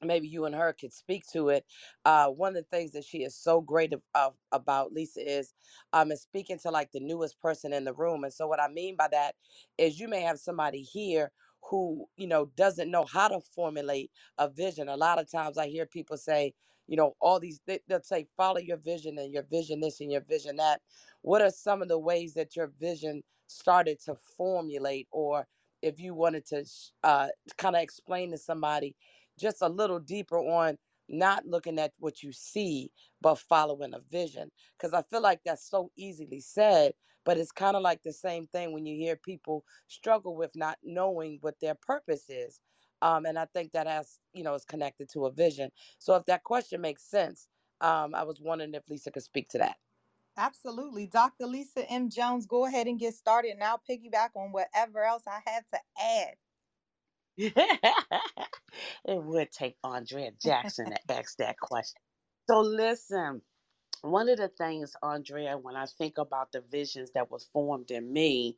maybe 0.03 0.27
you 0.27 0.45
and 0.45 0.55
her 0.55 0.73
could 0.79 0.93
speak 0.93 1.25
to 1.33 1.49
it. 1.49 1.65
Uh, 2.05 2.27
one 2.27 2.49
of 2.49 2.63
the 2.63 2.77
things 2.77 2.91
that 2.93 3.05
she 3.05 3.19
is 3.19 3.35
so 3.35 3.61
great 3.61 3.93
of, 3.93 4.01
of, 4.15 4.35
about 4.51 4.93
Lisa 4.93 5.21
is 5.21 5.53
um 5.93 6.11
is 6.11 6.21
speaking 6.23 6.59
to 6.59 6.71
like 6.71 6.91
the 6.91 6.99
newest 6.99 7.39
person 7.41 7.73
in 7.73 7.85
the 7.85 7.93
room. 7.93 8.23
And 8.23 8.33
so 8.33 8.47
what 8.47 8.61
I 8.61 8.69
mean 8.69 8.95
by 8.97 9.09
that 9.11 9.35
is 9.77 9.99
you 9.99 10.07
may 10.07 10.21
have 10.21 10.39
somebody 10.39 10.81
here 10.81 11.31
who 11.69 12.07
you 12.17 12.27
know 12.27 12.47
doesn't 12.57 12.91
know 12.91 13.05
how 13.05 13.27
to 13.29 13.39
formulate 13.55 14.11
a 14.39 14.49
vision. 14.49 14.89
A 14.89 14.97
lot 14.97 15.19
of 15.19 15.31
times 15.31 15.59
I 15.59 15.67
hear 15.67 15.85
people 15.85 16.17
say, 16.17 16.53
you 16.87 16.97
know, 16.97 17.15
all 17.21 17.39
these 17.39 17.61
they, 17.67 17.79
they'll 17.87 18.01
say 18.03 18.27
follow 18.37 18.59
your 18.59 18.77
vision 18.77 19.19
and 19.19 19.33
your 19.33 19.43
vision 19.43 19.79
this 19.81 20.01
and 20.01 20.11
your 20.11 20.21
vision 20.21 20.55
that. 20.57 20.81
What 21.21 21.43
are 21.43 21.51
some 21.51 21.83
of 21.83 21.89
the 21.89 21.99
ways 21.99 22.33
that 22.35 22.55
your 22.55 22.71
vision 22.79 23.23
started 23.47 23.99
to 24.05 24.15
formulate, 24.15 25.07
or 25.11 25.47
if 25.81 25.99
you 25.99 26.13
wanted 26.15 26.45
to 26.47 26.65
uh, 27.03 27.29
kind 27.57 27.75
of 27.75 27.81
explain 27.83 28.31
to 28.31 28.37
somebody 28.37 28.95
just 29.39 29.61
a 29.61 29.69
little 29.69 29.99
deeper 29.99 30.39
on 30.39 30.77
not 31.09 31.45
looking 31.45 31.79
at 31.79 31.93
what 31.99 32.23
you 32.23 32.31
see, 32.31 32.91
but 33.21 33.35
following 33.35 33.93
a 33.93 33.99
vision. 33.99 34.51
Because 34.77 34.93
I 34.93 35.03
feel 35.03 35.21
like 35.21 35.41
that's 35.45 35.69
so 35.69 35.91
easily 35.97 36.39
said, 36.41 36.93
but 37.25 37.37
it's 37.37 37.51
kind 37.51 37.75
of 37.77 37.83
like 37.83 38.03
the 38.03 38.13
same 38.13 38.47
thing 38.47 38.73
when 38.73 38.85
you 38.85 38.95
hear 38.95 39.15
people 39.15 39.65
struggle 39.87 40.35
with 40.35 40.51
not 40.55 40.79
knowing 40.83 41.39
what 41.41 41.59
their 41.61 41.75
purpose 41.75 42.29
is. 42.29 42.59
Um, 43.01 43.25
and 43.25 43.37
I 43.39 43.45
think 43.45 43.73
that 43.73 43.87
has, 43.87 44.19
you 44.33 44.43
know, 44.43 44.55
is 44.55 44.65
connected 44.65 45.09
to 45.11 45.25
a 45.27 45.31
vision. 45.31 45.71
So 45.99 46.15
if 46.15 46.25
that 46.25 46.43
question 46.43 46.81
makes 46.81 47.03
sense, 47.03 47.47
um, 47.81 48.15
I 48.15 48.23
was 48.23 48.41
wondering 48.41 48.73
if 48.73 48.89
Lisa 48.89 49.11
could 49.11 49.23
speak 49.23 49.49
to 49.49 49.59
that. 49.59 49.77
Absolutely. 50.37 51.07
Dr. 51.07 51.47
Lisa 51.47 51.89
M. 51.89 52.09
Jones, 52.09 52.45
go 52.45 52.65
ahead 52.65 52.87
and 52.87 52.99
get 52.99 53.13
started 53.13 53.51
and 53.51 53.63
I'll 53.63 53.81
piggyback 53.89 54.29
on 54.35 54.51
whatever 54.51 55.03
else 55.03 55.23
I 55.27 55.39
have 55.49 55.65
to 55.69 55.79
add. 56.01 56.35
it 59.05 59.23
would 59.23 59.51
take 59.51 59.75
Andrea 59.83 60.31
Jackson 60.41 60.91
to 60.91 61.13
ask 61.13 61.37
that 61.37 61.59
question. 61.59 61.99
So 62.49 62.61
listen, 62.61 63.41
one 64.01 64.29
of 64.29 64.37
the 64.37 64.49
things, 64.49 64.93
Andrea, 65.01 65.57
when 65.57 65.75
I 65.75 65.85
think 65.85 66.17
about 66.17 66.51
the 66.51 66.61
visions 66.61 67.11
that 67.15 67.31
was 67.31 67.49
formed 67.51 67.91
in 67.91 68.11
me, 68.11 68.55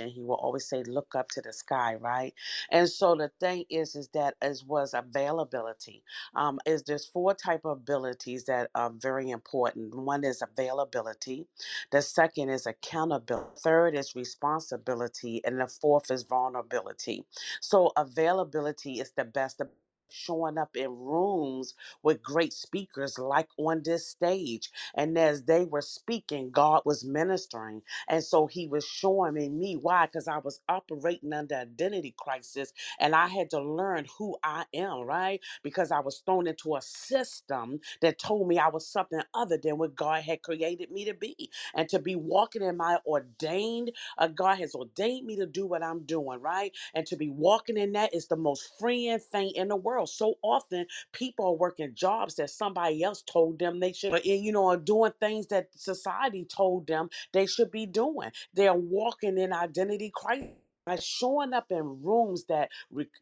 and 0.00 0.10
he 0.12 0.22
will 0.22 0.36
always 0.36 0.66
say 0.68 0.82
look 0.84 1.14
up 1.14 1.28
to 1.30 1.42
the 1.42 1.52
sky 1.52 1.96
right? 1.96 2.34
And 2.70 2.88
so 2.88 3.14
the 3.16 3.30
thing 3.40 3.66
is 3.70 3.96
is 3.96 4.08
that 4.10 4.36
as 4.42 4.64
was 4.64 4.94
availability 4.94 6.04
um 6.34 6.60
is 6.66 6.84
there's 6.84 7.06
four 7.06 7.34
type 7.34 7.64
of 7.64 7.72
abilities 7.78 8.44
that 8.46 8.70
are 8.74 8.90
very 8.90 9.30
important. 9.30 9.94
One 9.96 10.24
is 10.24 10.42
availability 10.42 11.46
the 11.92 12.02
second 12.02 12.50
is 12.50 12.66
accountability 12.66 13.50
third 13.60 13.96
is 13.96 14.16
responsibility 14.16 15.42
and 15.46 15.60
the 15.60 15.68
fourth 15.68 16.12
is 16.12 16.24
vulnerability. 16.24 17.26
So 17.62 17.92
availability 17.96 19.00
is 19.00 19.12
the 19.12 19.24
best 19.26 19.62
showing 20.10 20.58
up 20.58 20.76
in 20.76 20.90
rooms 20.90 21.74
with 22.02 22.22
great 22.22 22.54
speakers 22.54 23.18
like 23.18 23.48
on 23.58 23.82
this 23.84 24.08
stage. 24.08 24.70
And 24.96 25.18
as 25.18 25.44
they 25.44 25.66
were 25.66 25.82
speaking 25.82 26.50
god 26.52 26.82
was 26.86 27.04
ministering. 27.04 27.82
And 28.08 28.24
so 28.24 28.48
he 28.48 28.68
was 28.68 28.86
showing 28.86 29.34
me 29.34 29.50
me 29.50 29.76
why 29.76 30.06
because 30.06 30.28
i 30.28 30.38
was 30.38 30.60
operating 30.68 31.32
under 31.34 31.56
identity 31.56 32.14
crisis 32.18 32.72
and 33.00 33.14
i 33.16 33.28
had 33.28 33.50
to 33.50 33.60
learn 33.60 34.06
who 34.18 34.36
i 34.44 34.64
am 34.74 35.02
right? 35.02 35.40
Because 35.64 35.92
i 35.92 36.00
was 36.00 36.20
thrown 36.20 36.48
into 36.48 36.76
a 36.76 36.82
system 36.82 37.80
that 38.02 38.18
told 38.20 38.48
me 38.48 38.58
i 38.58 38.68
was 38.68 38.88
something 38.88 39.20
other 39.34 39.58
than 39.58 39.78
what 39.78 39.96
god 39.96 40.22
had 40.24 40.42
created 40.42 40.90
me 40.92 41.06
to 41.06 41.14
be. 41.14 41.50
And 41.74 41.88
to 41.90 42.00
be 42.00 42.16
walking 42.16 42.62
in 42.62 42.76
my 42.78 42.98
ordained 43.06 43.92
uh, 44.18 44.28
god 44.28 44.56
has 44.58 44.74
ordained 44.74 45.26
me 45.26 45.36
to 45.36 45.46
do 45.46 45.66
what 45.66 45.82
i'm 45.84 46.04
doing 46.04 46.40
right? 46.40 46.72
And 46.94 47.06
to 47.06 47.16
be 47.16 47.30
walking 47.30 47.76
in 47.76 47.92
that 47.92 48.14
is 48.14 48.28
the 48.28 48.36
most 48.36 48.72
freeing 48.78 49.18
thing 49.18 49.52
in 49.54 49.68
the 49.68 49.76
world. 49.76 49.93
So 50.06 50.34
often 50.42 50.86
people 51.12 51.46
are 51.46 51.54
working 51.54 51.94
jobs 51.94 52.36
that 52.36 52.50
somebody 52.50 53.02
else 53.02 53.22
told 53.22 53.58
them 53.58 53.80
they 53.80 53.92
should, 53.92 54.24
you 54.24 54.52
know, 54.52 54.68
are 54.68 54.76
doing 54.76 55.12
things 55.20 55.46
that 55.48 55.68
society 55.76 56.44
told 56.44 56.86
them 56.86 57.10
they 57.32 57.46
should 57.46 57.70
be 57.70 57.86
doing. 57.86 58.30
They're 58.54 58.74
walking 58.74 59.38
in 59.38 59.52
identity 59.52 60.12
crisis 60.14 60.48
by 60.86 60.96
showing 60.96 61.52
up 61.54 61.66
in 61.70 62.02
rooms 62.02 62.44
that 62.46 62.70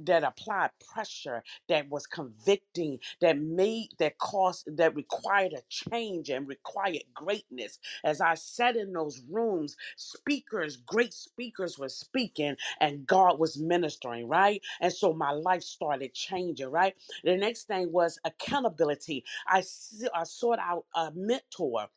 that 0.01 0.25
applied 0.25 0.71
pressure 0.93 1.43
that 1.69 1.89
was 1.91 2.07
convicting 2.07 2.99
that 3.21 3.39
made 3.39 3.91
that 3.99 4.19
caused 4.19 4.77
that 4.77 4.95
required 4.97 5.53
a 5.55 5.63
change 5.69 6.31
and 6.31 6.49
required 6.49 7.05
greatness. 7.15 7.79
As 8.05 8.21
i 8.21 8.35
sat 8.35 8.77
in 8.77 8.93
those 8.93 9.23
rooms 9.31 9.77
speakers 9.97 10.77
great 10.79 11.15
speakers 11.15 11.79
were 11.79 11.89
speaking 11.89 12.57
and 12.81 13.07
god 13.07 13.39
was 13.39 13.59
ministering 13.59 14.29
right? 14.29 14.63
And 14.81 14.93
so 14.93 15.13
my 15.13 15.33
life 15.33 15.63
started 15.63 16.15
changing 16.15 16.71
right? 16.71 16.95
The 17.25 17.37
next 17.37 17.65
thing 17.69 17.93
was 17.93 18.19
accountability. 18.25 19.25
I 19.49 20.25
sought 20.25 20.59
out 20.61 20.87
a 20.95 21.13
mentor 21.15 21.89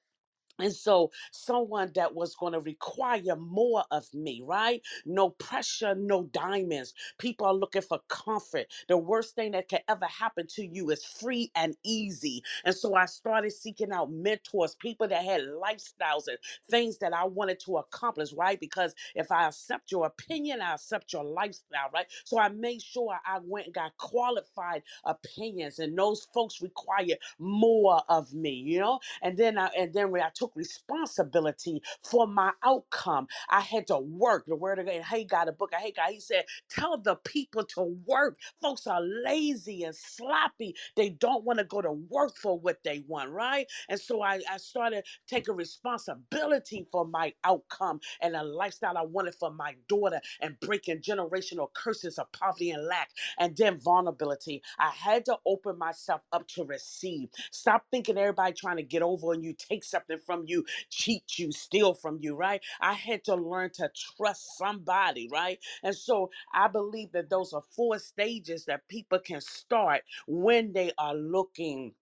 and 0.60 0.74
so, 0.74 1.12
someone 1.32 1.92
that 1.96 2.16
was 2.16 2.36
going 2.36 2.54
to 2.54 2.62
require 2.62 3.36
more 3.36 3.84
of 3.92 4.14
me, 4.14 4.42
right? 4.46 4.82
No 5.06 5.30
pressure, 5.32 5.96
no 5.96 6.24
diamonds. 6.24 6.94
People 7.18 7.48
are 7.48 7.54
looking 7.54 7.82
for 7.82 8.00
comfort. 8.08 8.68
The 8.88 8.98
worst 8.98 9.36
thing 9.36 9.52
that 9.52 9.68
can 9.68 9.82
ever 9.90 10.06
happen 10.06 10.48
to 10.56 10.66
you 10.66 10.90
is 10.92 11.04
free 11.04 11.52
and 11.56 11.76
easy. 11.84 12.44
And 12.64 12.74
so, 12.76 12.96
I 12.96 13.06
started 13.06 13.52
seeking 13.52 13.92
out 13.92 14.12
mentors, 14.12 14.76
people 14.76 15.08
that 15.10 15.24
had 15.26 15.42
lifestyles 15.42 16.28
and 16.28 16.38
things 16.70 17.00
that 17.00 17.14
I 17.14 17.26
wanted 17.26 17.60
to 17.62 17.78
accomplish, 17.78 18.32
right? 18.34 18.60
Because 18.60 18.96
if 19.14 19.32
I 19.32 19.48
accept 19.48 19.92
your 19.92 20.06
opinion, 20.06 20.62
I 20.62 20.74
accept 20.76 21.12
your 21.12 21.24
lifestyle, 21.26 21.90
right? 21.94 22.08
So, 22.24 22.40
I 22.40 22.48
made 22.50 22.82
sure 22.82 23.20
I 23.26 23.40
went 23.44 23.66
and 23.66 23.76
got 23.76 23.98
qualified 23.98 24.84
opinions, 25.04 25.80
and 25.80 25.98
those 25.98 26.26
folks 26.34 26.62
required 26.62 27.18
more 27.40 28.02
of 28.08 28.34
me, 28.34 28.52
you 28.52 28.80
know? 28.80 28.94
and 29.22 29.38
then 29.38 29.58
I 29.58 29.68
and 29.78 29.94
then 29.94 30.12
when 30.12 30.22
I 30.22 30.30
took 30.34 30.45
responsibility 30.56 31.82
for 32.04 32.28
my 32.28 32.52
outcome, 32.64 33.28
I 33.50 33.62
had 33.62 33.88
to 33.88 34.00
work. 34.00 34.46
The 34.48 34.56
word 34.56 34.86
God, 34.86 35.02
Haggai, 35.04 35.44
a 35.46 35.52
book 35.52 35.74
Haggai, 35.74 36.14
he 36.14 36.20
said, 36.20 36.46
tell 36.70 36.98
the 36.98 37.16
people 37.18 37.66
to 37.66 37.84
work. 38.06 38.40
Folks 38.62 38.88
are 38.88 39.02
lazy 39.02 39.84
and 39.84 39.96
sloppy. 39.96 40.76
They 40.96 41.10
don't 41.10 41.44
want 41.46 41.60
to 41.60 41.66
go 41.66 41.82
to 41.82 41.92
work 41.92 42.38
for 42.38 42.60
what 42.60 42.84
they 42.84 43.04
want, 43.08 43.32
right? 43.32 43.68
And 43.90 44.00
so 44.00 44.22
I, 44.22 44.42
I 44.50 44.58
started 44.58 45.06
taking 45.28 45.56
responsibility 45.56 46.88
for 46.92 47.06
my 47.08 47.34
outcome 47.44 48.02
and 48.22 48.36
a 48.36 48.44
lifestyle 48.44 48.98
I 48.98 49.04
wanted 49.04 49.36
for 49.36 49.52
my 49.52 49.76
daughter 49.88 50.22
and 50.42 50.60
breaking 50.60 51.00
generational 51.02 51.72
curses 51.74 52.18
of 52.20 52.32
poverty 52.32 52.72
and 52.72 52.86
lack 52.86 53.12
and 53.40 53.56
then 53.58 53.80
vulnerability. 53.80 54.62
I 54.80 54.90
had 54.90 55.26
to 55.26 55.38
open 55.46 55.78
myself 55.78 56.22
up 56.32 56.48
to 56.50 56.64
receive. 56.66 57.30
Stop 57.52 57.86
thinking 57.92 58.18
everybody 58.18 58.54
trying 58.54 58.78
to 58.78 58.84
get 58.84 59.02
over 59.02 59.28
on 59.28 59.44
you, 59.44 59.54
take 59.54 59.84
something 59.84 60.20
from 60.26 60.35
you, 60.48 60.66
cheat 60.90 61.38
you, 61.40 61.52
steal 61.52 61.94
from 61.94 62.20
you, 62.22 62.36
right? 62.36 62.62
I 62.82 62.94
had 62.94 63.24
to 63.26 63.36
learn 63.36 63.72
to 63.76 63.90
trust 64.18 64.58
somebody, 64.58 65.30
right? 65.32 65.60
And 65.84 65.96
so 65.96 66.32
I 66.54 66.68
believe 66.68 67.12
that 67.14 67.30
those 67.30 67.54
are 67.54 67.64
four 67.76 68.00
stages 68.00 68.66
that 68.66 68.88
people 68.88 69.20
can 69.20 69.42
start 69.42 70.04
when 70.28 70.74
they 70.74 70.92
are 70.98 71.16
looking 71.16 71.94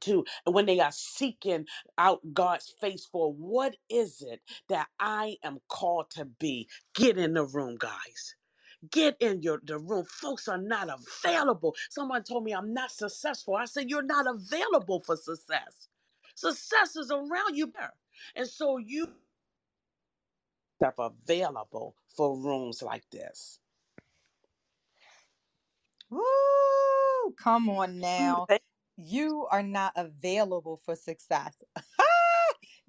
to 0.00 0.24
when 0.46 0.66
they 0.66 0.80
are 0.80 0.92
seeking 0.92 1.66
out 1.98 2.20
God's 2.34 2.74
face 2.80 3.06
for 3.06 3.32
what 3.32 3.76
is 3.90 4.22
it 4.22 4.40
that 4.68 4.88
I 5.00 5.36
am 5.44 5.60
called 5.68 6.10
to 6.12 6.26
be. 6.26 6.68
Get 6.94 7.18
in 7.18 7.34
the 7.34 7.44
room, 7.46 7.76
guys 7.78 8.26
Get 8.90 9.16
in 9.20 9.42
your 9.42 9.60
the 9.64 9.78
room. 9.78 10.06
Folks 10.06 10.48
are 10.48 10.58
not 10.58 10.88
available. 10.90 11.76
Someone 11.90 12.24
told 12.24 12.44
me 12.44 12.52
I'm 12.54 12.74
not 12.74 12.92
successful. 12.92 13.56
I 13.56 13.66
said 13.66 13.90
you're 13.90 14.02
not 14.02 14.26
available 14.28 15.02
for 15.06 15.16
success. 15.16 15.89
Success 16.40 16.96
is 16.96 17.10
around 17.10 17.56
you 17.56 17.72
there. 17.78 17.92
And 18.36 18.48
so 18.48 18.78
you 18.78 19.08
are 20.82 20.94
available 20.98 21.96
for 22.16 22.36
rooms 22.38 22.82
like 22.82 23.04
this. 23.10 23.60
Woo! 26.10 26.22
Come 27.38 27.68
on 27.70 28.00
now. 28.00 28.48
You 28.96 29.46
are 29.50 29.62
not 29.64 29.94
available 29.96 30.80
for 30.84 30.96
success. 30.96 31.62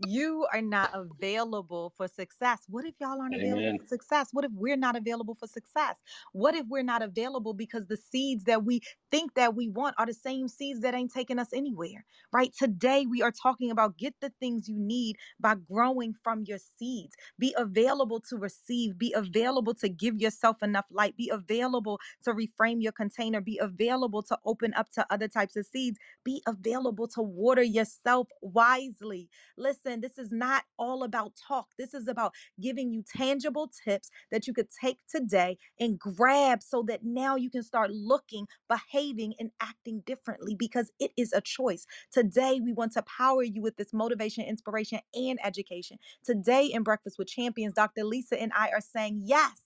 you 0.08 0.48
are 0.54 0.62
not 0.62 0.92
available 0.94 1.94
for 1.96 2.08
success. 2.08 2.60
What 2.68 2.86
if 2.86 2.96
y'all 3.00 3.22
aren't 3.22 3.36
available 3.36 3.74
for 3.80 3.86
success? 3.86 4.30
What 4.32 4.46
if 4.46 4.52
we're 4.54 4.78
not 4.78 4.96
available 4.96 5.36
for 5.36 5.48
success? 5.48 5.98
What 6.34 6.56
if 6.56 6.66
we're 6.68 6.84
not 6.84 7.02
available 7.02 7.54
because 7.54 7.88
the 7.88 7.98
seeds 7.98 8.46
that 8.46 8.64
we 8.64 8.82
think 9.12 9.34
that 9.36 9.56
we 9.56 9.70
want 9.70 9.96
are 9.98 10.06
the 10.06 10.14
same 10.14 10.48
seeds 10.48 10.82
that 10.82 10.94
ain't 10.94 11.14
taking 11.14 11.40
us 11.40 11.50
anywhere? 11.54 12.06
Right? 12.32 12.54
Today 12.58 13.06
we 13.06 13.22
are 13.22 13.32
talking 13.32 13.72
about 13.72 13.98
get 13.98 14.16
the 14.22 14.32
things 14.40 14.68
you 14.68 14.78
need 14.80 15.18
by 15.40 15.56
growing 15.72 16.14
from 16.24 16.44
your 16.46 16.60
seeds. 16.80 17.16
Be 17.38 17.54
available 17.58 18.20
to 18.30 18.38
receive, 18.38 18.98
be 18.98 19.14
available 19.14 19.74
to 19.76 19.90
give 19.90 20.20
yourself 20.20 20.64
enough 20.64 20.86
light, 20.92 21.18
be 21.18 21.30
available 21.30 22.00
to 22.24 22.34
reframe 22.34 22.82
your 22.82 22.92
container, 22.92 23.42
be 23.42 23.58
available 23.60 24.24
to 24.24 24.38
open 24.46 24.74
up 24.76 24.92
to 24.94 25.06
other 25.12 25.28
types 25.28 25.56
of 25.56 25.66
seeds, 25.66 26.00
be 26.24 26.42
available 26.48 27.08
to 27.10 27.22
water 27.22 27.64
yourself 27.64 28.28
wisely. 28.42 29.30
Listen, 29.58 29.91
this 30.00 30.18
is 30.18 30.32
not 30.32 30.64
all 30.78 31.04
about 31.04 31.34
talk. 31.36 31.68
This 31.78 31.94
is 31.94 32.08
about 32.08 32.34
giving 32.62 32.92
you 32.92 33.04
tangible 33.16 33.70
tips 33.84 34.10
that 34.32 34.48
you 34.48 34.54
could 34.54 34.68
take 34.82 35.00
today 35.10 35.58
and 35.80 36.00
grab 36.00 36.62
so 36.64 36.84
that 36.88 37.04
now 37.04 37.36
you 37.36 37.50
can 37.50 37.64
start 37.64 37.92
looking, 37.92 38.48
behaving, 38.70 39.34
and 39.40 39.52
acting 39.60 40.04
differently 40.06 40.56
because 40.56 40.92
it 41.00 41.12
is 41.18 41.34
a 41.34 41.42
choice. 41.42 41.86
Today, 42.12 42.60
we 42.64 42.74
want 42.74 42.94
to 42.94 43.02
power 43.04 43.44
you 43.44 43.62
with 43.62 43.76
this 43.78 43.94
motivation, 43.94 44.46
inspiration, 44.46 45.00
and 45.16 45.40
education. 45.44 45.98
Today, 46.24 46.66
in 46.66 46.84
Breakfast 46.84 47.18
with 47.18 47.28
Champions, 47.28 47.74
Dr. 47.74 48.04
Lisa 48.04 48.40
and 48.40 48.52
I 48.56 48.70
are 48.70 48.82
saying, 48.82 49.22
yes, 49.26 49.62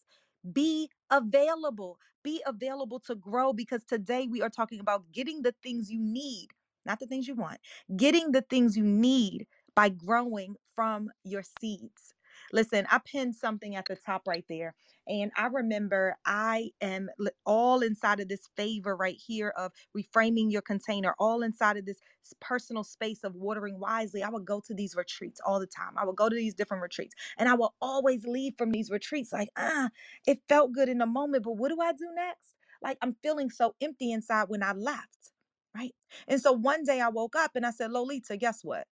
be 0.54 0.90
available. 1.10 1.98
Be 2.24 2.42
available 2.46 3.00
to 3.02 3.16
grow 3.16 3.54
because 3.54 3.84
today 3.84 4.28
we 4.30 4.42
are 4.42 4.50
talking 4.50 4.80
about 4.80 5.04
getting 5.12 5.42
the 5.44 5.54
things 5.62 5.92
you 5.92 6.00
need, 6.00 6.48
not 6.86 7.00
the 7.00 7.06
things 7.06 7.28
you 7.28 7.36
want, 7.36 7.60
getting 7.96 8.32
the 8.32 8.42
things 8.42 8.76
you 8.76 8.84
need 8.84 9.46
by 9.76 9.90
growing 9.90 10.56
from 10.76 11.10
your 11.24 11.44
seeds. 11.62 12.16
Listen, 12.54 12.88
I 12.92 13.00
pinned 13.06 13.36
something 13.36 13.76
at 13.76 13.88
the 13.88 13.96
top 13.98 14.24
right 14.28 14.46
there. 14.50 14.76
And 15.08 15.32
I 15.38 15.48
remember 15.48 16.18
I 16.26 16.72
am 16.82 17.10
all 17.46 17.82
inside 17.82 18.20
of 18.22 18.30
this 18.30 18.50
favor 18.58 18.96
right 18.96 19.18
here 19.18 19.54
of 19.58 19.72
reframing 19.98 20.52
your 20.52 20.64
container, 20.64 21.16
all 21.20 21.44
inside 21.44 21.78
of 21.78 21.86
this 21.86 22.00
personal 22.42 22.84
space 22.84 23.24
of 23.24 23.36
watering 23.36 23.80
wisely. 23.80 24.24
I 24.24 24.30
would 24.30 24.46
go 24.46 24.62
to 24.68 24.74
these 24.74 24.96
retreats 24.96 25.42
all 25.46 25.60
the 25.60 25.68
time. 25.68 25.94
I 25.98 26.06
would 26.06 26.16
go 26.18 26.30
to 26.30 26.36
these 26.36 26.56
different 26.56 26.84
retreats 26.84 27.16
and 27.38 27.50
I 27.50 27.56
will 27.56 27.76
always 27.82 28.26
leave 28.26 28.54
from 28.58 28.72
these 28.72 28.92
retreats 28.92 29.34
like, 29.34 29.50
ah, 29.58 29.90
it 30.28 30.40
felt 30.50 30.74
good 30.74 30.90
in 30.90 31.00
the 31.00 31.06
moment, 31.08 31.44
but 31.44 31.58
what 31.58 31.70
do 31.70 31.82
I 31.82 31.94
do 31.94 32.10
next? 32.16 32.56
Like 32.82 32.98
I'm 33.02 33.16
feeling 33.24 33.50
so 33.50 33.76
empty 33.82 34.12
inside 34.12 34.46
when 34.50 34.64
I 34.64 34.74
left. 34.74 35.32
Right. 35.76 35.94
And 36.28 36.42
so 36.42 36.54
one 36.54 36.84
day 36.86 37.02
I 37.02 37.10
woke 37.10 37.36
up 37.36 37.52
and 37.56 37.66
I 37.66 37.72
said, 37.72 37.92
Lolita, 37.92 38.38
guess 38.38 38.64
what? 38.64 38.86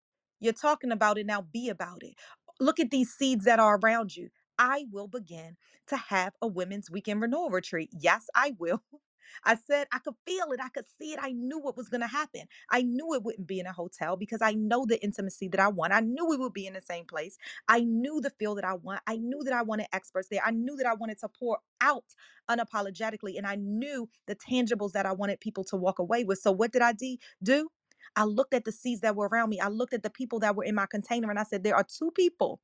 You're 0.41 0.53
talking 0.53 0.91
about 0.91 1.19
it 1.19 1.27
now, 1.27 1.43
be 1.53 1.69
about 1.69 2.03
it. 2.03 2.15
Look 2.61 2.79
at 2.81 2.91
these 2.91 3.11
seeds 3.13 3.45
that 3.45 3.59
are 3.59 3.79
around 3.83 4.17
you. 4.17 4.29
I 4.59 4.85
will 4.91 5.07
begin 5.09 5.57
to 5.89 5.97
have 5.97 6.33
a 6.41 6.47
women's 6.47 6.91
weekend 6.91 7.21
renewal 7.21 7.51
retreat. 7.51 7.91
Yes, 7.93 8.27
I 8.35 8.55
will. 8.59 8.83
I 9.45 9.55
said 9.55 9.87
I 9.93 9.99
could 9.99 10.15
feel 10.27 10.51
it. 10.53 10.61
I 10.63 10.69
could 10.69 10.85
see 10.99 11.13
it. 11.13 11.19
I 11.21 11.31
knew 11.31 11.59
what 11.59 11.77
was 11.77 11.89
going 11.89 12.01
to 12.01 12.07
happen. 12.07 12.43
I 12.71 12.83
knew 12.83 13.13
it 13.15 13.23
wouldn't 13.23 13.47
be 13.47 13.59
in 13.61 13.67
a 13.67 13.73
hotel 13.73 14.17
because 14.17 14.41
I 14.41 14.53
know 14.53 14.85
the 14.85 15.03
intimacy 15.03 15.49
that 15.49 15.61
I 15.61 15.69
want. 15.69 15.93
I 15.93 16.01
knew 16.01 16.27
we 16.27 16.37
would 16.37 16.53
be 16.53 16.67
in 16.67 16.73
the 16.73 16.81
same 16.81 17.05
place. 17.05 17.37
I 17.67 17.81
knew 17.81 18.21
the 18.21 18.31
feel 18.31 18.55
that 18.55 18.65
I 18.65 18.75
want. 18.75 19.01
I 19.07 19.17
knew 19.17 19.41
that 19.45 19.53
I 19.53 19.63
wanted 19.63 19.87
experts 19.93 20.29
there. 20.29 20.41
I 20.45 20.51
knew 20.51 20.77
that 20.77 20.87
I 20.87 20.95
wanted 20.95 21.19
to 21.21 21.29
pour 21.29 21.59
out 21.81 22.05
unapologetically. 22.49 23.37
And 23.37 23.47
I 23.47 23.55
knew 23.55 24.09
the 24.27 24.35
tangibles 24.35 24.93
that 24.93 25.05
I 25.05 25.13
wanted 25.13 25.39
people 25.39 25.63
to 25.65 25.77
walk 25.77 25.99
away 25.99 26.23
with. 26.25 26.39
So, 26.39 26.51
what 26.51 26.71
did 26.73 26.81
I 26.83 26.93
de- 26.93 27.19
do? 27.43 27.69
I 28.15 28.25
looked 28.25 28.53
at 28.53 28.65
the 28.65 28.71
seeds 28.73 29.01
that 29.01 29.15
were 29.15 29.29
around 29.29 29.49
me. 29.49 29.59
I 29.59 29.69
looked 29.69 29.93
at 29.93 30.03
the 30.03 30.09
people 30.11 30.39
that 30.41 30.55
were 30.55 30.63
in 30.65 30.75
my 30.75 30.87
container 30.87 31.29
and 31.29 31.39
I 31.39 31.43
said, 31.43 31.63
there 31.63 31.75
are 31.75 31.85
two 31.85 32.11
people. 32.11 32.61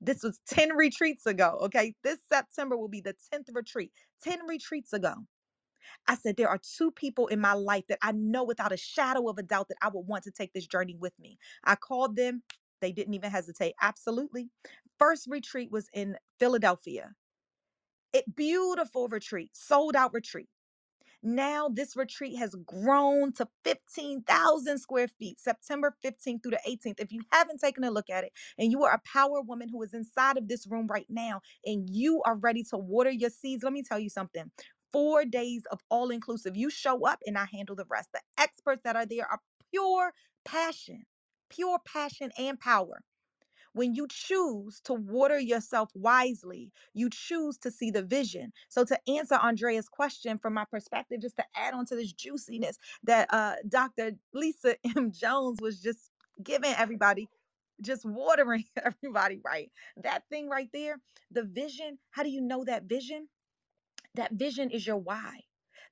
This 0.00 0.22
was 0.22 0.40
10 0.48 0.74
retreats 0.76 1.26
ago. 1.26 1.58
Okay. 1.62 1.94
This 2.04 2.18
September 2.28 2.76
will 2.76 2.88
be 2.88 3.00
the 3.02 3.16
10th 3.34 3.48
retreat. 3.54 3.92
10 4.24 4.46
retreats 4.48 4.92
ago 4.94 5.14
I 6.08 6.16
said, 6.16 6.36
there 6.36 6.50
are 6.50 6.60
two 6.60 6.92
people 6.92 7.28
in 7.28 7.40
my 7.40 7.54
life 7.54 7.86
that 7.88 8.00
I 8.02 8.12
know 8.12 8.44
without 8.44 8.72
a 8.72 8.78
shadow 8.78 9.28
of 9.30 9.38
a 9.38 9.44
doubt 9.44 9.68
that 9.70 9.78
I 9.82 9.88
would 9.88 10.06
want 10.06 10.24
to 10.24 10.32
take 10.32 10.52
this 10.54 10.68
journey 10.68 10.96
with 11.00 11.14
me. 11.18 11.38
I 11.64 11.76
called 11.76 12.16
them. 12.16 12.44
They 12.82 12.92
didn't 12.92 13.14
even 13.14 13.32
hesitate. 13.32 13.74
Absolutely. 13.82 14.50
First 15.00 15.28
retreat 15.30 15.72
was 15.72 15.88
in 15.94 16.18
Philadelphia. 16.40 17.14
It 18.12 18.36
beautiful 18.36 19.08
retreat, 19.08 19.50
sold 19.54 19.96
out 19.96 20.14
retreat. 20.14 20.48
Now, 21.22 21.68
this 21.68 21.96
retreat 21.96 22.38
has 22.38 22.54
grown 22.66 23.32
to 23.34 23.48
15,000 23.64 24.78
square 24.78 25.08
feet, 25.08 25.40
September 25.40 25.94
15th 26.04 26.42
through 26.42 26.52
the 26.52 26.60
18th. 26.68 27.00
If 27.00 27.12
you 27.12 27.22
haven't 27.32 27.60
taken 27.60 27.84
a 27.84 27.90
look 27.90 28.10
at 28.10 28.24
it, 28.24 28.32
and 28.58 28.72
you 28.72 28.84
are 28.84 28.94
a 28.94 29.02
power 29.06 29.42
woman 29.42 29.68
who 29.68 29.82
is 29.82 29.94
inside 29.94 30.38
of 30.38 30.48
this 30.48 30.66
room 30.66 30.86
right 30.88 31.06
now, 31.10 31.40
and 31.64 31.88
you 31.90 32.22
are 32.26 32.36
ready 32.36 32.64
to 32.70 32.78
water 32.78 33.10
your 33.10 33.30
seeds, 33.30 33.64
let 33.64 33.72
me 33.72 33.82
tell 33.82 33.98
you 33.98 34.10
something. 34.10 34.50
Four 34.92 35.24
days 35.26 35.64
of 35.72 35.80
all 35.90 36.10
inclusive. 36.10 36.56
You 36.56 36.70
show 36.70 37.06
up, 37.06 37.20
and 37.26 37.38
I 37.38 37.46
handle 37.52 37.76
the 37.76 37.86
rest. 37.90 38.10
The 38.14 38.22
experts 38.38 38.82
that 38.84 38.96
are 38.96 39.06
there 39.06 39.26
are 39.30 39.40
pure 39.72 40.12
passion, 40.44 41.04
pure 41.50 41.78
passion 41.86 42.30
and 42.38 42.58
power. 42.60 43.02
When 43.76 43.94
you 43.94 44.08
choose 44.10 44.80
to 44.86 44.94
water 44.94 45.38
yourself 45.40 45.90
wisely, 45.94 46.72
you 46.94 47.10
choose 47.10 47.58
to 47.60 47.72
see 47.72 47.92
the 47.92 48.02
vision. 48.02 48.52
So, 48.70 48.84
to 48.86 48.98
answer 49.10 49.36
Andrea's 49.36 49.88
question 49.88 50.38
from 50.38 50.54
my 50.54 50.66
perspective, 50.66 51.22
just 51.22 51.36
to 51.38 51.44
add 51.56 51.74
on 51.74 51.86
to 51.88 51.96
this 51.96 52.12
juiciness 52.12 52.78
that 53.04 53.28
uh, 53.32 53.56
Dr. 53.68 54.12
Lisa 54.34 54.76
M. 54.96 55.12
Jones 55.12 55.60
was 55.62 55.80
just 55.82 56.10
giving 56.42 56.74
everybody, 56.78 57.30
just 57.82 58.06
watering 58.06 58.64
everybody, 58.84 59.40
right? 59.44 59.70
That 60.02 60.24
thing 60.30 60.50
right 60.50 60.70
there, 60.74 60.98
the 61.32 61.44
vision. 61.44 61.98
How 62.12 62.24
do 62.24 62.30
you 62.30 62.42
know 62.42 62.64
that 62.64 62.84
vision? 62.84 63.28
That 64.16 64.32
vision 64.32 64.70
is 64.70 64.86
your 64.86 64.98
why. 64.98 65.42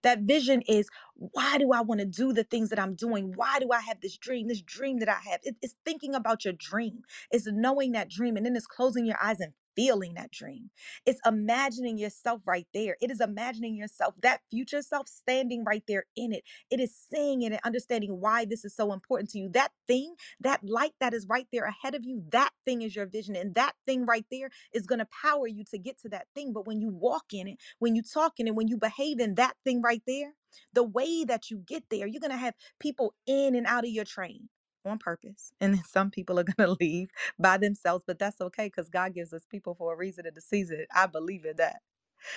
That 0.05 0.20
vision 0.22 0.62
is 0.62 0.88
why 1.16 1.59
do 1.59 1.72
I 1.72 1.82
want 1.82 2.00
to 2.00 2.07
do 2.07 2.32
the 2.34 2.44
things 2.44 2.70
that 2.70 2.80
I'm 2.80 2.96
doing? 2.96 3.34
Why 3.36 3.61
do 3.61 3.70
I 3.72 3.80
have 3.82 4.00
this 4.02 4.18
dream? 4.18 4.48
This 4.48 4.62
dream 4.62 5.00
that 5.00 5.11
I 5.11 5.20
have. 5.30 5.40
It- 5.44 5.59
it's 5.62 5.76
thinking 5.86 6.14
about 6.16 6.44
your 6.46 6.55
dream. 6.55 7.05
It's 7.32 7.48
knowing 7.48 7.92
that 7.94 8.11
dream 8.11 8.38
and 8.38 8.46
then 8.46 8.57
it's 8.57 8.68
closing 8.68 9.07
your 9.07 9.18
eyes 9.22 9.40
and 9.40 9.55
feeling 9.76 10.14
that 10.14 10.30
dream. 10.30 10.70
It's 11.06 11.20
imagining 11.26 11.98
yourself 11.98 12.42
right 12.46 12.66
there. 12.74 12.96
It 13.00 13.10
is 13.10 13.20
imagining 13.20 13.76
yourself, 13.76 14.14
that 14.22 14.40
future 14.50 14.82
self 14.82 15.08
standing 15.08 15.64
right 15.64 15.82
there 15.88 16.04
in 16.16 16.32
it. 16.32 16.44
It 16.70 16.80
is 16.80 16.94
seeing 17.12 17.42
it 17.42 17.52
and 17.52 17.60
understanding 17.64 18.20
why 18.20 18.44
this 18.44 18.64
is 18.64 18.74
so 18.74 18.92
important 18.92 19.30
to 19.30 19.38
you. 19.38 19.48
That 19.50 19.72
thing, 19.86 20.14
that 20.40 20.60
light 20.64 20.94
that 21.00 21.14
is 21.14 21.26
right 21.28 21.46
there 21.52 21.64
ahead 21.64 21.94
of 21.94 22.04
you, 22.04 22.22
that 22.30 22.50
thing 22.64 22.82
is 22.82 22.96
your 22.96 23.06
vision. 23.06 23.36
And 23.36 23.54
that 23.54 23.74
thing 23.86 24.06
right 24.06 24.26
there 24.30 24.50
is 24.72 24.86
going 24.86 25.00
to 25.00 25.08
power 25.22 25.46
you 25.46 25.64
to 25.70 25.78
get 25.78 26.00
to 26.02 26.08
that 26.10 26.26
thing. 26.34 26.52
But 26.52 26.66
when 26.66 26.80
you 26.80 26.90
walk 26.90 27.32
in 27.32 27.48
it, 27.48 27.58
when 27.78 27.94
you 27.94 28.02
talk 28.02 28.34
in 28.38 28.48
it, 28.48 28.54
when 28.54 28.68
you 28.68 28.76
behave 28.76 29.20
in 29.20 29.34
that 29.36 29.56
thing 29.64 29.82
right 29.82 30.02
there, 30.06 30.34
the 30.72 30.84
way 30.84 31.24
that 31.24 31.50
you 31.50 31.58
get 31.58 31.84
there, 31.90 32.06
you're 32.06 32.20
going 32.20 32.30
to 32.30 32.36
have 32.36 32.54
people 32.78 33.14
in 33.26 33.54
and 33.54 33.66
out 33.66 33.84
of 33.84 33.90
your 33.90 34.04
train 34.04 34.48
on 34.87 34.99
purpose. 34.99 35.53
And 35.61 35.74
then 35.74 35.85
some 35.85 36.11
people 36.11 36.39
are 36.41 36.45
going 36.57 36.68
to 36.68 36.76
leave 36.80 37.11
by 37.39 37.59
themselves, 37.59 38.05
but 38.07 38.18
that's 38.18 38.41
okay 38.41 38.66
because 38.68 38.91
God 38.91 39.14
gives 39.14 39.32
us 39.32 39.47
people 39.47 39.74
for 39.74 39.95
a 39.95 39.97
reason 39.97 40.26
and 40.26 40.37
a 40.37 40.43
season. 40.43 40.87
I 40.95 41.07
believe 41.07 41.45
in 41.47 41.57
that. 41.59 41.82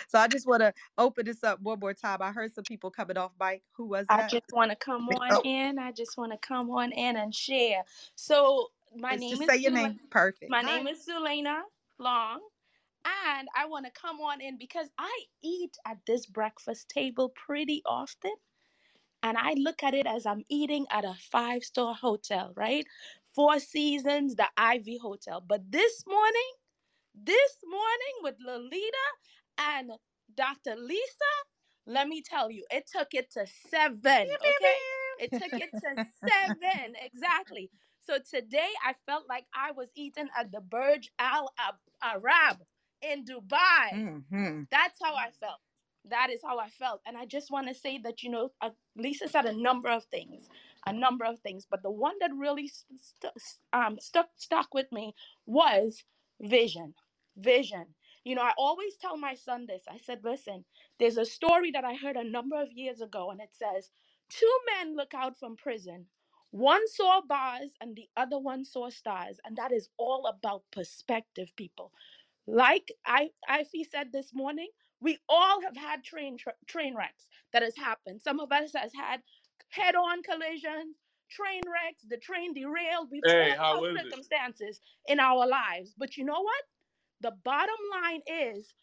So 0.10 0.20
I 0.20 0.28
just 0.28 0.48
want 0.48 0.62
to 0.62 0.74
open 0.98 1.26
this 1.26 1.44
up 1.44 1.62
one 1.62 1.80
more 1.80 1.94
time. 1.94 2.22
I 2.22 2.32
heard 2.32 2.54
some 2.54 2.66
people 2.66 2.92
coming 2.92 3.18
off 3.18 3.34
mic. 3.40 3.64
Who 3.74 3.88
was 3.88 4.12
that? 4.12 4.16
I 4.16 4.24
just 4.24 4.46
want 4.52 4.72
to 4.72 4.78
come 4.78 5.10
on 5.10 5.36
Oh, 5.36 5.44
in. 5.44 5.80
I 5.80 5.92
just 5.92 6.18
want 6.18 6.32
to 6.32 6.38
come 6.38 6.70
on 6.72 6.92
in 6.92 7.18
and 7.18 7.34
share. 7.34 7.84
So 8.16 8.70
my 8.96 9.16
name 9.16 9.42
just 9.42 9.44
is 9.44 9.50
say 9.50 9.58
your 9.58 9.72
name. 9.72 10.00
Perfect. 10.12 10.56
my 10.56 10.62
Hi. 10.62 10.78
name 10.78 10.88
is 10.88 11.06
Sulena 11.08 11.64
Long, 12.00 12.48
and 13.06 13.50
I 13.56 13.68
want 13.68 13.86
to 13.86 13.92
come 13.92 14.22
on 14.22 14.42
in 14.42 14.58
because 14.58 14.90
I 14.98 15.26
eat 15.44 15.78
at 15.86 16.00
this 16.08 16.26
breakfast 16.28 16.90
table 16.90 17.30
pretty 17.30 17.84
often, 17.86 18.34
and 19.28 19.38
I 19.38 19.54
look 19.56 19.84
at 19.84 19.94
it 19.94 20.08
as 20.08 20.26
I'm 20.26 20.44
eating 20.50 20.86
at 20.92 21.06
a 21.06 21.16
five 21.32 21.64
star 21.64 21.94
hotel, 21.94 22.54
right? 22.56 22.86
Four 23.36 23.60
Seasons, 23.60 24.36
the 24.36 24.48
Ivy 24.58 24.98
Hotel. 24.98 25.42
But 25.46 25.72
this 25.72 26.04
morning, 26.08 26.52
this 27.16 27.58
morning 27.68 28.16
with 28.24 28.36
Lolita 28.46 29.08
and 29.60 29.92
Dr. 30.36 30.76
Lisa, 30.76 31.34
let 31.86 32.08
me 32.08 32.22
tell 32.22 32.52
you, 32.52 32.66
it 32.72 32.88
took 32.92 33.10
it 33.14 33.32
to 33.32 33.46
seven, 33.70 34.28
okay? 34.50 34.80
It 35.18 35.34
took 35.38 35.54
it 35.58 35.72
to 35.84 35.98
seven, 36.28 36.96
exactly. 37.02 37.72
So 38.00 38.18
today 38.20 38.70
I 38.86 38.96
felt 39.06 39.26
like 39.30 39.46
I 39.54 39.72
was 39.72 39.90
eating 39.96 40.30
at 40.38 40.52
the 40.52 40.62
Burj 40.62 41.10
Al 41.20 41.54
Arab 42.04 42.58
in 43.02 43.26
Dubai. 43.26 43.90
hmm 43.92 44.64
That's 44.72 45.00
how 45.04 45.16
I 45.16 45.32
felt. 45.40 45.60
That 46.10 46.30
is 46.32 46.42
how 46.46 46.60
I 46.60 46.70
felt. 46.70 47.02
And 47.08 47.18
I 47.18 47.26
just 47.26 47.52
want 47.52 47.68
to 47.70 47.76
say 47.76 48.00
that, 48.04 48.24
you 48.24 48.32
know, 48.32 48.52
uh, 48.62 48.72
Lisa 48.98 49.28
said 49.30 49.46
a 49.46 49.54
number 49.54 49.90
of 49.90 50.06
things, 50.06 50.48
a 50.88 50.94
number 50.94 51.26
of 51.26 51.40
things, 51.40 51.68
but 51.70 51.84
the 51.84 51.92
one 51.92 52.16
that 52.22 52.32
really 52.38 52.70
st- 52.70 53.02
st- 53.02 53.34
um, 53.74 53.98
stuck, 54.00 54.30
stuck 54.38 54.74
with 54.74 54.92
me 54.92 55.16
was 55.46 56.04
vision. 56.42 56.96
Vision. 57.38 57.88
You 58.26 58.36
know, 58.36 58.44
I 58.44 58.54
always 58.58 58.96
tell 58.98 59.18
my 59.18 59.36
son 59.36 59.66
this. 59.68 59.84
I 59.90 60.00
said, 60.00 60.22
listen, 60.24 60.66
there's 61.00 61.18
a 61.18 61.26
story 61.26 61.72
that 61.72 61.86
I 61.86 61.96
heard 61.96 62.18
a 62.18 62.24
number 62.30 62.62
of 62.62 62.72
years 62.74 63.02
ago, 63.02 63.32
and 63.32 63.42
it 63.42 63.52
says, 63.54 63.90
Two 64.30 64.60
men 64.76 64.96
look 64.98 65.14
out 65.14 65.38
from 65.40 65.56
prison. 65.56 66.06
One 66.52 66.88
saw 66.90 67.22
bars 67.28 67.72
and 67.82 67.96
the 67.96 68.08
other 68.18 68.40
one 68.40 68.66
saw 68.66 68.90
stars. 68.90 69.40
And 69.46 69.58
that 69.58 69.72
is 69.72 69.90
all 69.98 70.28
about 70.28 70.64
perspective, 70.72 71.52
people. 71.58 71.92
Like 72.48 72.92
I, 73.06 73.32
Ivy 73.48 73.86
said 73.86 74.12
this 74.14 74.34
morning, 74.34 74.70
we 75.02 75.20
all 75.30 75.62
have 75.64 75.78
had 75.78 76.04
train 76.04 76.38
tra- 76.38 76.54
train 76.68 76.96
wrecks 76.96 77.28
that 77.54 77.64
has 77.64 77.76
happened. 77.78 78.22
Some 78.22 78.40
of 78.40 78.52
us 78.52 78.72
has 78.76 78.92
had 78.94 79.22
head-on 79.70 80.24
collisions, 80.24 80.98
train 81.30 81.62
wrecks, 81.68 82.04
the 82.10 82.18
train 82.18 82.54
derailed. 82.54 83.10
We've 83.12 83.24
Hey, 83.26 83.54
all 83.56 83.86
had 83.86 83.90
is 83.90 83.96
it? 83.98 84.04
circumstances 84.04 84.82
in 85.08 85.20
our 85.20 85.48
lives. 85.48 85.94
But 85.98 86.18
you 86.18 86.26
know 86.26 86.42
what? 86.42 86.64
The 87.22 87.34
bottom 87.44 87.76
line 88.04 88.22
is 88.28 88.74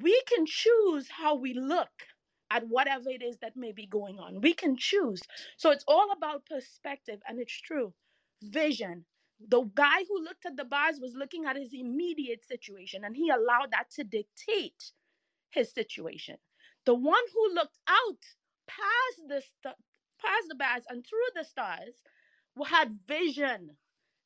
we 0.00 0.20
can 0.28 0.46
choose 0.46 1.08
how 1.10 1.36
we 1.36 1.54
look 1.54 1.90
at 2.50 2.68
whatever 2.68 3.10
it 3.10 3.22
is 3.22 3.38
that 3.38 3.56
may 3.56 3.72
be 3.72 3.86
going 3.86 4.18
on. 4.18 4.40
We 4.40 4.54
can 4.54 4.76
choose. 4.76 5.22
So 5.56 5.70
it's 5.70 5.84
all 5.88 6.12
about 6.12 6.46
perspective, 6.46 7.20
and 7.28 7.40
it's 7.40 7.60
true. 7.60 7.94
Vision. 8.42 9.06
The 9.48 9.62
guy 9.74 10.04
who 10.08 10.22
looked 10.22 10.46
at 10.46 10.56
the 10.56 10.64
bars 10.64 11.00
was 11.00 11.14
looking 11.16 11.46
at 11.46 11.56
his 11.56 11.70
immediate 11.74 12.44
situation, 12.46 13.04
and 13.04 13.16
he 13.16 13.30
allowed 13.30 13.72
that 13.72 13.90
to 13.96 14.04
dictate 14.04 14.92
his 15.52 15.72
situation. 15.72 16.38
The 16.86 16.94
one 16.94 17.24
who 17.34 17.54
looked 17.54 17.78
out 17.88 18.22
past 18.66 19.28
the 19.28 19.42
st- 19.42 19.76
past 20.20 20.48
the 20.48 20.54
bars 20.54 20.84
and 20.88 21.04
through 21.06 21.30
the 21.34 21.44
stars 21.44 22.02
had 22.66 22.98
vision 23.08 23.76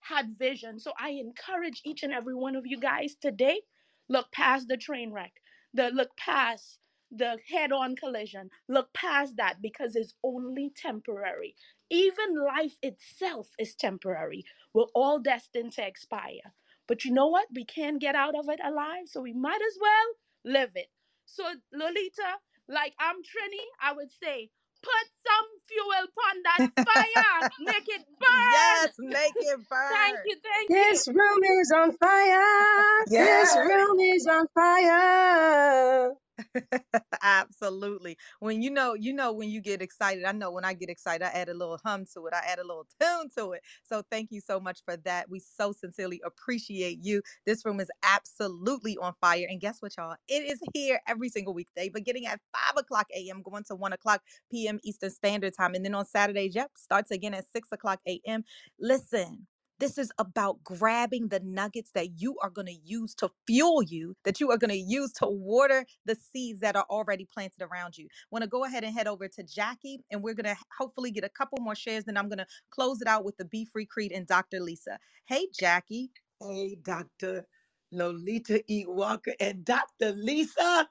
had 0.00 0.36
vision. 0.38 0.78
So 0.78 0.92
i 0.98 1.10
encourage 1.10 1.80
each 1.84 2.02
and 2.02 2.12
every 2.12 2.34
one 2.34 2.56
of 2.56 2.66
you 2.66 2.78
guys 2.78 3.14
today 3.14 3.62
look 4.08 4.30
past 4.32 4.68
the 4.68 4.76
train 4.76 5.12
wreck 5.12 5.32
the 5.72 5.88
look 5.90 6.14
past 6.16 6.78
the 7.10 7.38
head-on 7.48 7.96
collision 7.96 8.50
look 8.68 8.92
past 8.92 9.36
that 9.36 9.62
because 9.62 9.94
it's 9.96 10.14
only 10.24 10.70
temporary. 10.76 11.54
Even 11.90 12.36
life 12.44 12.76
itself 12.82 13.48
is 13.58 13.74
temporary. 13.74 14.44
We're 14.74 14.92
all 14.94 15.18
destined 15.20 15.72
to 15.72 15.86
expire. 15.86 16.52
But 16.88 17.04
you 17.04 17.12
know 17.12 17.28
what? 17.28 17.46
We 17.54 17.64
can't 17.64 18.00
get 18.00 18.14
out 18.14 18.34
of 18.38 18.48
it 18.48 18.60
alive 18.62 19.06
so 19.06 19.20
we 19.22 19.32
might 19.32 19.62
as 19.66 19.78
well 19.80 20.08
live 20.44 20.72
it 20.74 20.88
so 21.26 21.44
lolita 21.72 22.30
like 22.68 22.94
i'm 23.00 23.16
trini 23.22 23.64
i 23.82 23.92
would 23.92 24.10
say 24.12 24.50
put 24.82 25.06
some 25.26 25.48
fuel 25.68 25.92
upon 26.04 26.42
that 26.44 26.64
fire 26.84 27.46
make 27.60 27.88
it 27.88 28.04
burn 28.20 28.30
Yes, 28.52 28.94
make 28.98 29.36
it 29.40 29.60
burn. 29.70 29.80
thank 29.90 30.20
you 30.24 30.36
thank 30.42 30.72
you 30.78 30.94
This 30.94 31.08
room 31.08 31.44
is 31.60 31.72
on 31.76 31.92
fire. 31.98 33.04
This 33.08 33.56
room 33.56 34.00
is 34.00 34.26
on 34.26 34.46
fire. 34.54 36.14
Absolutely. 37.22 38.16
When 38.40 38.62
you 38.62 38.70
know, 38.70 38.94
you 38.94 39.12
know, 39.12 39.32
when 39.32 39.48
you 39.50 39.60
get 39.60 39.82
excited, 39.82 40.24
I 40.24 40.32
know 40.32 40.50
when 40.50 40.64
I 40.64 40.74
get 40.74 40.88
excited, 40.90 41.24
I 41.24 41.28
add 41.30 41.48
a 41.48 41.54
little 41.54 41.78
hum 41.84 42.04
to 42.14 42.26
it. 42.26 42.34
I 42.34 42.38
add 42.46 42.58
a 42.58 42.62
little 42.66 42.86
tune 43.00 43.28
to 43.38 43.52
it. 43.52 43.62
So 43.84 44.02
thank 44.10 44.30
you 44.32 44.40
so 44.40 44.60
much 44.60 44.80
for 44.84 44.96
that. 44.98 45.28
We 45.30 45.40
so 45.40 45.72
sincerely 45.72 46.20
appreciate 46.24 46.98
you. 47.02 47.22
This 47.46 47.64
room 47.64 47.80
is 47.80 47.90
absolutely 48.02 48.96
on 48.98 49.12
fire. 49.20 49.46
And 49.48 49.60
guess 49.60 49.78
what, 49.80 49.96
y'all? 49.96 50.16
It 50.28 50.42
is 50.44 50.60
here 50.72 51.00
every 51.06 51.28
single 51.28 51.54
weekday, 51.54 51.88
beginning 51.88 52.26
at 52.26 52.40
5 52.52 52.78
o'clock 52.82 53.06
a.m., 53.14 53.42
going 53.42 53.64
to 53.64 53.74
1 53.74 53.92
o'clock 53.92 54.22
p.m. 54.50 54.78
Eastern 54.84 55.10
Standard 55.10 55.54
Time. 55.56 55.74
And 55.74 55.84
then 55.84 55.94
on 55.94 56.06
Saturdays, 56.06 56.54
yep, 56.54 56.70
starts 56.76 57.10
again 57.10 57.34
at 57.34 57.46
6 57.52 57.68
o'clock 57.72 58.00
a.m. 58.06 58.44
Listen. 58.78 59.46
This 59.80 59.98
is 59.98 60.12
about 60.18 60.64
grabbing 60.64 61.28
the 61.28 61.40
nuggets 61.40 61.90
that 61.92 62.20
you 62.20 62.38
are 62.42 62.50
going 62.50 62.68
to 62.68 62.78
use 62.84 63.14
to 63.16 63.30
fuel 63.46 63.82
you, 63.82 64.16
that 64.24 64.40
you 64.40 64.50
are 64.52 64.58
going 64.58 64.70
to 64.70 64.78
use 64.78 65.12
to 65.14 65.26
water 65.26 65.86
the 66.06 66.16
seeds 66.16 66.60
that 66.60 66.76
are 66.76 66.86
already 66.90 67.26
planted 67.26 67.62
around 67.62 67.98
you. 67.98 68.08
Want 68.30 68.44
to 68.44 68.48
go 68.48 68.64
ahead 68.64 68.84
and 68.84 68.94
head 68.96 69.08
over 69.08 69.28
to 69.28 69.44
Jackie, 69.44 70.00
and 70.10 70.22
we're 70.22 70.34
going 70.34 70.54
to 70.54 70.56
hopefully 70.78 71.12
get 71.12 71.24
a 71.24 71.28
couple 71.28 71.58
more 71.60 71.74
shares. 71.74 72.04
Then 72.04 72.16
I'm 72.16 72.30
going 72.30 72.38
to 72.38 72.46
close 72.70 73.02
it 73.02 73.08
out 73.08 73.24
with 73.26 73.36
the 73.36 73.44
Be 73.46 73.66
Free 73.66 73.86
Creed 73.86 74.12
and 74.12 74.26
Dr. 74.26 74.60
Lisa. 74.60 74.98
Hey, 75.26 75.48
Jackie. 75.58 76.12
Hey, 76.40 76.76
Dr. 76.82 77.46
Lolita 77.92 78.62
E. 78.72 78.86
Walker 78.86 79.34
and 79.40 79.64
Dr. 79.64 80.12
Lisa. 80.12 80.88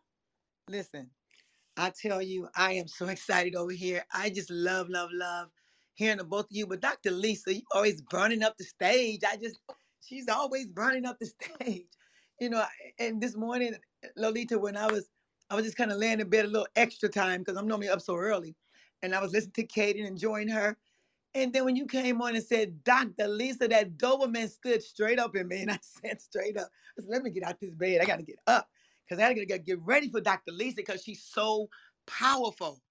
Listen, 0.69 1.09
I 1.77 1.91
tell 1.91 2.21
you, 2.21 2.49
I 2.55 2.73
am 2.73 2.87
so 2.87 3.07
excited 3.07 3.55
over 3.55 3.71
here. 3.71 4.05
I 4.13 4.29
just 4.29 4.51
love, 4.51 4.89
love, 4.89 5.09
love 5.13 5.49
hearing 5.95 6.17
the 6.17 6.23
both 6.23 6.45
of 6.45 6.51
you. 6.51 6.67
But 6.67 6.81
Dr. 6.81 7.11
Lisa, 7.11 7.53
you 7.55 7.61
always 7.73 8.01
burning 8.01 8.43
up 8.43 8.57
the 8.57 8.63
stage. 8.63 9.21
I 9.27 9.37
just, 9.37 9.59
she's 10.01 10.27
always 10.27 10.67
burning 10.67 11.05
up 11.05 11.19
the 11.19 11.25
stage. 11.57 11.87
You 12.39 12.49
know, 12.49 12.63
and 12.99 13.21
this 13.21 13.35
morning, 13.35 13.75
Lolita, 14.17 14.57
when 14.57 14.75
I 14.75 14.87
was, 14.91 15.09
I 15.49 15.55
was 15.55 15.65
just 15.65 15.77
kind 15.77 15.91
of 15.91 15.97
laying 15.97 16.19
in 16.19 16.29
bed 16.29 16.45
a 16.45 16.47
little 16.47 16.67
extra 16.75 17.09
time 17.09 17.41
because 17.41 17.57
I'm 17.57 17.67
normally 17.67 17.89
up 17.89 18.01
so 18.01 18.15
early. 18.15 18.55
And 19.01 19.13
I 19.13 19.21
was 19.21 19.33
listening 19.33 19.53
to 19.53 19.63
Katie 19.63 19.99
and 19.99 20.07
enjoying 20.07 20.47
her. 20.47 20.77
And 21.35 21.51
then 21.51 21.65
when 21.65 21.75
you 21.75 21.85
came 21.85 22.21
on 22.21 22.35
and 22.35 22.43
said, 22.43 22.83
Dr. 22.83 23.27
Lisa, 23.27 23.67
that 23.67 23.97
Doberman 23.97 24.49
stood 24.49 24.83
straight 24.83 25.19
up 25.19 25.35
in 25.35 25.47
me. 25.47 25.61
And 25.61 25.71
I 25.71 25.79
said 25.81 26.21
straight 26.21 26.57
up, 26.57 26.69
I 26.97 27.01
said, 27.01 27.09
let 27.09 27.23
me 27.23 27.31
get 27.31 27.43
out 27.43 27.59
this 27.59 27.73
bed. 27.73 28.01
I 28.01 28.05
got 28.05 28.17
to 28.17 28.23
get 28.23 28.39
up 28.47 28.67
because 29.07 29.21
I 29.21 29.33
got 29.33 29.47
to 29.47 29.59
get 29.59 29.79
ready 29.81 30.09
for 30.09 30.21
Dr. 30.21 30.51
Lisa 30.51 30.77
because 30.77 31.03
she's 31.03 31.23
so 31.23 31.69
powerful. 32.07 32.81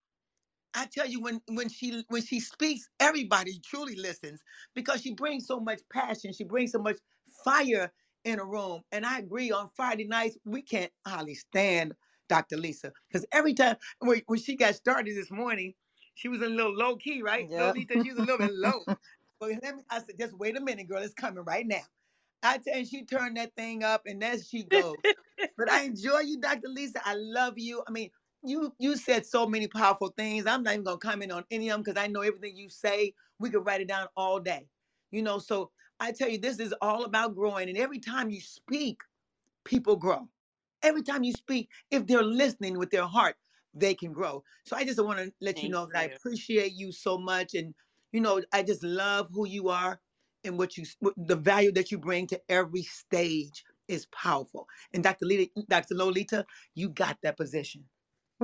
I 0.74 0.86
tell 0.86 1.06
you, 1.06 1.20
when 1.20 1.42
when 1.48 1.68
she 1.68 2.04
when 2.08 2.22
she 2.22 2.40
speaks, 2.40 2.88
everybody 3.00 3.60
truly 3.60 3.96
listens 3.96 4.42
because 4.74 5.02
she 5.02 5.14
brings 5.14 5.46
so 5.46 5.60
much 5.60 5.80
passion. 5.92 6.32
She 6.32 6.44
brings 6.44 6.72
so 6.72 6.78
much 6.80 6.98
fire 7.44 7.92
in 8.24 8.38
a 8.40 8.44
room. 8.44 8.82
And 8.92 9.06
I 9.06 9.18
agree. 9.18 9.50
On 9.52 9.70
Friday 9.76 10.06
nights, 10.06 10.38
we 10.44 10.62
can't 10.62 10.92
hardly 11.06 11.34
stand 11.34 11.94
Dr. 12.28 12.56
Lisa 12.56 12.92
because 13.08 13.26
every 13.32 13.54
time 13.54 13.76
when, 14.00 14.22
when 14.26 14.38
she 14.40 14.56
got 14.56 14.74
started 14.74 15.16
this 15.16 15.30
morning, 15.30 15.74
she 16.14 16.28
was 16.28 16.40
a 16.42 16.48
little 16.48 16.74
low 16.74 16.96
key, 16.96 17.22
right? 17.22 17.48
Yep. 17.50 17.60
Lolita, 17.60 17.98
she 18.00 18.10
was 18.10 18.18
a 18.18 18.22
little 18.22 18.38
bit 18.38 18.52
low. 18.54 18.84
But 19.40 19.50
let 19.62 19.76
me, 19.76 19.82
I 19.90 19.98
said, 19.98 20.18
just 20.20 20.34
wait 20.38 20.56
a 20.56 20.60
minute, 20.60 20.88
girl. 20.88 21.02
It's 21.02 21.14
coming 21.14 21.44
right 21.44 21.66
now. 21.66 21.82
I 22.42 22.58
tell 22.58 22.78
you, 22.78 22.86
she 22.86 23.04
turned 23.04 23.36
that 23.36 23.56
thing 23.56 23.82
up, 23.84 24.02
and 24.06 24.22
there 24.22 24.38
she 24.40 24.64
goes. 24.64 24.98
but 25.58 25.70
I 25.70 25.82
enjoy 25.82 26.20
you, 26.20 26.38
Dr. 26.40 26.68
Lisa. 26.68 27.00
I 27.04 27.14
love 27.14 27.54
you. 27.58 27.82
I 27.86 27.90
mean, 27.90 28.10
you 28.45 28.74
you 28.78 28.97
said 28.97 29.26
so 29.26 29.47
many 29.47 29.68
powerful 29.68 30.09
things. 30.11 30.47
I'm 30.47 30.62
not 30.64 30.74
even 30.74 30.84
gonna 30.84 30.99
comment 30.99 31.32
on 31.32 31.45
any 31.51 31.70
of 31.70 31.74
them 31.74 31.82
because 31.84 32.03
I 32.03 32.09
know 32.09 32.22
everything 32.22 32.57
you 32.57 32.70
say. 32.70 33.14
We 33.38 33.51
could 33.51 33.66
write 33.66 33.82
it 33.82 33.88
down 33.88 34.09
all 34.16 34.40
day. 34.40 34.68
You 35.12 35.22
know, 35.22 35.38
so 35.40 35.72
I 36.01 36.12
tell 36.12 36.28
you, 36.30 36.38
this 36.38 36.61
is 36.61 36.74
all 36.82 37.05
about 37.05 37.34
growing. 37.36 37.68
And 37.68 37.78
every 37.78 38.01
time 38.01 38.30
you 38.30 38.40
speak, 38.40 39.01
people 39.64 39.97
grow. 39.97 40.28
Every 40.82 41.03
time 41.03 41.24
you 41.24 41.32
speak, 41.32 41.70
if 41.90 42.07
they're 42.07 42.24
listening 42.24 42.78
with 42.78 42.90
their 42.90 43.07
heart, 43.07 43.36
they 43.74 43.95
can 43.95 44.12
grow. 44.12 44.45
So 44.64 44.76
I 44.76 44.84
just 44.84 45.03
want 45.05 45.20
to 45.20 45.32
let 45.40 45.62
you 45.62 45.68
Thank 45.68 45.72
know 45.72 45.86
that 45.86 45.99
I 45.99 46.05
appreciate 46.05 46.72
you 46.72 46.93
so 46.93 47.18
much, 47.18 47.55
and 47.55 47.74
you 48.12 48.20
know, 48.20 48.43
I 48.53 48.64
just 48.64 48.82
love 48.84 49.28
who 49.32 49.47
you 49.49 49.70
are 49.70 50.01
and 50.45 50.59
what 50.59 50.76
you 50.76 50.84
the 51.16 51.36
value 51.36 51.72
that 51.72 51.93
you 51.93 51.99
bring 51.99 52.26
to 52.28 52.43
every 52.51 52.82
stage 52.82 53.64
is 53.88 54.07
powerful. 54.09 54.68
And 54.95 55.05
Dr. 55.05 55.26
Lita, 55.26 55.51
Dr. 55.68 55.95
Lolita, 55.97 56.47
you 56.74 56.90
got 56.90 57.18
that 57.22 57.36
position. 57.38 57.86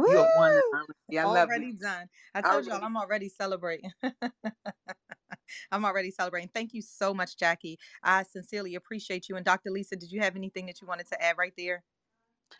You're 0.06 0.26
one. 0.36 0.52
Woo! 0.52 0.86
Yeah, 1.10 1.22
I 1.22 1.26
love 1.26 1.48
Already 1.48 1.66
you. 1.68 1.78
done. 1.78 2.06
I 2.34 2.42
told 2.42 2.66
y'all 2.66 2.84
I'm 2.84 2.96
already 2.96 3.28
celebrating. 3.28 3.90
I'm 5.72 5.84
already 5.84 6.10
celebrating. 6.10 6.50
Thank 6.52 6.74
you 6.74 6.82
so 6.82 7.14
much, 7.14 7.38
Jackie. 7.38 7.78
I 8.02 8.22
sincerely 8.24 8.74
appreciate 8.74 9.28
you. 9.28 9.36
And 9.36 9.44
Dr. 9.44 9.70
Lisa, 9.70 9.96
did 9.96 10.12
you 10.12 10.20
have 10.20 10.36
anything 10.36 10.66
that 10.66 10.80
you 10.80 10.86
wanted 10.86 11.08
to 11.08 11.22
add 11.22 11.36
right 11.38 11.52
there? 11.56 11.82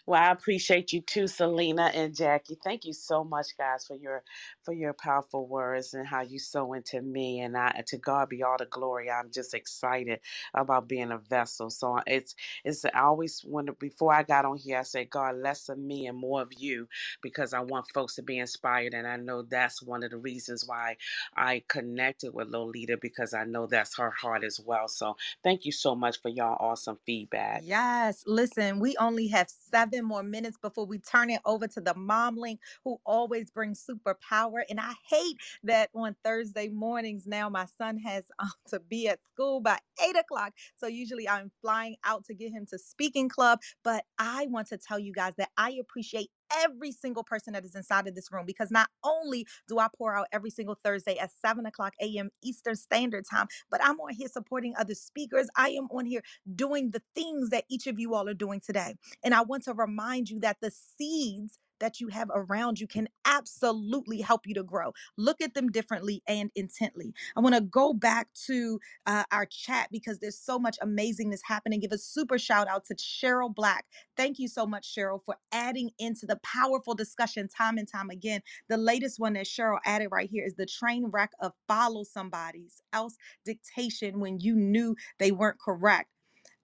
Well, 0.07 0.23
I 0.23 0.33
appreciate 0.33 0.93
you 0.93 1.01
too, 1.03 1.29
Selena 1.29 1.93
and 1.95 2.15
Jackie. 2.17 2.59
Thank 2.63 2.85
you 2.87 2.93
so 2.93 3.25
much, 3.25 3.57
guys, 3.59 3.87
for 3.87 3.97
your 3.97 4.25
for 4.65 4.75
your 4.75 4.95
powerful 4.95 5.47
words 5.49 5.95
and 5.95 6.07
how 6.07 6.23
you 6.23 6.41
sow 6.41 6.73
into 6.75 7.03
me. 7.03 7.41
And 7.41 7.57
I 7.57 7.83
to 7.89 7.99
God 7.99 8.29
be 8.29 8.43
all 8.43 8.59
the 8.59 8.67
glory. 8.67 9.11
I'm 9.11 9.31
just 9.33 9.55
excited 9.55 10.21
about 10.55 10.89
being 10.89 11.13
a 11.13 11.19
vessel. 11.19 11.71
So 11.71 11.99
uh, 11.99 12.03
it's 12.07 12.35
it's 12.65 12.85
I 12.85 13.01
always 13.01 13.45
wonder 13.47 13.73
before 13.75 14.15
I 14.15 14.25
got 14.25 14.45
on 14.45 14.59
here, 14.59 14.79
I 14.79 14.83
said, 14.83 15.11
God, 15.11 15.37
less 15.37 15.69
of 15.69 15.79
me 15.79 16.07
and 16.07 16.19
more 16.19 16.43
of 16.43 16.53
you, 16.59 16.89
because 17.23 17.55
I 17.55 17.61
want 17.61 17.87
folks 17.95 18.17
to 18.17 18.23
be 18.23 18.39
inspired. 18.39 18.95
And 18.95 19.07
I 19.07 19.17
know 19.17 19.43
that's 19.43 19.83
one 19.83 20.05
of 20.05 20.11
the 20.11 20.19
reasons 20.19 20.65
why 20.67 20.99
I 21.37 21.65
connected 21.69 22.35
with 22.35 22.49
Lolita 22.49 22.99
because 23.01 23.35
I 23.35 23.45
know 23.45 23.67
that's 23.69 23.97
her 23.99 24.11
heart 24.11 24.45
as 24.45 24.61
well. 24.61 24.89
So 24.89 25.17
thank 25.45 25.65
you 25.65 25.73
so 25.73 25.95
much 25.95 26.21
for 26.21 26.29
y'all 26.29 26.57
awesome 26.61 26.99
feedback. 27.07 27.61
Yes. 27.61 28.25
Listen, 28.27 28.81
we 28.81 28.97
only 28.99 29.29
have 29.29 29.49
seven 29.51 29.78
more 30.05 30.23
minutes 30.23 30.59
before 30.63 30.87
we 30.87 30.99
turn 30.99 31.31
it 31.31 31.41
over 31.45 31.67
to 31.69 31.81
the 31.81 31.95
mom 31.95 32.37
link 32.37 32.61
who 32.85 32.99
always 33.07 33.51
brings 33.51 33.85
superpower. 33.85 34.61
And 34.71 34.81
I 34.81 34.93
hate 35.09 35.37
that 35.65 35.91
on 35.95 36.17
Thursday 36.25 36.69
mornings 36.69 37.27
now 37.27 37.49
my 37.49 37.67
son 37.79 37.99
has 37.99 38.25
um, 38.39 38.51
to 38.71 38.81
be 38.81 39.09
at 39.09 39.21
school 39.35 39.61
by 39.61 39.79
eight 40.09 40.17
o'clock. 40.17 40.53
So 40.77 40.87
usually 40.89 41.29
I'm 41.29 41.51
flying 41.63 41.97
out 42.05 42.25
to 42.27 42.35
get 42.35 42.53
him 42.53 42.67
to 42.71 42.79
speaking 42.79 43.29
club. 43.29 43.61
But 43.85 44.05
I 44.19 44.47
want 44.51 44.69
to 44.69 44.79
tell 44.79 44.99
you 44.99 45.13
guys 45.13 45.35
that 45.39 45.51
I 45.59 45.79
appreciate 45.81 46.31
every 46.57 46.93
single 46.93 47.25
person 47.25 47.53
that 47.53 47.65
is 47.65 47.75
inside 47.75 48.07
of 48.07 48.15
this 48.15 48.31
room 48.33 48.47
because 48.47 48.71
not 48.71 48.89
only 49.05 49.47
do 49.69 49.79
I 49.79 49.89
pour 49.97 50.15
out 50.15 50.29
every 50.33 50.51
single 50.51 50.75
Thursday 50.75 51.19
at 51.19 51.31
7 51.33 51.67
o'clock 51.67 51.95
a.m. 52.01 52.31
Eastern 52.43 52.77
Standard 52.77 53.25
Time, 53.31 53.47
but 53.71 53.81
I'm 53.85 53.99
on 54.01 54.15
here 54.15 54.29
supporting 54.29 54.75
other 54.79 54.95
speakers. 54.95 55.49
I 55.57 55.71
am 55.71 55.89
on 55.91 56.07
here 56.07 56.23
doing 56.55 56.91
the 56.91 57.03
things 57.15 57.51
that 57.51 57.65
each 57.69 57.87
of 57.87 57.99
you 57.99 58.15
all 58.15 58.29
are 58.29 58.35
doing 58.35 58.61
today. 58.61 58.95
And 59.23 59.35
I 59.35 59.43
want 59.43 59.65
to 59.65 59.75
remind 59.75 60.31
you 60.31 60.41
that 60.41 60.59
the 60.61 60.71
seeds 60.71 61.59
that 61.81 62.01
you 62.01 62.09
have 62.09 62.31
around 62.35 62.81
you 62.81 62.87
can 62.89 63.09
absolutely 63.27 64.21
help 64.21 64.47
you 64.47 64.55
to 64.55 64.63
grow. 64.65 64.93
Look 65.17 65.41
at 65.41 65.55
them 65.55 65.71
differently 65.71 66.23
and 66.29 66.51
intently. 66.57 67.15
I 67.37 67.41
want 67.41 67.55
to 67.57 67.61
go 67.63 67.93
back 67.95 68.29
to 68.47 68.81
uh, 69.07 69.25
our 69.33 69.47
chat 69.47 69.89
because 69.93 70.21
there's 70.21 70.39
so 70.39 70.59
much 70.59 70.79
amazingness 70.83 71.41
happening. 71.45 71.81
Give 71.81 71.93
a 71.93 71.99
super 71.99 72.39
shout 72.39 72.69
out 72.69 72.87
to 72.87 72.95
Cheryl 72.97 73.55
Black. 73.55 73.87
Thank 74.17 74.39
you 74.39 74.49
so 74.49 74.67
much, 74.67 74.95
Cheryl, 74.95 75.23
for 75.25 75.37
adding 75.53 75.91
into 75.99 76.27
the 76.27 76.39
powerful 76.45 76.95
discussion 76.95 77.49
time 77.49 77.79
and 77.79 77.89
time 77.89 78.11
again. 78.11 78.43
The 78.69 78.77
latest 78.79 79.21
one 79.21 79.35
that 79.35 79.47
Cheryl 79.47 79.79
added 79.85 80.09
right 80.13 80.31
here 80.31 80.45
is 80.47 80.55
the 80.57 80.67
train 80.67 81.07
wreck 81.13 81.33
of 81.41 81.53
follow 81.69 82.05
somebody's 82.05 82.83
else 82.93 83.17
dictation 83.45 84.21
when 84.21 84.41
you 84.41 84.55
knew 84.57 84.97
they 85.19 85.33
weren't 85.33 85.61
correct 85.61 86.09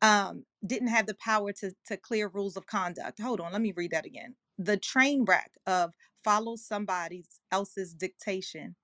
um, 0.02 0.44
didn't 0.64 0.88
have 0.88 1.06
the 1.06 1.14
power 1.14 1.52
to, 1.52 1.72
to 1.86 1.96
clear 1.96 2.28
rules 2.28 2.56
of 2.56 2.66
conduct. 2.66 3.20
Hold 3.20 3.40
on, 3.40 3.52
let 3.52 3.62
me 3.62 3.72
read 3.76 3.92
that 3.92 4.06
again. 4.06 4.34
The 4.58 4.76
train 4.76 5.24
wreck 5.24 5.52
of 5.66 5.92
follow 6.24 6.56
somebody 6.56 7.24
else's 7.52 7.94
dictation 7.94 8.76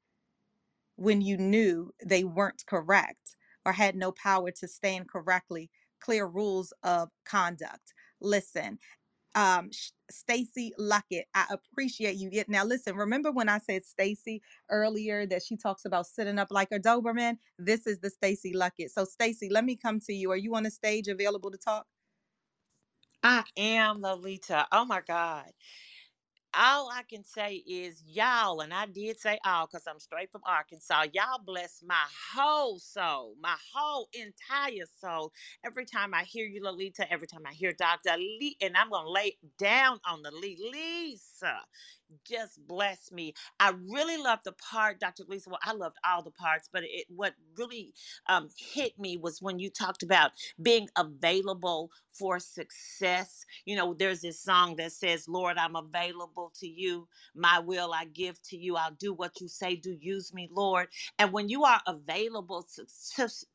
when 0.96 1.20
you 1.22 1.36
knew 1.38 1.92
they 2.04 2.24
weren't 2.24 2.64
correct 2.66 3.36
or 3.64 3.72
had 3.72 3.96
no 3.96 4.12
power 4.12 4.50
to 4.50 4.68
stand 4.68 5.08
correctly, 5.10 5.70
clear 6.00 6.26
rules 6.26 6.72
of 6.82 7.10
conduct. 7.24 7.94
Listen, 8.20 8.78
um 9.36 9.70
Stacy 10.10 10.74
Luckett. 10.78 11.24
I 11.34 11.46
appreciate 11.50 12.16
you. 12.16 12.30
Get 12.30 12.50
now 12.50 12.64
listen, 12.64 12.96
remember 12.96 13.32
when 13.32 13.48
I 13.48 13.58
said 13.58 13.86
Stacy 13.86 14.42
earlier 14.70 15.26
that 15.26 15.42
she 15.42 15.56
talks 15.56 15.86
about 15.86 16.06
sitting 16.06 16.38
up 16.38 16.48
like 16.50 16.72
a 16.72 16.80
Doberman? 16.80 17.38
This 17.58 17.86
is 17.88 18.00
the 18.00 18.10
Stacy 18.10 18.54
Luckett. 18.54 18.90
So 18.90 19.06
Stacy, 19.06 19.48
let 19.50 19.64
me 19.64 19.76
come 19.76 20.00
to 20.02 20.14
you. 20.14 20.32
Are 20.32 20.38
you 20.38 20.54
on 20.56 20.64
the 20.64 20.72
stage 20.72 21.08
available 21.08 21.50
to 21.52 21.58
talk? 21.58 21.86
I 23.22 23.44
am 23.56 24.00
Lolita. 24.00 24.66
Oh 24.72 24.84
my 24.84 25.02
God. 25.06 25.46
All 26.52 26.90
I 26.90 27.04
can 27.04 27.22
say 27.24 27.56
is 27.66 28.02
y'all, 28.04 28.60
and 28.60 28.74
I 28.74 28.86
did 28.86 29.20
say 29.20 29.38
all 29.44 29.66
because 29.68 29.86
I'm 29.86 30.00
straight 30.00 30.32
from 30.32 30.42
Arkansas. 30.44 31.04
Y'all 31.12 31.38
bless 31.44 31.80
my 31.86 32.04
whole 32.34 32.80
soul, 32.80 33.36
my 33.40 33.54
whole 33.72 34.08
entire 34.12 34.86
soul. 35.00 35.32
Every 35.64 35.84
time 35.86 36.12
I 36.12 36.24
hear 36.24 36.46
you, 36.46 36.60
Lolita, 36.64 37.10
every 37.12 37.28
time 37.28 37.42
I 37.46 37.52
hear 37.52 37.72
Dr. 37.72 38.16
Lee, 38.16 38.56
and 38.60 38.76
I'm 38.76 38.90
going 38.90 39.04
to 39.06 39.10
lay 39.12 39.38
down 39.58 40.00
on 40.04 40.22
the 40.22 40.32
Lee. 40.32 40.58
Lisa, 40.72 41.29
just 42.26 42.66
bless 42.66 43.12
me. 43.12 43.34
I 43.60 43.74
really 43.90 44.18
loved 44.18 44.44
the 44.44 44.52
part, 44.52 45.00
Dr. 45.00 45.24
Lisa. 45.28 45.50
Well, 45.50 45.60
I 45.64 45.72
loved 45.72 45.96
all 46.04 46.22
the 46.22 46.30
parts, 46.32 46.68
but 46.72 46.84
it 46.84 47.06
what 47.08 47.34
really 47.58 47.94
um, 48.28 48.48
hit 48.56 48.98
me 48.98 49.16
was 49.16 49.42
when 49.42 49.58
you 49.58 49.70
talked 49.70 50.02
about 50.02 50.32
being 50.62 50.88
available 50.96 51.90
for 52.12 52.38
success. 52.40 53.44
You 53.66 53.76
know, 53.76 53.94
there's 53.94 54.22
this 54.22 54.40
song 54.40 54.76
that 54.76 54.92
says, 54.92 55.28
Lord, 55.28 55.58
I'm 55.58 55.76
available 55.76 56.52
to 56.60 56.68
you. 56.68 57.08
My 57.34 57.60
will 57.60 57.92
I 57.94 58.06
give 58.06 58.42
to 58.44 58.56
you. 58.58 58.76
I'll 58.76 58.92
do 58.92 59.14
what 59.14 59.40
you 59.40 59.48
say. 59.48 59.76
Do 59.76 59.96
use 60.00 60.34
me, 60.34 60.48
Lord. 60.52 60.88
And 61.18 61.32
when 61.32 61.48
you 61.48 61.64
are 61.64 61.80
available 61.86 62.66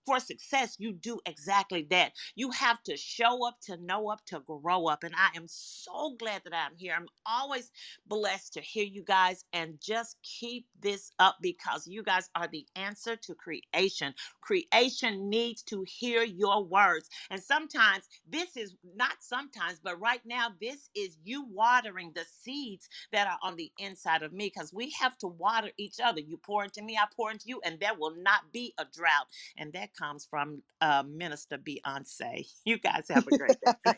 for 0.05 0.19
success, 0.19 0.77
you 0.79 0.93
do 0.93 1.19
exactly 1.27 1.87
that. 1.91 2.13
You 2.35 2.51
have 2.51 2.83
to 2.83 2.97
show 2.97 3.47
up 3.47 3.59
to 3.63 3.77
know 3.77 4.09
up 4.09 4.25
to 4.27 4.41
grow 4.41 4.87
up. 4.87 5.03
And 5.03 5.15
I 5.15 5.37
am 5.37 5.45
so 5.47 6.15
glad 6.19 6.43
that 6.45 6.55
I'm 6.55 6.77
here. 6.77 6.95
I'm 6.97 7.07
always 7.25 7.71
blessed 8.07 8.53
to 8.53 8.61
hear 8.61 8.85
you 8.85 9.03
guys 9.03 9.45
and 9.53 9.79
just 9.81 10.17
keep 10.23 10.67
this 10.81 11.11
up 11.19 11.37
because 11.41 11.87
you 11.87 12.03
guys 12.03 12.29
are 12.35 12.47
the 12.47 12.65
answer 12.75 13.15
to 13.17 13.35
creation. 13.35 14.13
Creation 14.41 15.29
needs 15.29 15.63
to 15.63 15.83
hear 15.87 16.23
your 16.23 16.63
words. 16.63 17.09
And 17.31 17.41
sometimes 17.41 18.05
this 18.29 18.57
is 18.57 18.75
not 18.95 19.13
sometimes, 19.21 19.79
but 19.83 19.99
right 19.99 20.21
now, 20.25 20.49
this 20.61 20.89
is 20.95 21.17
you 21.23 21.45
watering 21.51 22.11
the 22.15 22.25
seeds 22.43 22.89
that 23.11 23.27
are 23.27 23.39
on 23.43 23.55
the 23.55 23.71
inside 23.79 24.23
of 24.23 24.33
me 24.33 24.51
because 24.53 24.73
we 24.73 24.91
have 25.01 25.17
to 25.19 25.27
water 25.27 25.71
each 25.77 25.99
other. 26.03 26.19
You 26.21 26.37
pour 26.37 26.63
into 26.63 26.81
me, 26.83 26.97
I 26.97 27.05
pour 27.15 27.31
into 27.31 27.47
you, 27.47 27.61
and 27.65 27.79
there 27.79 27.95
will 27.97 28.15
not 28.17 28.51
be 28.53 28.73
a 28.79 28.85
drought. 28.93 29.27
And 29.57 29.73
that 29.73 29.95
comes 29.95 30.25
from 30.25 30.61
uh, 30.81 31.03
Minister 31.07 31.57
Beyonce. 31.57 32.47
You 32.65 32.79
guys 32.79 33.07
have 33.09 33.27
a 33.27 33.31
great 33.33 33.57
day. 33.61 33.95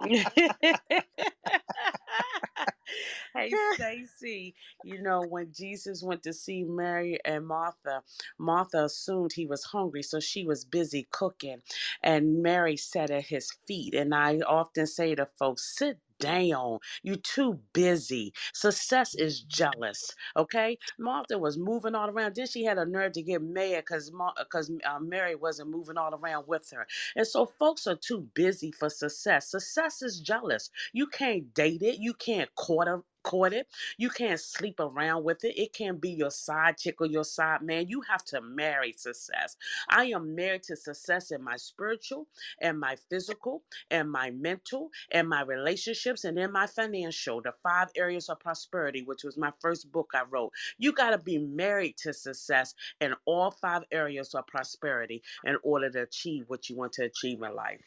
hey, 3.34 3.56
Stacy. 3.56 4.54
You 4.82 5.02
know, 5.02 5.22
when 5.22 5.52
Jesus 5.52 6.02
went 6.02 6.22
to 6.24 6.32
see 6.32 6.64
Mary 6.64 7.18
and 7.24 7.46
Martha, 7.46 8.02
Martha 8.38 8.84
assumed 8.84 9.32
he 9.34 9.46
was 9.46 9.64
hungry, 9.64 10.02
so 10.02 10.20
she 10.20 10.44
was 10.44 10.64
busy 10.64 11.08
cooking. 11.10 11.62
And 12.02 12.42
Mary 12.42 12.76
sat 12.76 13.10
at 13.10 13.26
his 13.26 13.52
feet. 13.66 13.94
And 13.94 14.14
I 14.14 14.38
often 14.40 14.86
say 14.86 15.14
to 15.16 15.26
folks, 15.38 15.76
sit 15.76 15.98
down. 16.20 16.80
you're 17.02 17.16
too 17.16 17.60
busy. 17.74 18.34
Success 18.54 19.14
is 19.16 19.42
jealous. 19.42 20.12
Okay. 20.36 20.78
Martha 20.98 21.38
was 21.38 21.58
moving 21.58 21.96
all 21.96 22.10
around. 22.10 22.36
Then 22.36 22.46
she 22.48 22.64
had 22.64 22.78
a 22.78 22.86
nerve 22.86 23.12
to 23.14 23.22
get 23.22 23.42
mad 23.42 23.84
because 23.86 24.12
because 24.38 24.72
uh, 24.84 25.00
Mary 25.00 25.36
wasn't 25.36 25.70
moving 25.70 25.98
all 25.98 26.14
around 26.14 26.46
with 26.48 26.70
her. 26.72 26.86
And 27.16 27.26
so 27.26 27.46
folks 27.46 27.86
are 27.88 27.96
too 27.96 28.28
busy 28.34 28.72
for 28.72 28.90
success. 28.90 29.50
Success 29.50 30.02
is 30.02 30.20
jealous. 30.20 30.70
You 30.92 31.08
can't 31.08 31.54
date 31.54 31.82
it. 31.82 31.98
You 32.00 32.14
can't 32.14 32.54
court 32.56 32.88
a, 33.24 33.30
court 33.30 33.54
it. 33.54 33.68
You 33.98 34.10
can't 34.10 34.40
sleep 34.40 34.80
around 34.80 35.24
with 35.24 35.44
it. 35.44 35.60
It 35.60 35.74
can't 35.74 36.00
be 36.00 36.10
your 36.10 36.30
side 36.30 36.78
chick 36.78 37.00
or 37.00 37.06
your 37.06 37.24
side 37.24 37.62
man. 37.62 37.88
You 37.88 38.02
have 38.02 38.24
to 38.26 38.42
marry 38.42 38.94
success. 38.94 39.56
I 39.90 40.06
am 40.06 40.34
married 40.36 40.64
to 40.64 40.76
success 40.76 41.32
in 41.32 41.44
my 41.44 41.56
spiritual 41.56 42.28
and 42.60 42.80
my 42.80 42.96
physical 43.10 43.64
and 43.90 44.10
my 44.10 44.30
mental 44.30 44.90
and 45.12 45.28
my 45.28 45.42
relationships 45.42 46.24
and 46.24 46.38
in 46.38 46.52
my 46.52 46.66
financial, 46.66 47.42
the 47.42 47.54
five 47.62 47.88
areas 47.96 48.30
of 48.30 48.40
prosperity, 48.40 49.02
which 49.02 49.24
was 49.24 49.38
my 49.38 49.52
first 49.60 49.92
book 49.92 50.10
I 50.14 50.24
wrote. 50.30 50.52
You 50.78 50.92
got 50.92 51.10
to 51.12 51.18
be 51.18 51.38
married 51.38 51.98
to 51.98 52.14
success 52.14 52.74
in 53.00 53.14
all 53.26 53.52
five 53.52 53.84
areas 53.92 54.34
of 54.34 54.46
prosperity 54.48 55.22
in 55.44 55.56
order 55.64 55.90
to 55.90 56.02
achieve 56.02 56.46
what 56.48 56.70
you 56.70 56.76
want 56.76 56.94
to 56.94 57.04
achieve 57.04 57.42
in 57.42 57.54
life. 57.54 57.82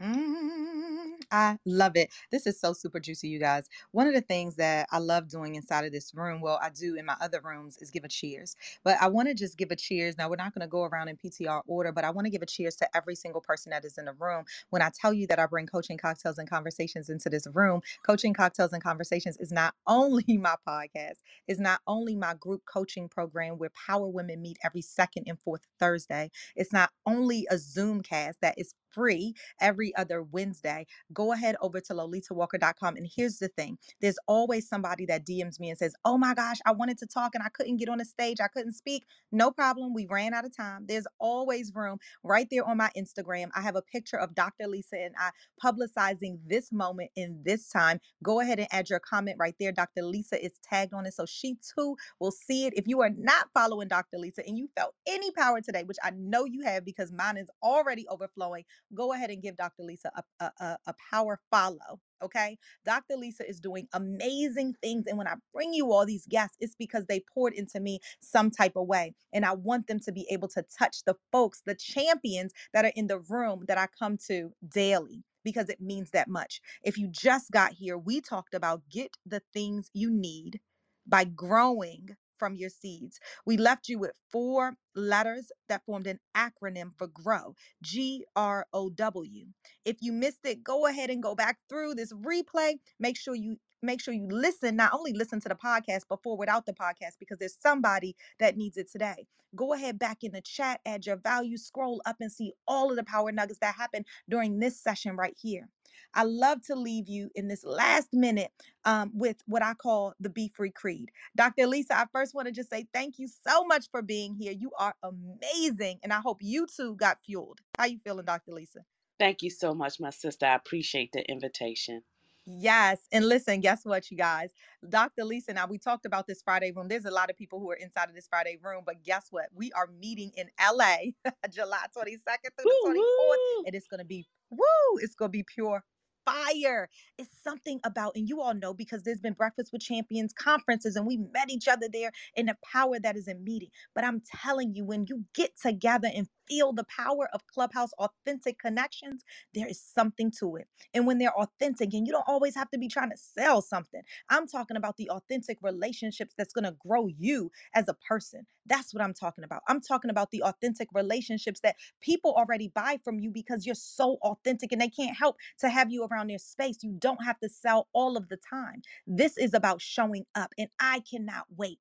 Mm, 0.00 1.12
I 1.32 1.58
love 1.64 1.96
it. 1.96 2.10
This 2.30 2.46
is 2.46 2.60
so 2.60 2.72
super 2.74 3.00
juicy, 3.00 3.28
you 3.28 3.38
guys. 3.38 3.68
One 3.92 4.06
of 4.06 4.14
the 4.14 4.20
things 4.20 4.56
that 4.56 4.88
I 4.92 4.98
love 4.98 5.28
doing 5.28 5.54
inside 5.54 5.86
of 5.86 5.92
this 5.92 6.14
room, 6.14 6.40
well, 6.42 6.58
I 6.62 6.70
do 6.70 6.96
in 6.96 7.06
my 7.06 7.16
other 7.20 7.40
rooms, 7.42 7.78
is 7.78 7.90
give 7.90 8.04
a 8.04 8.08
cheers. 8.08 8.56
But 8.84 8.98
I 9.00 9.08
want 9.08 9.28
to 9.28 9.34
just 9.34 9.56
give 9.56 9.70
a 9.70 9.76
cheers. 9.76 10.18
Now, 10.18 10.28
we're 10.28 10.36
not 10.36 10.54
going 10.54 10.62
to 10.62 10.70
go 10.70 10.84
around 10.84 11.08
in 11.08 11.16
PTR 11.16 11.62
order, 11.66 11.92
but 11.92 12.04
I 12.04 12.10
want 12.10 12.26
to 12.26 12.30
give 12.30 12.42
a 12.42 12.46
cheers 12.46 12.76
to 12.76 12.96
every 12.96 13.14
single 13.14 13.40
person 13.40 13.70
that 13.70 13.84
is 13.86 13.98
in 13.98 14.04
the 14.04 14.12
room. 14.12 14.44
When 14.70 14.82
I 14.82 14.90
tell 14.90 15.14
you 15.14 15.26
that 15.28 15.38
I 15.38 15.46
bring 15.46 15.66
coaching 15.66 15.98
cocktails 15.98 16.38
and 16.38 16.48
conversations 16.50 17.08
into 17.08 17.30
this 17.30 17.46
room, 17.54 17.80
coaching 18.06 18.34
cocktails 18.34 18.72
and 18.74 18.82
conversations 18.82 19.38
is 19.38 19.52
not 19.52 19.74
only 19.86 20.38
my 20.38 20.56
podcast, 20.68 21.20
it's 21.48 21.60
not 21.60 21.80
only 21.86 22.16
my 22.16 22.34
group 22.34 22.62
coaching 22.66 23.08
program 23.08 23.58
where 23.58 23.70
power 23.86 24.08
women 24.08 24.42
meet 24.42 24.58
every 24.62 24.82
second 24.82 25.24
and 25.26 25.40
fourth 25.40 25.66
Thursday. 25.80 26.30
It's 26.54 26.72
not 26.72 26.90
only 27.06 27.46
a 27.50 27.58
Zoom 27.58 28.02
cast 28.02 28.40
that 28.42 28.58
is 28.58 28.74
free 28.94 29.34
every 29.60 29.94
other 29.96 30.22
Wednesday. 30.22 30.86
Go 31.12 31.32
ahead 31.32 31.56
over 31.62 31.80
to 31.80 31.94
lolitawalker.com. 31.94 32.96
And 32.96 33.08
here's 33.14 33.38
the 33.38 33.48
thing 33.48 33.78
there's 34.00 34.18
always 34.28 34.68
somebody 34.68 35.06
that 35.06 35.26
DMs 35.26 35.60
me 35.60 35.70
and 35.70 35.78
says, 35.78 35.94
Oh 36.04 36.18
my 36.18 36.34
gosh, 36.34 36.58
I 36.66 36.72
wanted 36.72 36.98
to 36.98 37.06
talk 37.06 37.34
and 37.34 37.44
I 37.44 37.48
couldn't 37.50 37.78
get 37.78 37.88
on 37.88 37.98
the 37.98 38.04
stage. 38.04 38.38
I 38.42 38.48
couldn't 38.48 38.74
speak. 38.74 39.06
No 39.32 39.50
problem. 39.50 39.94
We 39.94 40.06
ran 40.10 40.34
out 40.34 40.44
of 40.44 40.56
time. 40.56 40.86
There's 40.86 41.06
always 41.18 41.72
room 41.74 41.98
right 42.22 42.46
there 42.50 42.64
on 42.64 42.76
my 42.76 42.90
Instagram. 42.96 43.48
I 43.56 43.62
have 43.62 43.76
a 43.76 43.82
picture 43.82 44.18
of 44.18 44.34
Dr. 44.34 44.66
Lisa 44.68 44.96
and 44.98 45.14
I 45.18 45.30
publicizing 45.62 46.38
this 46.46 46.72
moment 46.72 47.10
in 47.16 47.42
this 47.44 47.68
time. 47.68 48.00
Go 48.22 48.40
ahead 48.40 48.58
and 48.58 48.68
add 48.72 48.90
your 48.90 49.00
comment 49.00 49.36
right 49.38 49.54
there. 49.60 49.72
Dr. 49.72 50.02
Lisa 50.02 50.42
is 50.44 50.52
tagged 50.64 50.94
on 50.94 51.06
it. 51.06 51.14
So 51.14 51.26
she 51.26 51.56
too 51.76 51.96
will 52.20 52.32
see 52.32 52.66
it. 52.66 52.74
If 52.76 52.88
you 52.88 53.02
are 53.02 53.10
not 53.10 53.48
following 53.54 53.88
Dr. 53.88 54.18
Lisa 54.18 54.46
and 54.46 54.58
you 54.58 54.68
felt 54.76 54.94
any 55.06 55.30
power 55.32 55.60
today, 55.60 55.84
which 55.84 55.98
I 56.02 56.10
know 56.16 56.44
you 56.44 56.62
have 56.64 56.84
because 56.84 57.12
mine 57.12 57.36
is 57.36 57.50
already 57.62 58.06
overflowing, 58.08 58.64
go 58.94 59.12
ahead 59.12 59.30
and 59.30 59.42
give 59.42 59.56
Dr. 59.56 59.82
Lisa 59.84 60.12
a, 60.40 60.44
a, 60.60 60.78
a 60.86 60.94
power 61.10 61.40
follow. 61.50 62.00
Okay. 62.22 62.58
Dr. 62.84 63.16
Lisa 63.16 63.48
is 63.48 63.60
doing 63.60 63.88
amazing 63.94 64.74
things. 64.82 65.04
And 65.06 65.18
when 65.18 65.28
I 65.28 65.34
bring 65.54 65.74
you 65.74 65.92
all 65.92 66.06
these 66.06 66.26
guests, 66.26 66.56
it's 66.60 66.76
because 66.76 67.06
they 67.06 67.24
poured 67.34 67.54
into 67.54 67.80
me 67.80 68.00
some 68.20 68.50
type 68.50 68.74
of 68.76 68.86
way. 68.86 69.14
And 69.32 69.44
I 69.44 69.54
want 69.54 69.86
them 69.88 70.00
to 70.00 70.12
be 70.12 70.26
able 70.30 70.48
to 70.48 70.64
touch 70.78 71.04
the 71.04 71.16
folks, 71.32 71.62
the 71.66 71.74
champions 71.74 72.52
that 72.72 72.84
are 72.84 72.92
in 72.96 73.08
the 73.08 73.20
room 73.20 73.64
that 73.68 73.78
I 73.78 73.88
come 73.98 74.18
to 74.28 74.52
daily 74.72 75.24
because 75.44 75.68
it 75.68 75.80
means 75.80 76.10
that 76.10 76.28
much. 76.28 76.60
If 76.84 76.98
you 76.98 77.08
just 77.08 77.50
got 77.50 77.72
here, 77.72 77.98
we 77.98 78.20
talked 78.20 78.54
about 78.54 78.82
get 78.90 79.16
the 79.26 79.42
things 79.52 79.90
you 79.94 80.10
need 80.10 80.60
by 81.06 81.24
growing 81.24 82.16
from 82.42 82.56
your 82.56 82.70
seeds. 82.70 83.20
We 83.46 83.56
left 83.56 83.88
you 83.88 84.00
with 84.00 84.10
four 84.32 84.74
letters 84.96 85.52
that 85.68 85.84
formed 85.86 86.08
an 86.08 86.18
acronym 86.36 86.90
for 86.98 87.06
GROW, 87.06 87.54
G 87.84 88.24
R 88.34 88.66
O 88.72 88.90
W. 88.90 89.46
If 89.84 89.98
you 90.00 90.12
missed 90.12 90.44
it, 90.44 90.64
go 90.64 90.88
ahead 90.88 91.08
and 91.08 91.22
go 91.22 91.36
back 91.36 91.58
through 91.68 91.94
this 91.94 92.12
replay. 92.12 92.74
Make 92.98 93.16
sure 93.16 93.36
you 93.36 93.58
make 93.82 94.00
sure 94.00 94.14
you 94.14 94.28
listen, 94.30 94.76
not 94.76 94.92
only 94.92 95.12
listen 95.12 95.40
to 95.40 95.48
the 95.48 95.54
podcast, 95.54 96.02
but 96.08 96.22
forward 96.22 96.48
out 96.48 96.66
the 96.66 96.72
podcast 96.72 97.18
because 97.18 97.38
there's 97.38 97.56
somebody 97.58 98.16
that 98.38 98.56
needs 98.56 98.76
it 98.76 98.90
today. 98.90 99.26
Go 99.54 99.74
ahead 99.74 99.98
back 99.98 100.24
in 100.24 100.32
the 100.32 100.40
chat, 100.40 100.80
add 100.86 101.04
your 101.04 101.16
value, 101.16 101.58
scroll 101.58 102.00
up 102.06 102.16
and 102.20 102.32
see 102.32 102.52
all 102.66 102.90
of 102.90 102.96
the 102.96 103.04
power 103.04 103.30
nuggets 103.32 103.58
that 103.60 103.74
happened 103.74 104.06
during 104.28 104.58
this 104.58 104.80
session 104.80 105.16
right 105.16 105.36
here. 105.40 105.68
I 106.14 106.24
love 106.24 106.62
to 106.66 106.74
leave 106.74 107.08
you 107.08 107.30
in 107.34 107.48
this 107.48 107.64
last 107.64 108.08
minute 108.12 108.50
um, 108.84 109.10
with 109.14 109.36
what 109.46 109.62
I 109.62 109.74
call 109.74 110.14
the 110.20 110.30
Be 110.30 110.48
Free 110.48 110.70
Creed. 110.70 111.10
Dr. 111.36 111.66
Lisa, 111.66 111.98
I 111.98 112.06
first 112.12 112.34
want 112.34 112.46
to 112.46 112.52
just 112.52 112.70
say 112.70 112.86
thank 112.92 113.18
you 113.18 113.28
so 113.28 113.64
much 113.64 113.90
for 113.90 114.02
being 114.02 114.34
here. 114.34 114.52
You 114.52 114.70
are 114.78 114.94
amazing, 115.02 116.00
and 116.02 116.12
I 116.12 116.20
hope 116.20 116.38
you 116.40 116.66
too 116.66 116.96
got 116.96 117.18
fueled. 117.24 117.60
How 117.78 117.86
you 117.86 117.98
feeling, 118.04 118.24
Dr. 118.24 118.52
Lisa? 118.52 118.80
Thank 119.18 119.42
you 119.42 119.50
so 119.50 119.74
much, 119.74 120.00
my 120.00 120.10
sister. 120.10 120.46
I 120.46 120.54
appreciate 120.54 121.12
the 121.12 121.22
invitation. 121.30 122.02
Yes. 122.44 122.98
And 123.12 123.28
listen, 123.28 123.60
guess 123.60 123.84
what, 123.84 124.10
you 124.10 124.16
guys? 124.16 124.50
Dr. 124.88 125.24
Lisa, 125.24 125.52
now 125.52 125.66
we 125.66 125.78
talked 125.78 126.06
about 126.06 126.26
this 126.26 126.42
Friday 126.42 126.72
room. 126.72 126.88
There's 126.88 127.04
a 127.04 127.10
lot 127.10 127.30
of 127.30 127.36
people 127.36 127.60
who 127.60 127.70
are 127.70 127.76
inside 127.76 128.08
of 128.08 128.14
this 128.14 128.26
Friday 128.26 128.58
room, 128.62 128.82
but 128.84 129.04
guess 129.04 129.26
what? 129.30 129.46
We 129.54 129.70
are 129.72 129.88
meeting 130.00 130.32
in 130.36 130.48
LA 130.60 131.12
July 131.50 131.86
22nd 131.96 132.18
through 132.56 132.64
the 132.64 132.78
24th. 132.84 133.66
And 133.66 133.74
it's 133.76 133.86
going 133.86 134.00
to 134.00 134.04
be, 134.04 134.26
woo, 134.50 134.64
it's 134.96 135.14
going 135.14 135.28
to 135.28 135.32
be 135.32 135.44
pure 135.44 135.84
fire. 136.24 136.90
It's 137.18 137.30
something 137.44 137.80
about, 137.84 138.16
and 138.16 138.28
you 138.28 138.40
all 138.42 138.54
know 138.54 138.74
because 138.74 139.04
there's 139.04 139.20
been 139.20 139.34
Breakfast 139.34 139.72
with 139.72 139.82
Champions 139.82 140.32
conferences 140.32 140.96
and 140.96 141.06
we 141.06 141.18
met 141.18 141.50
each 141.50 141.68
other 141.68 141.88
there 141.92 142.12
in 142.36 142.46
the 142.46 142.56
power 142.72 142.98
that 143.00 143.16
is 143.16 143.28
in 143.28 143.44
meeting. 143.44 143.70
But 143.94 144.04
I'm 144.04 144.22
telling 144.42 144.74
you, 144.74 144.84
when 144.84 145.06
you 145.08 145.24
get 145.34 145.52
together 145.60 146.08
and 146.14 146.28
feel 146.48 146.72
the 146.72 146.84
power 146.84 147.28
of 147.32 147.46
Clubhouse 147.46 147.90
authentic 147.98 148.58
connections, 148.58 149.24
there 149.54 149.66
is 149.68 149.80
something 149.82 150.32
to 150.40 150.56
it. 150.56 150.68
And 150.94 151.06
when 151.06 151.18
they're 151.18 151.34
authentic, 151.36 151.94
and 151.94 152.06
you 152.06 152.12
don't 152.12 152.24
always 152.28 152.54
have 152.56 152.70
to 152.72 152.78
be 152.78 152.88
trying 152.88 153.10
to 153.10 153.16
sell 153.16 153.62
something, 153.62 154.02
I'm 154.30 154.46
talking 154.48 154.76
about 154.76 154.96
the 154.96 155.10
authentic 155.10 155.58
relationships 155.62 156.34
that's 156.38 156.52
going 156.54 156.64
to 156.64 156.76
grow 156.86 157.08
you 157.08 157.50
as 157.74 157.88
a 157.88 157.94
person. 158.08 158.46
That's 158.66 158.94
what 158.94 159.02
I'm 159.02 159.14
talking 159.14 159.44
about. 159.44 159.62
I'm 159.68 159.80
talking 159.80 160.10
about 160.10 160.30
the 160.30 160.42
authentic 160.44 160.88
relationships 160.94 161.60
that 161.60 161.76
people 162.02 162.32
already 162.34 162.68
buy 162.74 162.98
from 163.04 163.18
you 163.18 163.30
because 163.30 163.66
you're 163.66 163.74
so 163.74 164.18
authentic 164.22 164.72
and 164.72 164.80
they 164.80 164.88
can't 164.88 165.16
help 165.16 165.36
to 165.60 165.68
have 165.68 165.90
you 165.90 166.04
around 166.04 166.11
their 166.28 166.38
space. 166.38 166.78
You 166.82 166.94
don't 166.98 167.24
have 167.24 167.38
to 167.40 167.48
sell 167.48 167.88
all 167.92 168.16
of 168.16 168.28
the 168.28 168.38
time. 168.50 168.82
This 169.06 169.38
is 169.38 169.54
about 169.54 169.80
showing 169.82 170.26
up, 170.34 170.52
and 170.58 170.68
I 170.80 171.00
cannot 171.10 171.46
wait. 171.56 171.78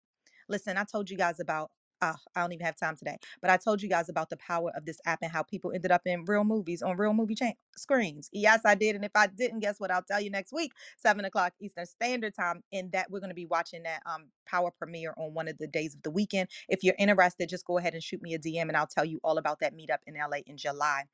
Listen, 0.49 0.77
I 0.77 0.85
told 0.85 1.09
you 1.09 1.17
guys 1.17 1.39
about 1.39 1.71
uh, 2.01 2.13
I 2.35 2.41
don't 2.41 2.51
even 2.53 2.65
have 2.65 2.75
time 2.75 2.95
today. 2.95 3.17
But 3.41 3.51
I 3.51 3.57
told 3.57 3.81
you 3.81 3.89
guys 3.89 4.09
about 4.09 4.29
the 4.29 4.37
power 4.37 4.71
of 4.75 4.85
this 4.85 4.99
app 5.05 5.19
and 5.21 5.31
how 5.31 5.43
people 5.43 5.71
ended 5.73 5.91
up 5.91 6.01
in 6.05 6.25
real 6.25 6.43
movies 6.43 6.81
on 6.81 6.97
real 6.97 7.13
movie 7.13 7.35
screens. 7.77 8.29
Yes, 8.33 8.61
I 8.65 8.75
did. 8.75 8.95
And 8.95 9.05
if 9.05 9.11
I 9.15 9.27
didn't, 9.27 9.59
guess 9.59 9.79
what? 9.79 9.91
I'll 9.91 10.03
tell 10.03 10.21
you 10.21 10.29
next 10.29 10.53
week, 10.53 10.73
seven 10.97 11.25
o'clock 11.25 11.53
Eastern 11.61 11.85
Standard 11.85 12.35
Time. 12.35 12.63
And 12.73 12.91
that 12.91 13.11
we're 13.11 13.19
going 13.19 13.29
to 13.29 13.35
be 13.35 13.45
watching 13.45 13.83
that 13.83 14.01
um 14.05 14.25
power 14.47 14.71
premiere 14.71 15.13
on 15.17 15.33
one 15.33 15.47
of 15.47 15.57
the 15.57 15.67
days 15.67 15.95
of 15.95 16.01
the 16.03 16.11
weekend. 16.11 16.49
If 16.69 16.83
you're 16.83 16.95
interested, 16.99 17.49
just 17.49 17.65
go 17.65 17.77
ahead 17.77 17.93
and 17.93 18.03
shoot 18.03 18.21
me 18.21 18.33
a 18.33 18.39
DM 18.39 18.63
and 18.63 18.77
I'll 18.77 18.87
tell 18.87 19.05
you 19.05 19.19
all 19.23 19.37
about 19.37 19.59
that 19.61 19.75
meetup 19.75 19.99
in 20.07 20.15
LA 20.15 20.39
in 20.45 20.57
July. 20.57 21.05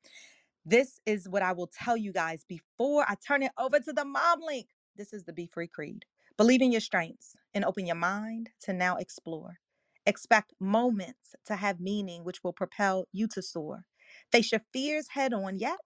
This 0.70 1.00
is 1.06 1.26
what 1.26 1.40
I 1.40 1.52
will 1.52 1.68
tell 1.68 1.96
you 1.96 2.12
guys 2.12 2.44
before 2.46 3.02
I 3.08 3.14
turn 3.26 3.42
it 3.42 3.52
over 3.58 3.80
to 3.80 3.90
the 3.90 4.04
mom 4.04 4.40
link. 4.42 4.66
This 4.98 5.14
is 5.14 5.24
the 5.24 5.32
Be 5.32 5.46
Free 5.46 5.66
Creed. 5.66 6.04
Believe 6.36 6.60
in 6.60 6.70
your 6.70 6.82
strengths 6.82 7.36
and 7.54 7.64
open 7.64 7.86
your 7.86 7.96
mind 7.96 8.50
to 8.64 8.74
now 8.74 8.96
explore. 8.96 9.60
Expect 10.04 10.52
moments 10.60 11.34
to 11.46 11.56
have 11.56 11.80
meaning, 11.80 12.22
which 12.22 12.44
will 12.44 12.52
propel 12.52 13.06
you 13.12 13.26
to 13.28 13.40
soar. 13.40 13.86
Face 14.30 14.52
your 14.52 14.60
fears 14.70 15.06
head 15.12 15.32
on, 15.32 15.58
yet 15.58 15.78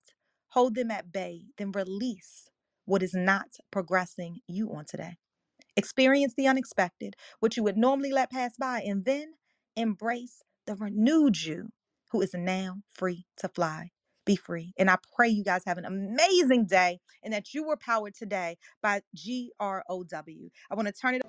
hold 0.48 0.74
them 0.74 0.90
at 0.90 1.12
bay, 1.12 1.42
then 1.58 1.70
release 1.70 2.48
what 2.84 3.04
is 3.04 3.14
not 3.14 3.58
progressing 3.70 4.40
you 4.48 4.72
on 4.74 4.84
today. 4.84 5.14
Experience 5.76 6.34
the 6.36 6.48
unexpected, 6.48 7.14
which 7.38 7.56
you 7.56 7.62
would 7.62 7.76
normally 7.76 8.10
let 8.10 8.32
pass 8.32 8.56
by, 8.58 8.80
and 8.80 9.04
then 9.04 9.34
embrace 9.76 10.42
the 10.66 10.74
renewed 10.74 11.40
you 11.40 11.68
who 12.10 12.20
is 12.20 12.34
now 12.34 12.78
free 12.92 13.26
to 13.36 13.48
fly. 13.48 13.92
Be 14.24 14.36
free. 14.36 14.72
And 14.78 14.90
I 14.90 14.96
pray 15.14 15.28
you 15.28 15.44
guys 15.44 15.62
have 15.66 15.78
an 15.78 15.84
amazing 15.84 16.66
day 16.66 17.00
and 17.22 17.32
that 17.32 17.54
you 17.54 17.64
were 17.64 17.76
powered 17.76 18.14
today 18.14 18.56
by 18.82 19.02
G 19.14 19.52
R 19.58 19.84
O 19.88 20.04
W. 20.04 20.50
I 20.70 20.74
want 20.74 20.88
to 20.88 20.92
turn 20.92 21.14
it 21.14 21.22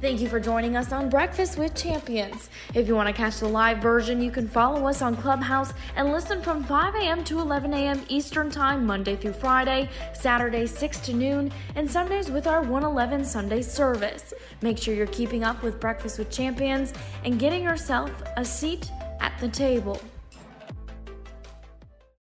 Thank 0.00 0.22
you 0.22 0.28
for 0.30 0.40
joining 0.40 0.78
us 0.78 0.92
on 0.92 1.10
Breakfast 1.10 1.58
with 1.58 1.74
Champions. 1.74 2.48
If 2.72 2.88
you 2.88 2.94
want 2.94 3.08
to 3.08 3.12
catch 3.12 3.38
the 3.38 3.48
live 3.48 3.82
version, 3.82 4.22
you 4.22 4.30
can 4.30 4.48
follow 4.48 4.86
us 4.86 5.02
on 5.02 5.14
Clubhouse 5.14 5.74
and 5.94 6.10
listen 6.10 6.40
from 6.40 6.64
5 6.64 6.94
a.m. 6.94 7.22
to 7.24 7.38
11 7.38 7.74
a.m. 7.74 8.02
Eastern 8.08 8.50
Time, 8.50 8.86
Monday 8.86 9.14
through 9.14 9.34
Friday, 9.34 9.90
Saturday 10.14 10.64
6 10.64 11.00
to 11.00 11.12
noon, 11.12 11.52
and 11.74 11.90
Sundays 11.90 12.30
with 12.30 12.46
our 12.46 12.62
111 12.62 13.26
Sunday 13.26 13.60
service. 13.60 14.32
Make 14.62 14.78
sure 14.78 14.94
you're 14.94 15.06
keeping 15.08 15.44
up 15.44 15.62
with 15.62 15.78
Breakfast 15.78 16.18
with 16.18 16.30
Champions 16.30 16.94
and 17.26 17.38
getting 17.38 17.62
yourself 17.62 18.10
a 18.38 18.44
seat 18.44 18.90
at 19.20 19.38
the 19.38 19.48
table. 19.48 20.00